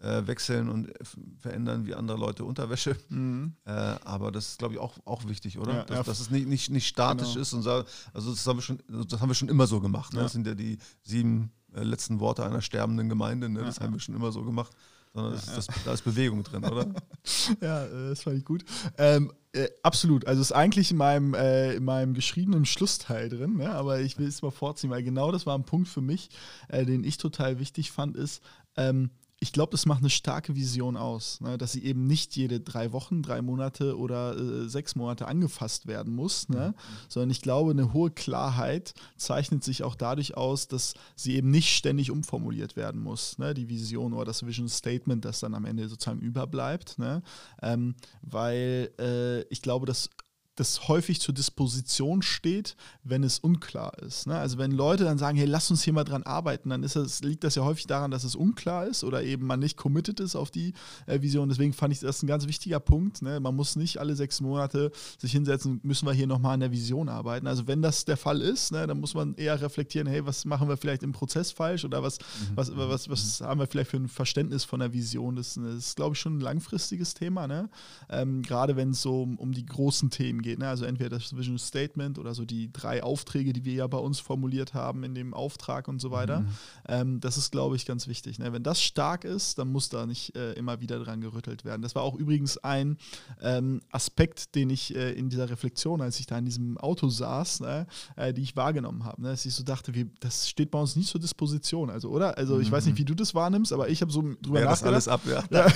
äh, 0.00 0.26
wechseln 0.26 0.68
und 0.68 0.92
verändern 1.38 1.86
wie 1.86 1.94
andere 1.94 2.18
Leute 2.18 2.44
Unterwäsche. 2.44 2.96
Mhm. 3.08 3.54
Äh, 3.64 3.70
aber 3.70 4.32
das 4.32 4.48
ist, 4.48 4.58
glaube 4.58 4.74
ich, 4.74 4.80
auch, 4.80 4.98
auch 5.04 5.28
wichtig, 5.28 5.58
oder? 5.58 5.72
Ja, 5.72 5.84
dass, 5.84 5.96
ja. 5.96 6.02
dass, 6.02 6.20
es 6.20 6.30
nicht, 6.30 6.48
nicht, 6.48 6.70
nicht 6.70 6.86
statisch 6.86 7.28
genau. 7.28 7.40
ist 7.40 7.52
und 7.52 7.62
so, 7.62 7.84
also 8.12 8.30
das 8.32 8.44
haben 8.46 8.58
wir 8.58 8.62
schon, 8.62 8.82
das 9.08 9.20
haben 9.20 9.30
wir 9.30 9.34
schon 9.34 9.48
immer 9.48 9.68
so 9.68 9.80
gemacht. 9.80 10.12
Ne? 10.12 10.18
Ja. 10.18 10.24
Das 10.24 10.32
sind 10.32 10.46
ja 10.46 10.54
die 10.54 10.78
sieben 11.02 11.52
äh, 11.74 11.84
letzten 11.84 12.18
Worte 12.18 12.44
einer 12.44 12.60
sterbenden 12.60 13.08
Gemeinde. 13.08 13.48
Ne? 13.48 13.60
Das 13.62 13.80
haben 13.80 13.92
wir 13.92 14.00
schon 14.00 14.16
immer 14.16 14.32
so 14.32 14.42
gemacht. 14.42 14.72
Sondern 15.14 15.32
das, 15.34 15.46
das, 15.46 15.66
da 15.84 15.92
ist 15.92 16.02
Bewegung 16.02 16.42
drin, 16.42 16.64
oder? 16.64 16.86
ja, 17.60 17.84
äh, 17.84 18.08
das 18.08 18.22
fand 18.22 18.38
ich 18.38 18.44
gut. 18.44 18.64
Ähm, 18.96 19.30
äh, 19.52 19.68
absolut. 19.82 20.26
Also 20.26 20.40
ist 20.40 20.52
eigentlich 20.52 20.90
in 20.90 20.96
meinem, 20.96 21.34
äh, 21.34 21.74
in 21.74 21.84
meinem 21.84 22.14
geschriebenen 22.14 22.64
Schlussteil 22.64 23.28
drin, 23.28 23.58
ne? 23.58 23.70
aber 23.70 24.00
ich 24.00 24.18
will 24.18 24.26
es 24.26 24.40
mal 24.40 24.50
vorziehen, 24.50 24.88
weil 24.88 25.02
genau 25.02 25.30
das 25.30 25.44
war 25.44 25.56
ein 25.56 25.64
Punkt 25.64 25.88
für 25.88 26.00
mich, 26.00 26.30
äh, 26.68 26.86
den 26.86 27.04
ich 27.04 27.18
total 27.18 27.58
wichtig 27.58 27.92
fand, 27.92 28.16
ist, 28.16 28.42
ähm, 28.76 29.10
ich 29.42 29.52
glaube, 29.52 29.72
das 29.72 29.86
macht 29.86 29.98
eine 29.98 30.08
starke 30.08 30.54
Vision 30.54 30.96
aus, 30.96 31.40
ne? 31.40 31.58
dass 31.58 31.72
sie 31.72 31.84
eben 31.84 32.06
nicht 32.06 32.36
jede 32.36 32.60
drei 32.60 32.92
Wochen, 32.92 33.22
drei 33.22 33.42
Monate 33.42 33.98
oder 33.98 34.38
äh, 34.38 34.68
sechs 34.68 34.94
Monate 34.94 35.26
angefasst 35.26 35.88
werden 35.88 36.14
muss, 36.14 36.48
ne? 36.48 36.68
Mhm. 36.68 36.82
sondern 37.08 37.30
ich 37.30 37.42
glaube, 37.42 37.72
eine 37.72 37.92
hohe 37.92 38.12
Klarheit 38.12 38.94
zeichnet 39.16 39.64
sich 39.64 39.82
auch 39.82 39.96
dadurch 39.96 40.36
aus, 40.36 40.68
dass 40.68 40.94
sie 41.16 41.34
eben 41.34 41.50
nicht 41.50 41.76
ständig 41.76 42.12
umformuliert 42.12 42.76
werden 42.76 43.02
muss, 43.02 43.36
ne? 43.38 43.52
die 43.52 43.68
Vision 43.68 44.12
oder 44.12 44.26
das 44.26 44.46
Vision 44.46 44.68
Statement, 44.68 45.24
das 45.24 45.40
dann 45.40 45.56
am 45.56 45.64
Ende 45.64 45.88
sozusagen 45.88 46.20
überbleibt, 46.20 47.00
ne? 47.00 47.20
ähm, 47.62 47.96
weil 48.22 48.92
äh, 49.00 49.42
ich 49.52 49.60
glaube, 49.60 49.86
dass 49.86 50.08
das 50.56 50.88
häufig 50.88 51.20
zur 51.20 51.34
Disposition 51.34 52.20
steht, 52.20 52.76
wenn 53.04 53.24
es 53.24 53.38
unklar 53.38 53.98
ist. 54.00 54.26
Ne? 54.26 54.36
Also 54.36 54.58
wenn 54.58 54.70
Leute 54.70 55.04
dann 55.04 55.16
sagen, 55.16 55.38
hey, 55.38 55.46
lass 55.46 55.70
uns 55.70 55.82
hier 55.82 55.94
mal 55.94 56.04
dran 56.04 56.24
arbeiten, 56.24 56.68
dann 56.68 56.82
das, 56.82 57.22
liegt 57.22 57.42
das 57.42 57.54
ja 57.54 57.64
häufig 57.64 57.86
daran, 57.86 58.10
dass 58.10 58.22
es 58.22 58.34
unklar 58.34 58.86
ist 58.86 59.02
oder 59.02 59.22
eben 59.22 59.46
man 59.46 59.60
nicht 59.60 59.78
committed 59.78 60.20
ist 60.20 60.36
auf 60.36 60.50
die 60.50 60.74
äh, 61.06 61.22
Vision. 61.22 61.48
Deswegen 61.48 61.72
fand 61.72 61.94
ich 61.94 62.00
das 62.00 62.22
ein 62.22 62.26
ganz 62.26 62.46
wichtiger 62.46 62.80
Punkt. 62.80 63.22
Ne? 63.22 63.40
Man 63.40 63.56
muss 63.56 63.76
nicht 63.76 63.96
alle 63.96 64.14
sechs 64.14 64.42
Monate 64.42 64.92
sich 65.18 65.32
hinsetzen, 65.32 65.80
müssen 65.84 66.06
wir 66.06 66.12
hier 66.12 66.26
nochmal 66.26 66.54
an 66.54 66.60
der 66.60 66.70
Vision 66.70 67.08
arbeiten. 67.08 67.46
Also 67.46 67.66
wenn 67.66 67.80
das 67.80 68.04
der 68.04 68.18
Fall 68.18 68.42
ist, 68.42 68.72
ne, 68.72 68.86
dann 68.86 69.00
muss 69.00 69.14
man 69.14 69.34
eher 69.36 69.60
reflektieren, 69.60 70.06
hey, 70.06 70.26
was 70.26 70.44
machen 70.44 70.68
wir 70.68 70.76
vielleicht 70.76 71.02
im 71.02 71.12
Prozess 71.12 71.50
falsch 71.50 71.86
oder 71.86 72.02
was, 72.02 72.18
mhm. 72.18 72.56
was, 72.56 72.76
was, 72.76 73.08
was 73.08 73.40
haben 73.40 73.58
wir 73.58 73.66
vielleicht 73.66 73.90
für 73.90 73.96
ein 73.96 74.08
Verständnis 74.08 74.64
von 74.64 74.80
der 74.80 74.92
Vision. 74.92 75.36
Das, 75.36 75.54
das 75.54 75.74
ist, 75.74 75.96
glaube 75.96 76.14
ich, 76.14 76.20
schon 76.20 76.36
ein 76.36 76.40
langfristiges 76.40 77.14
Thema. 77.14 77.46
Ne? 77.46 77.70
Ähm, 78.10 78.42
gerade 78.42 78.76
wenn 78.76 78.90
es 78.90 79.00
so 79.00 79.22
um, 79.22 79.38
um 79.38 79.52
die 79.52 79.64
großen 79.64 80.10
Themen 80.10 80.41
geht. 80.42 80.58
Ne? 80.58 80.68
Also 80.68 80.84
entweder 80.84 81.10
das 81.18 81.36
Vision 81.36 81.58
Statement 81.58 82.18
oder 82.18 82.34
so 82.34 82.44
die 82.44 82.72
drei 82.72 83.02
Aufträge, 83.02 83.52
die 83.52 83.64
wir 83.64 83.74
ja 83.74 83.86
bei 83.86 83.98
uns 83.98 84.20
formuliert 84.20 84.74
haben 84.74 85.04
in 85.04 85.14
dem 85.14 85.34
Auftrag 85.34 85.88
und 85.88 86.00
so 86.00 86.10
weiter. 86.10 86.40
Mhm. 86.40 86.48
Ähm, 86.88 87.20
das 87.20 87.36
ist, 87.36 87.50
glaube 87.50 87.76
ich, 87.76 87.86
ganz 87.86 88.08
wichtig. 88.08 88.38
Ne? 88.38 88.52
Wenn 88.52 88.62
das 88.62 88.82
stark 88.82 89.24
ist, 89.24 89.58
dann 89.58 89.70
muss 89.70 89.88
da 89.88 90.06
nicht 90.06 90.34
äh, 90.36 90.52
immer 90.52 90.80
wieder 90.80 90.98
dran 90.98 91.20
gerüttelt 91.20 91.64
werden. 91.64 91.82
Das 91.82 91.94
war 91.94 92.02
auch 92.02 92.16
übrigens 92.16 92.58
ein 92.58 92.98
ähm, 93.40 93.80
Aspekt, 93.90 94.54
den 94.54 94.70
ich 94.70 94.94
äh, 94.94 95.12
in 95.12 95.28
dieser 95.28 95.48
Reflexion, 95.48 96.00
als 96.00 96.18
ich 96.20 96.26
da 96.26 96.38
in 96.38 96.44
diesem 96.44 96.78
Auto 96.78 97.08
saß, 97.08 97.60
ne, 97.60 97.86
äh, 98.16 98.32
die 98.32 98.42
ich 98.42 98.56
wahrgenommen 98.56 99.04
habe. 99.04 99.22
Ne? 99.22 99.28
Dass 99.28 99.46
ich 99.46 99.54
so 99.54 99.62
dachte, 99.62 99.94
wie, 99.94 100.10
das 100.20 100.48
steht 100.48 100.70
bei 100.70 100.80
uns 100.80 100.96
nicht 100.96 101.08
zur 101.08 101.20
Disposition. 101.20 101.90
Also, 101.90 102.10
oder? 102.10 102.36
Also, 102.36 102.58
ich 102.60 102.68
mhm. 102.68 102.72
weiß 102.72 102.86
nicht, 102.86 102.98
wie 102.98 103.04
du 103.04 103.14
das 103.14 103.34
wahrnimmst, 103.34 103.72
aber 103.72 103.88
ich 103.88 104.00
habe 104.00 104.10
so 104.10 104.22
drüber 104.40 104.60
ja, 104.60 104.66
nachgedacht. 104.66 104.94
Das 104.94 105.08
alles 105.08 105.08
ab, 105.08 105.20
ja. 105.26 105.42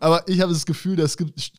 aber 0.00 0.26
ich 0.28 0.40
habe 0.40 0.52
das 0.52 0.66
Gefühl, 0.66 0.96
das 0.96 1.16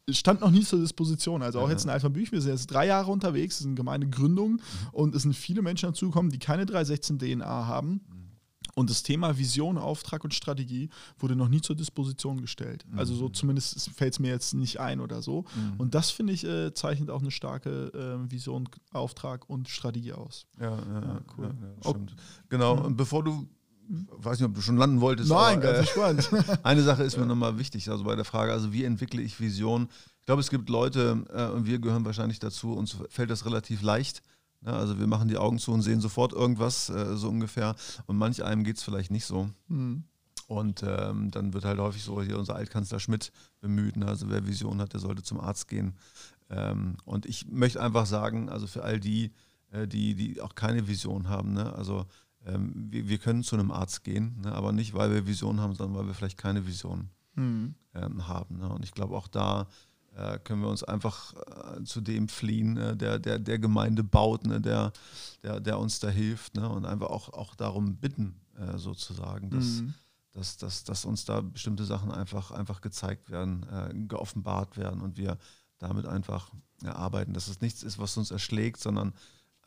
stand 0.09 0.41
noch 0.41 0.51
nie 0.51 0.63
zur 0.63 0.79
Disposition. 0.79 1.43
Also 1.43 1.59
auch 1.59 1.67
ja. 1.67 1.71
jetzt 1.71 1.76
in 1.85 1.89
Alpha 1.89 2.09
Büch, 2.09 2.31
wir 2.31 2.41
sind 2.41 2.51
jetzt 2.51 2.67
drei 2.67 2.87
Jahre 2.87 3.11
unterwegs, 3.11 3.55
es 3.55 3.61
ist 3.61 3.67
eine 3.67 3.75
Gemeindegründung 3.75 4.53
mhm. 4.53 4.59
und 4.91 5.15
es 5.15 5.23
sind 5.23 5.35
viele 5.35 5.61
Menschen 5.61 5.87
dazugekommen, 5.87 6.31
die 6.31 6.39
keine 6.39 6.65
316 6.65 7.19
DNA 7.19 7.45
haben. 7.45 8.01
Mhm. 8.09 8.27
Und 8.75 8.91
das 8.91 9.01
Thema 9.01 9.39
Vision, 9.39 9.79
Auftrag 9.79 10.23
und 10.23 10.35
Strategie 10.35 10.89
wurde 11.17 11.35
noch 11.35 11.47
nie 11.47 11.61
zur 11.61 11.75
Disposition 11.75 12.41
gestellt. 12.41 12.85
Mhm. 12.87 12.99
Also 12.99 13.15
so 13.15 13.27
zumindest 13.27 13.89
fällt 13.89 14.13
es 14.13 14.19
mir 14.19 14.29
jetzt 14.29 14.53
nicht 14.53 14.79
ein 14.79 14.99
oder 14.99 15.23
so. 15.23 15.45
Mhm. 15.55 15.79
Und 15.79 15.95
das 15.95 16.11
finde 16.11 16.33
ich 16.33 16.45
äh, 16.45 16.71
zeichnet 16.75 17.09
auch 17.09 17.21
eine 17.21 17.31
starke 17.31 17.91
äh, 18.27 18.31
Vision, 18.31 18.69
Auftrag 18.91 19.49
und 19.49 19.67
Strategie 19.67 20.13
aus. 20.13 20.45
Ja, 20.59 20.77
ja, 20.77 21.01
ja 21.01 21.21
cool. 21.35 21.55
Ja, 21.59 21.89
stimmt. 21.89 22.15
Genau. 22.49 22.75
Mhm. 22.75 22.85
Und 22.85 22.97
bevor 22.97 23.23
du 23.23 23.47
weiß 23.89 24.39
nicht, 24.39 24.47
ob 24.49 24.55
du 24.55 24.61
schon 24.61 24.77
landen 24.77 25.01
wolltest. 25.01 25.29
Nein, 25.29 25.57
aber, 25.57 25.73
ganz 25.73 25.77
äh, 25.77 25.81
gespannt. 25.81 26.59
eine 26.63 26.83
Sache 26.83 27.03
ist 27.03 27.17
mir 27.17 27.25
nochmal 27.25 27.57
wichtig, 27.57 27.89
also 27.89 28.03
bei 28.03 28.15
der 28.15 28.25
Frage, 28.25 28.51
also 28.51 28.73
wie 28.73 28.83
entwickle 28.83 29.21
ich 29.21 29.39
Vision? 29.39 29.87
Ich 30.27 30.29
glaube, 30.29 30.41
es 30.41 30.49
gibt 30.49 30.67
Leute, 30.67 31.23
äh, 31.33 31.55
und 31.55 31.67
wir 31.67 31.79
gehören 31.79 32.03
wahrscheinlich 32.03 32.39
dazu, 32.39 32.73
uns 32.73 32.97
fällt 33.07 33.29
das 33.29 33.45
relativ 33.45 33.81
leicht. 33.81 34.21
Ja, 34.61 34.73
ne? 34.73 34.77
also 34.77 34.99
wir 34.99 35.07
machen 35.07 35.29
die 35.29 35.37
Augen 35.37 35.57
zu 35.57 35.71
und 35.71 35.83
sehen 35.83 36.01
sofort 36.01 36.33
irgendwas, 36.33 36.89
äh, 36.89 37.15
so 37.15 37.29
ungefähr. 37.29 37.77
Und 38.07 38.17
manch 38.17 38.43
einem 38.43 38.65
geht 38.65 38.75
es 38.75 38.83
vielleicht 38.83 39.09
nicht 39.09 39.23
so. 39.25 39.49
Mhm. 39.69 40.03
Und 40.47 40.83
ähm, 40.85 41.31
dann 41.31 41.53
wird 41.53 41.63
halt 41.63 41.79
häufig 41.79 42.03
so 42.03 42.21
hier 42.21 42.37
unser 42.37 42.55
Altkanzler 42.55 42.99
Schmidt 42.99 43.31
bemüht. 43.61 43.95
Ne? 43.95 44.05
Also 44.05 44.29
wer 44.29 44.45
Vision 44.45 44.81
hat, 44.81 44.91
der 44.91 44.99
sollte 44.99 45.23
zum 45.23 45.39
Arzt 45.39 45.69
gehen. 45.69 45.93
Ähm, 46.49 46.97
und 47.05 47.25
ich 47.25 47.47
möchte 47.47 47.81
einfach 47.81 48.05
sagen, 48.05 48.49
also 48.49 48.67
für 48.67 48.83
all 48.83 48.99
die, 48.99 49.31
äh, 49.71 49.87
die, 49.87 50.13
die 50.13 50.41
auch 50.41 50.55
keine 50.55 50.89
Vision 50.89 51.29
haben, 51.29 51.53
ne? 51.53 51.71
also 51.71 52.05
ähm, 52.45 52.73
wir, 52.89 53.07
wir, 53.07 53.17
können 53.17 53.43
zu 53.43 53.55
einem 53.55 53.71
Arzt 53.71 54.03
gehen, 54.03 54.41
ne? 54.41 54.51
aber 54.51 54.73
nicht, 54.73 54.93
weil 54.93 55.09
wir 55.09 55.25
Vision 55.25 55.61
haben, 55.61 55.73
sondern 55.73 55.97
weil 55.97 56.07
wir 56.07 56.13
vielleicht 56.13 56.37
keine 56.37 56.67
Vision 56.67 57.11
mhm. 57.35 57.75
haben. 57.93 58.57
Ne? 58.57 58.67
Und 58.67 58.83
ich 58.83 58.91
glaube, 58.91 59.15
auch 59.15 59.29
da 59.29 59.67
können 60.43 60.61
wir 60.61 60.69
uns 60.69 60.83
einfach 60.83 61.33
äh, 61.33 61.83
zu 61.83 62.01
dem 62.01 62.27
fliehen, 62.27 62.77
äh, 62.77 62.95
der, 62.95 63.19
der, 63.19 63.39
der 63.39 63.59
Gemeinde 63.59 64.03
baut, 64.03 64.45
ne? 64.45 64.59
der, 64.59 64.91
der, 65.43 65.59
der 65.59 65.79
uns 65.79 65.99
da 65.99 66.09
hilft 66.09 66.55
ne? 66.55 66.67
und 66.67 66.85
einfach 66.85 67.07
auch, 67.07 67.33
auch 67.33 67.55
darum 67.55 67.97
bitten, 67.97 68.39
äh, 68.57 68.77
sozusagen, 68.77 69.49
dass, 69.49 69.81
mhm. 69.81 69.93
dass, 70.33 70.57
dass, 70.57 70.83
dass 70.83 71.05
uns 71.05 71.25
da 71.25 71.41
bestimmte 71.41 71.85
Sachen 71.85 72.11
einfach, 72.11 72.51
einfach 72.51 72.81
gezeigt 72.81 73.29
werden, 73.29 73.65
äh, 73.71 73.93
geoffenbart 73.93 74.77
werden 74.77 75.01
und 75.01 75.17
wir 75.17 75.37
damit 75.77 76.07
einfach 76.07 76.51
arbeiten, 76.83 77.33
dass 77.33 77.47
es 77.47 77.61
nichts 77.61 77.83
ist, 77.83 77.99
was 77.99 78.17
uns 78.17 78.31
erschlägt, 78.31 78.79
sondern 78.79 79.13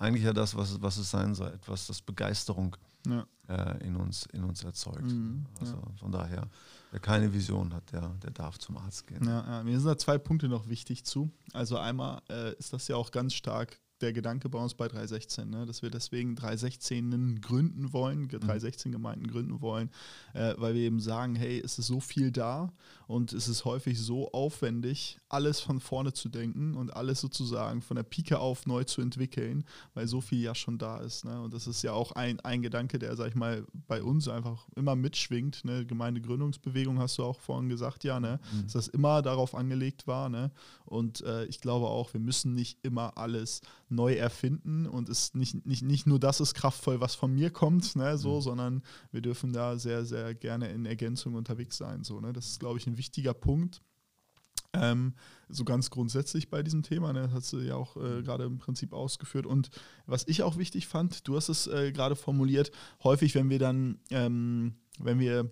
eigentlich 0.00 0.24
ja 0.24 0.32
das, 0.32 0.56
was, 0.56 0.80
was 0.82 0.96
es 0.96 1.10
sein 1.10 1.34
soll, 1.34 1.52
etwas, 1.52 1.86
das 1.86 2.00
Begeisterung 2.00 2.76
ja. 3.06 3.26
äh, 3.48 3.86
in, 3.86 3.96
uns, 3.96 4.26
in 4.32 4.44
uns 4.44 4.64
erzeugt. 4.64 5.02
Mhm, 5.02 5.46
also 5.60 5.74
ja. 5.74 5.92
von 5.96 6.10
daher, 6.10 6.48
wer 6.90 7.00
keine 7.00 7.32
Vision 7.32 7.72
hat, 7.74 7.92
der, 7.92 8.08
der 8.22 8.30
darf 8.30 8.58
zum 8.58 8.76
Arzt 8.76 9.06
gehen. 9.06 9.24
Ja, 9.26 9.44
ja. 9.46 9.62
Mir 9.62 9.78
sind 9.78 9.88
da 9.88 9.98
zwei 9.98 10.18
Punkte 10.18 10.48
noch 10.48 10.68
wichtig 10.68 11.04
zu. 11.04 11.30
Also 11.52 11.78
einmal 11.78 12.22
äh, 12.28 12.54
ist 12.54 12.72
das 12.72 12.88
ja 12.88 12.96
auch 12.96 13.10
ganz 13.10 13.34
stark 13.34 13.80
der 14.00 14.12
Gedanke 14.12 14.48
bei 14.48 14.58
uns 14.58 14.74
bei 14.74 14.88
316, 14.88 15.48
ne? 15.48 15.66
dass 15.66 15.82
wir 15.82 15.90
deswegen 15.90 16.34
316 16.36 17.40
gründen 17.40 17.92
wollen, 17.92 18.28
316 18.28 18.90
mhm. 18.90 18.92
Gemeinden 18.94 19.26
gründen 19.26 19.60
wollen, 19.60 19.90
äh, 20.34 20.54
weil 20.56 20.74
wir 20.74 20.82
eben 20.82 21.00
sagen, 21.00 21.34
hey, 21.36 21.60
es 21.64 21.78
ist 21.78 21.86
so 21.86 22.00
viel 22.00 22.30
da 22.32 22.72
und 23.06 23.32
es 23.32 23.48
ist 23.48 23.64
häufig 23.64 23.98
so 23.98 24.30
aufwendig, 24.32 25.18
alles 25.28 25.60
von 25.60 25.80
vorne 25.80 26.12
zu 26.12 26.28
denken 26.28 26.74
und 26.74 26.94
alles 26.94 27.20
sozusagen 27.20 27.82
von 27.82 27.96
der 27.96 28.04
Pike 28.04 28.38
auf 28.38 28.66
neu 28.66 28.84
zu 28.84 29.00
entwickeln, 29.00 29.64
weil 29.94 30.06
so 30.06 30.20
viel 30.20 30.40
ja 30.40 30.54
schon 30.54 30.78
da 30.78 30.98
ist. 30.98 31.24
Ne? 31.24 31.40
Und 31.40 31.52
das 31.52 31.66
ist 31.66 31.82
ja 31.82 31.92
auch 31.92 32.12
ein, 32.12 32.40
ein 32.40 32.62
Gedanke, 32.62 32.98
der, 32.98 33.16
sag 33.16 33.28
ich 33.28 33.34
mal, 33.34 33.66
bei 33.88 34.02
uns 34.02 34.28
einfach 34.28 34.68
immer 34.76 34.96
mitschwingt. 34.96 35.64
Ne? 35.64 35.84
Gemeindegründungsbewegung 35.86 36.98
hast 36.98 37.18
du 37.18 37.24
auch 37.24 37.40
vorhin 37.40 37.68
gesagt, 37.68 38.04
ja, 38.04 38.20
ne? 38.20 38.38
Mhm. 38.52 38.62
dass 38.62 38.72
das 38.72 38.88
immer 38.88 39.22
darauf 39.22 39.54
angelegt 39.54 40.06
war. 40.06 40.28
Ne? 40.28 40.50
Und 40.84 41.22
äh, 41.22 41.44
ich 41.46 41.60
glaube 41.60 41.86
auch, 41.86 42.12
wir 42.12 42.20
müssen 42.20 42.54
nicht 42.54 42.78
immer 42.82 43.18
alles 43.18 43.60
neu 43.90 44.14
erfinden 44.14 44.86
und 44.86 45.08
es 45.08 45.34
nicht, 45.34 45.66
nicht, 45.66 45.82
nicht 45.82 46.06
nur 46.06 46.18
das 46.18 46.40
ist 46.40 46.54
kraftvoll, 46.54 47.00
was 47.00 47.14
von 47.14 47.32
mir 47.32 47.50
kommt, 47.50 47.96
ne, 47.96 48.16
so, 48.16 48.36
mhm. 48.36 48.40
sondern 48.40 48.82
wir 49.10 49.20
dürfen 49.20 49.52
da 49.52 49.76
sehr, 49.78 50.04
sehr 50.04 50.34
gerne 50.34 50.68
in 50.68 50.86
Ergänzung 50.86 51.34
unterwegs 51.34 51.76
sein. 51.76 52.04
So, 52.04 52.20
ne? 52.20 52.32
Das 52.32 52.46
ist, 52.46 52.60
glaube 52.60 52.78
ich, 52.78 52.86
ein 52.86 52.96
wichtiger 52.96 53.34
Punkt. 53.34 53.82
Ähm, 54.72 55.14
so 55.48 55.64
ganz 55.64 55.90
grundsätzlich 55.90 56.48
bei 56.48 56.62
diesem 56.62 56.84
Thema, 56.84 57.12
ne, 57.12 57.22
das 57.22 57.32
hast 57.32 57.52
du 57.52 57.58
ja 57.58 57.74
auch 57.74 57.96
äh, 57.96 58.00
mhm. 58.00 58.24
gerade 58.24 58.44
im 58.44 58.58
Prinzip 58.58 58.92
ausgeführt. 58.92 59.46
Und 59.46 59.70
was 60.06 60.26
ich 60.28 60.42
auch 60.44 60.58
wichtig 60.58 60.86
fand, 60.86 61.26
du 61.26 61.36
hast 61.36 61.48
es 61.48 61.66
äh, 61.66 61.90
gerade 61.90 62.14
formuliert, 62.14 62.70
häufig, 63.02 63.34
wenn 63.34 63.50
wir 63.50 63.58
dann, 63.58 63.98
ähm, 64.10 64.76
wenn 64.98 65.18
wir 65.18 65.50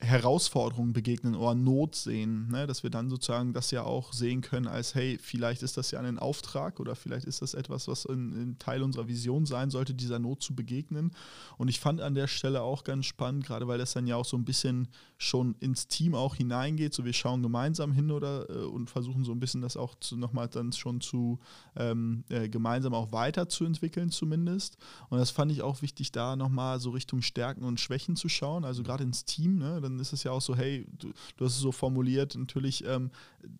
Herausforderungen 0.00 0.92
begegnen 0.92 1.34
oder 1.34 1.56
Not 1.56 1.96
sehen, 1.96 2.48
ne? 2.48 2.68
dass 2.68 2.84
wir 2.84 2.90
dann 2.90 3.10
sozusagen 3.10 3.52
das 3.52 3.72
ja 3.72 3.82
auch 3.82 4.12
sehen 4.12 4.42
können 4.42 4.68
als, 4.68 4.94
hey, 4.94 5.18
vielleicht 5.20 5.62
ist 5.64 5.76
das 5.76 5.90
ja 5.90 5.98
ein 5.98 6.20
Auftrag 6.20 6.78
oder 6.78 6.94
vielleicht 6.94 7.26
ist 7.26 7.42
das 7.42 7.54
etwas, 7.54 7.88
was 7.88 8.06
ein 8.06 8.56
Teil 8.60 8.82
unserer 8.82 9.08
Vision 9.08 9.44
sein 9.44 9.70
sollte, 9.70 9.94
dieser 9.94 10.20
Not 10.20 10.40
zu 10.42 10.54
begegnen. 10.54 11.10
Und 11.56 11.66
ich 11.66 11.80
fand 11.80 12.00
an 12.00 12.14
der 12.14 12.28
Stelle 12.28 12.62
auch 12.62 12.84
ganz 12.84 13.06
spannend, 13.06 13.44
gerade 13.44 13.66
weil 13.66 13.78
das 13.78 13.92
dann 13.92 14.06
ja 14.06 14.14
auch 14.14 14.24
so 14.24 14.36
ein 14.36 14.44
bisschen 14.44 14.86
schon 15.16 15.56
ins 15.58 15.88
Team 15.88 16.14
auch 16.14 16.36
hineingeht, 16.36 16.94
so 16.94 17.04
wir 17.04 17.12
schauen 17.12 17.42
gemeinsam 17.42 17.92
hin 17.92 18.12
oder 18.12 18.48
äh, 18.48 18.64
und 18.66 18.88
versuchen 18.88 19.24
so 19.24 19.32
ein 19.32 19.40
bisschen 19.40 19.62
das 19.62 19.76
auch 19.76 19.96
nochmal 20.12 20.46
dann 20.46 20.72
schon 20.72 21.00
zu 21.00 21.40
ähm, 21.74 22.22
äh, 22.28 22.48
gemeinsam 22.48 22.94
auch 22.94 23.10
weiterzuentwickeln 23.10 24.10
zumindest. 24.10 24.78
Und 25.10 25.18
das 25.18 25.30
fand 25.30 25.50
ich 25.50 25.62
auch 25.62 25.82
wichtig, 25.82 26.12
da 26.12 26.36
nochmal 26.36 26.78
so 26.78 26.90
Richtung 26.90 27.20
Stärken 27.20 27.64
und 27.64 27.80
Schwächen 27.80 28.14
zu 28.14 28.28
schauen, 28.28 28.64
also 28.64 28.84
gerade 28.84 29.02
ins 29.02 29.24
Team, 29.24 29.58
ne? 29.58 29.82
Dann 29.88 30.00
ist 30.00 30.12
es 30.12 30.22
ja 30.24 30.32
auch 30.32 30.40
so, 30.40 30.56
hey, 30.56 30.86
du, 30.98 31.12
du 31.36 31.44
hast 31.44 31.54
es 31.54 31.60
so 31.60 31.72
formuliert, 31.72 32.36
natürlich, 32.36 32.84
ähm, 32.84 33.10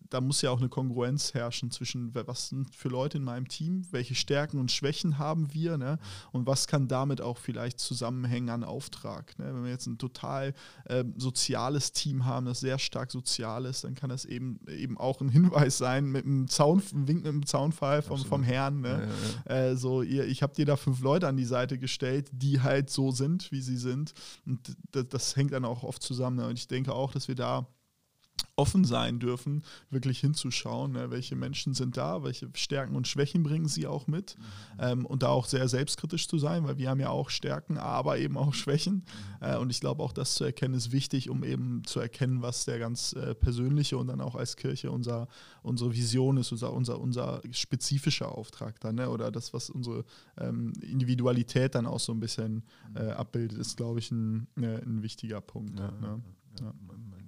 da 0.09 0.21
muss 0.21 0.41
ja 0.41 0.51
auch 0.51 0.59
eine 0.59 0.69
Kongruenz 0.69 1.33
herrschen 1.33 1.71
zwischen, 1.71 2.13
was 2.13 2.49
sind 2.49 2.75
für 2.75 2.89
Leute 2.89 3.17
in 3.17 3.23
meinem 3.23 3.47
Team, 3.47 3.85
welche 3.91 4.15
Stärken 4.15 4.59
und 4.59 4.71
Schwächen 4.71 5.17
haben 5.17 5.53
wir 5.53 5.77
ne? 5.77 5.99
und 6.31 6.47
was 6.47 6.67
kann 6.67 6.87
damit 6.87 7.21
auch 7.21 7.37
vielleicht 7.37 7.79
zusammenhängen 7.79 8.49
an 8.49 8.63
Auftrag. 8.63 9.37
Ne? 9.39 9.45
Wenn 9.53 9.63
wir 9.63 9.71
jetzt 9.71 9.87
ein 9.87 9.97
total 9.97 10.53
äh, 10.85 11.03
soziales 11.17 11.91
Team 11.91 12.25
haben, 12.25 12.45
das 12.45 12.59
sehr 12.59 12.79
stark 12.79 13.11
sozial 13.11 13.65
ist, 13.65 13.83
dann 13.83 13.95
kann 13.95 14.09
das 14.09 14.25
eben, 14.25 14.59
eben 14.67 14.97
auch 14.97 15.21
ein 15.21 15.29
Hinweis 15.29 15.77
sein 15.77 16.05
mit 16.05 16.25
einem 16.25 16.47
Zaun, 16.47 16.81
ein 16.93 17.07
Wink 17.07 17.23
mit 17.23 17.27
einem 17.27 17.45
Zaunfall 17.45 18.01
vom, 18.01 18.19
vom 18.19 18.43
Herrn. 18.43 18.81
Ne? 18.81 18.89
Ja, 18.89 18.99
ja, 18.99 19.65
ja. 19.65 19.69
Äh, 19.71 19.75
so, 19.77 20.01
ihr, 20.01 20.25
ich 20.25 20.43
habe 20.43 20.53
dir 20.53 20.65
da 20.65 20.75
fünf 20.75 21.01
Leute 21.01 21.27
an 21.27 21.37
die 21.37 21.45
Seite 21.45 21.77
gestellt, 21.77 22.29
die 22.31 22.61
halt 22.61 22.89
so 22.89 23.11
sind, 23.11 23.51
wie 23.51 23.61
sie 23.61 23.77
sind. 23.77 24.13
Und 24.45 24.59
das, 24.91 25.05
das 25.09 25.35
hängt 25.35 25.53
dann 25.53 25.65
auch 25.65 25.83
oft 25.83 26.01
zusammen. 26.01 26.18
Ne? 26.35 26.47
Und 26.47 26.57
ich 26.57 26.67
denke 26.67 26.93
auch, 26.93 27.11
dass 27.11 27.27
wir 27.27 27.35
da 27.35 27.67
offen 28.55 28.83
sein 28.83 29.19
dürfen, 29.19 29.63
wirklich 29.89 30.19
hinzuschauen, 30.19 30.93
ne, 30.93 31.11
welche 31.11 31.35
Menschen 31.35 31.73
sind 31.73 31.97
da, 31.97 32.23
welche 32.23 32.49
Stärken 32.53 32.95
und 32.95 33.07
Schwächen 33.07 33.43
bringen 33.43 33.67
sie 33.67 33.87
auch 33.87 34.07
mit 34.07 34.37
mhm. 34.37 34.43
ähm, 34.79 35.05
und 35.05 35.23
da 35.23 35.29
auch 35.29 35.45
sehr 35.45 35.67
selbstkritisch 35.67 36.27
zu 36.27 36.37
sein, 36.37 36.65
weil 36.65 36.77
wir 36.77 36.89
haben 36.89 36.99
ja 36.99 37.09
auch 37.09 37.29
Stärken, 37.29 37.77
aber 37.77 38.17
eben 38.17 38.37
auch 38.37 38.53
Schwächen 38.53 39.05
mhm. 39.41 39.47
äh, 39.47 39.57
und 39.57 39.69
ich 39.69 39.79
glaube 39.79 40.03
auch 40.03 40.11
das 40.11 40.35
zu 40.35 40.43
erkennen 40.43 40.73
ist 40.73 40.91
wichtig, 40.91 41.29
um 41.29 41.43
eben 41.43 41.83
zu 41.85 41.99
erkennen, 41.99 42.41
was 42.41 42.65
der 42.65 42.79
ganz 42.79 43.13
äh, 43.13 43.35
persönliche 43.35 43.97
und 43.97 44.07
dann 44.07 44.21
auch 44.21 44.35
als 44.35 44.55
Kirche 44.55 44.91
unser, 44.91 45.27
unsere 45.61 45.93
Vision 45.93 46.37
ist, 46.37 46.51
unser, 46.51 46.73
unser, 46.73 46.99
unser 46.99 47.41
spezifischer 47.51 48.31
Auftrag 48.37 48.79
dann 48.79 48.95
ne, 48.95 49.09
oder 49.09 49.31
das, 49.31 49.53
was 49.53 49.69
unsere 49.69 50.05
ähm, 50.37 50.73
Individualität 50.81 51.75
dann 51.75 51.85
auch 51.85 51.99
so 51.99 52.11
ein 52.11 52.19
bisschen 52.19 52.63
mhm. 52.89 52.97
äh, 52.97 53.11
abbildet, 53.11 53.57
ist 53.57 53.77
glaube 53.77 53.99
ich 53.99 54.11
ein, 54.11 54.47
äh, 54.57 54.81
ein 54.81 55.01
wichtiger 55.01 55.41
Punkt. 55.41 55.79
Ja, 55.79 55.91
ne? 55.91 56.21
ja. 56.59 56.73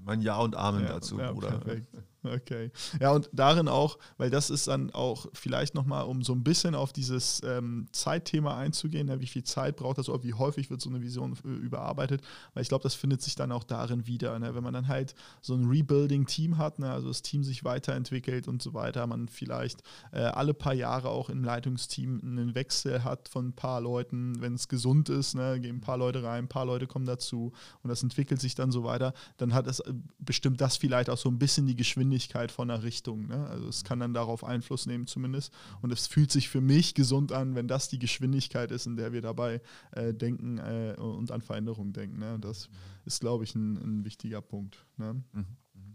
Mein 0.03 0.21
Ja 0.21 0.37
und 0.37 0.55
Amen 0.55 0.83
ja, 0.83 0.93
dazu, 0.93 1.19
ja, 1.19 1.31
Bruder. 1.31 1.51
Perfekt. 1.51 1.87
Okay. 2.23 2.71
Ja, 2.99 3.11
und 3.11 3.29
darin 3.33 3.67
auch, 3.67 3.97
weil 4.17 4.29
das 4.29 4.51
ist 4.51 4.67
dann 4.67 4.91
auch 4.91 5.25
vielleicht 5.33 5.73
nochmal, 5.73 6.05
um 6.05 6.21
so 6.21 6.33
ein 6.33 6.43
bisschen 6.43 6.75
auf 6.75 6.93
dieses 6.93 7.41
ähm, 7.43 7.87
Zeitthema 7.91 8.57
einzugehen, 8.57 9.07
ja, 9.07 9.19
wie 9.19 9.27
viel 9.27 9.43
Zeit 9.43 9.75
braucht 9.75 9.97
das 9.97 10.07
oder 10.07 10.23
wie 10.23 10.35
häufig 10.35 10.69
wird 10.69 10.81
so 10.81 10.89
eine 10.89 11.01
Vision 11.01 11.35
äh, 11.43 11.47
überarbeitet, 11.47 12.21
weil 12.53 12.61
ich 12.61 12.69
glaube, 12.69 12.83
das 12.83 12.93
findet 12.93 13.23
sich 13.23 13.35
dann 13.35 13.51
auch 13.51 13.63
darin 13.63 14.05
wieder. 14.05 14.37
Ne? 14.37 14.53
Wenn 14.53 14.63
man 14.63 14.73
dann 14.73 14.87
halt 14.87 15.15
so 15.41 15.55
ein 15.55 15.65
Rebuilding-Team 15.65 16.59
hat, 16.59 16.77
ne? 16.77 16.91
also 16.91 17.07
das 17.07 17.23
Team 17.23 17.43
sich 17.43 17.63
weiterentwickelt 17.63 18.47
und 18.47 18.61
so 18.61 18.75
weiter, 18.75 19.07
man 19.07 19.27
vielleicht 19.27 19.81
äh, 20.11 20.19
alle 20.19 20.53
paar 20.53 20.75
Jahre 20.75 21.09
auch 21.09 21.29
im 21.29 21.43
Leitungsteam 21.43 22.21
einen 22.23 22.53
Wechsel 22.53 23.03
hat 23.03 23.29
von 23.29 23.47
ein 23.47 23.53
paar 23.53 23.81
Leuten, 23.81 24.39
wenn 24.41 24.53
es 24.53 24.67
gesund 24.67 25.09
ist, 25.09 25.33
ne? 25.33 25.59
gehen 25.59 25.77
ein 25.77 25.81
paar 25.81 25.97
Leute 25.97 26.21
rein, 26.21 26.45
ein 26.45 26.49
paar 26.49 26.65
Leute 26.65 26.85
kommen 26.85 27.07
dazu 27.07 27.51
und 27.81 27.89
das 27.89 28.03
entwickelt 28.03 28.39
sich 28.39 28.53
dann 28.53 28.71
so 28.71 28.83
weiter, 28.83 29.15
dann 29.37 29.55
hat 29.55 29.65
es 29.65 29.79
äh, 29.79 29.93
bestimmt 30.19 30.61
das 30.61 30.77
vielleicht 30.77 31.09
auch 31.09 31.17
so 31.17 31.27
ein 31.27 31.39
bisschen 31.39 31.65
die 31.65 31.75
Geschwindigkeit 31.75 32.10
Geschwindigkeit 32.11 32.51
von 32.51 32.67
der 32.67 32.83
Richtung. 32.83 33.27
Ne? 33.27 33.47
Also 33.47 33.67
es 33.67 33.83
kann 33.83 33.99
dann 33.99 34.13
darauf 34.13 34.43
Einfluss 34.43 34.85
nehmen 34.85 35.07
zumindest. 35.07 35.53
Und 35.81 35.91
es 35.91 36.07
fühlt 36.07 36.31
sich 36.31 36.49
für 36.49 36.61
mich 36.61 36.93
gesund 36.93 37.31
an, 37.31 37.55
wenn 37.55 37.67
das 37.67 37.87
die 37.87 37.99
Geschwindigkeit 37.99 38.71
ist, 38.71 38.85
in 38.85 38.97
der 38.97 39.13
wir 39.13 39.21
dabei 39.21 39.61
äh, 39.91 40.13
denken 40.13 40.57
äh, 40.57 40.95
und 40.97 41.31
an 41.31 41.41
Veränderungen 41.41 41.93
denken. 41.93 42.19
Ne? 42.19 42.37
Das 42.39 42.69
ist, 43.05 43.21
glaube 43.21 43.45
ich, 43.45 43.55
ein, 43.55 43.77
ein 43.77 44.05
wichtiger 44.05 44.41
Punkt. 44.41 44.85
Ne? 44.97 45.23
Mhm. 45.31 45.45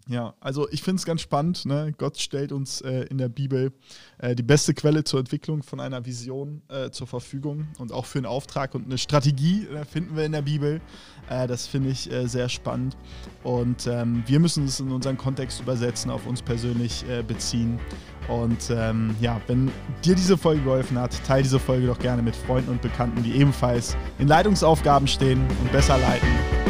Ja, 0.08 0.34
also 0.40 0.68
ich 0.70 0.82
finde 0.82 1.00
es 1.00 1.04
ganz 1.04 1.20
spannend. 1.20 1.66
Ne? 1.66 1.92
Gott 1.98 2.18
stellt 2.18 2.52
uns 2.52 2.80
äh, 2.80 3.02
in 3.04 3.18
der 3.18 3.28
Bibel 3.28 3.72
äh, 4.18 4.36
die 4.36 4.42
beste 4.44 4.72
Quelle 4.72 5.02
zur 5.02 5.18
Entwicklung 5.18 5.62
von 5.64 5.80
einer 5.80 6.06
Vision 6.06 6.62
äh, 6.68 6.90
zur 6.90 7.08
Verfügung 7.08 7.66
und 7.78 7.90
auch 7.90 8.06
für 8.06 8.18
einen 8.18 8.26
Auftrag 8.26 8.74
und 8.74 8.84
eine 8.84 8.98
Strategie 8.98 9.66
äh, 9.66 9.84
finden 9.84 10.16
wir 10.16 10.24
in 10.24 10.32
der 10.32 10.42
Bibel. 10.42 10.80
Äh, 11.28 11.48
das 11.48 11.66
finde 11.66 11.90
ich 11.90 12.10
äh, 12.10 12.28
sehr 12.28 12.48
spannend 12.48 12.96
und 13.42 13.88
ähm, 13.88 14.22
wir 14.26 14.38
müssen 14.38 14.64
es 14.64 14.78
in 14.78 14.92
unseren 14.92 15.16
Kontext 15.16 15.60
übersetzen, 15.60 16.10
auf 16.10 16.26
uns 16.26 16.40
persönlich 16.42 17.04
beziehen. 17.26 17.78
Und 18.28 18.70
ähm, 18.70 19.14
ja, 19.20 19.40
wenn 19.46 19.70
dir 20.04 20.14
diese 20.14 20.36
Folge 20.36 20.62
geholfen 20.62 20.98
hat, 20.98 21.12
teile 21.24 21.42
diese 21.42 21.58
Folge 21.58 21.86
doch 21.86 21.98
gerne 21.98 22.22
mit 22.22 22.34
Freunden 22.34 22.70
und 22.70 22.82
Bekannten, 22.82 23.22
die 23.22 23.32
ebenfalls 23.32 23.96
in 24.18 24.28
Leitungsaufgaben 24.28 25.06
stehen 25.06 25.40
und 25.62 25.72
besser 25.72 25.98
leiten 25.98 26.65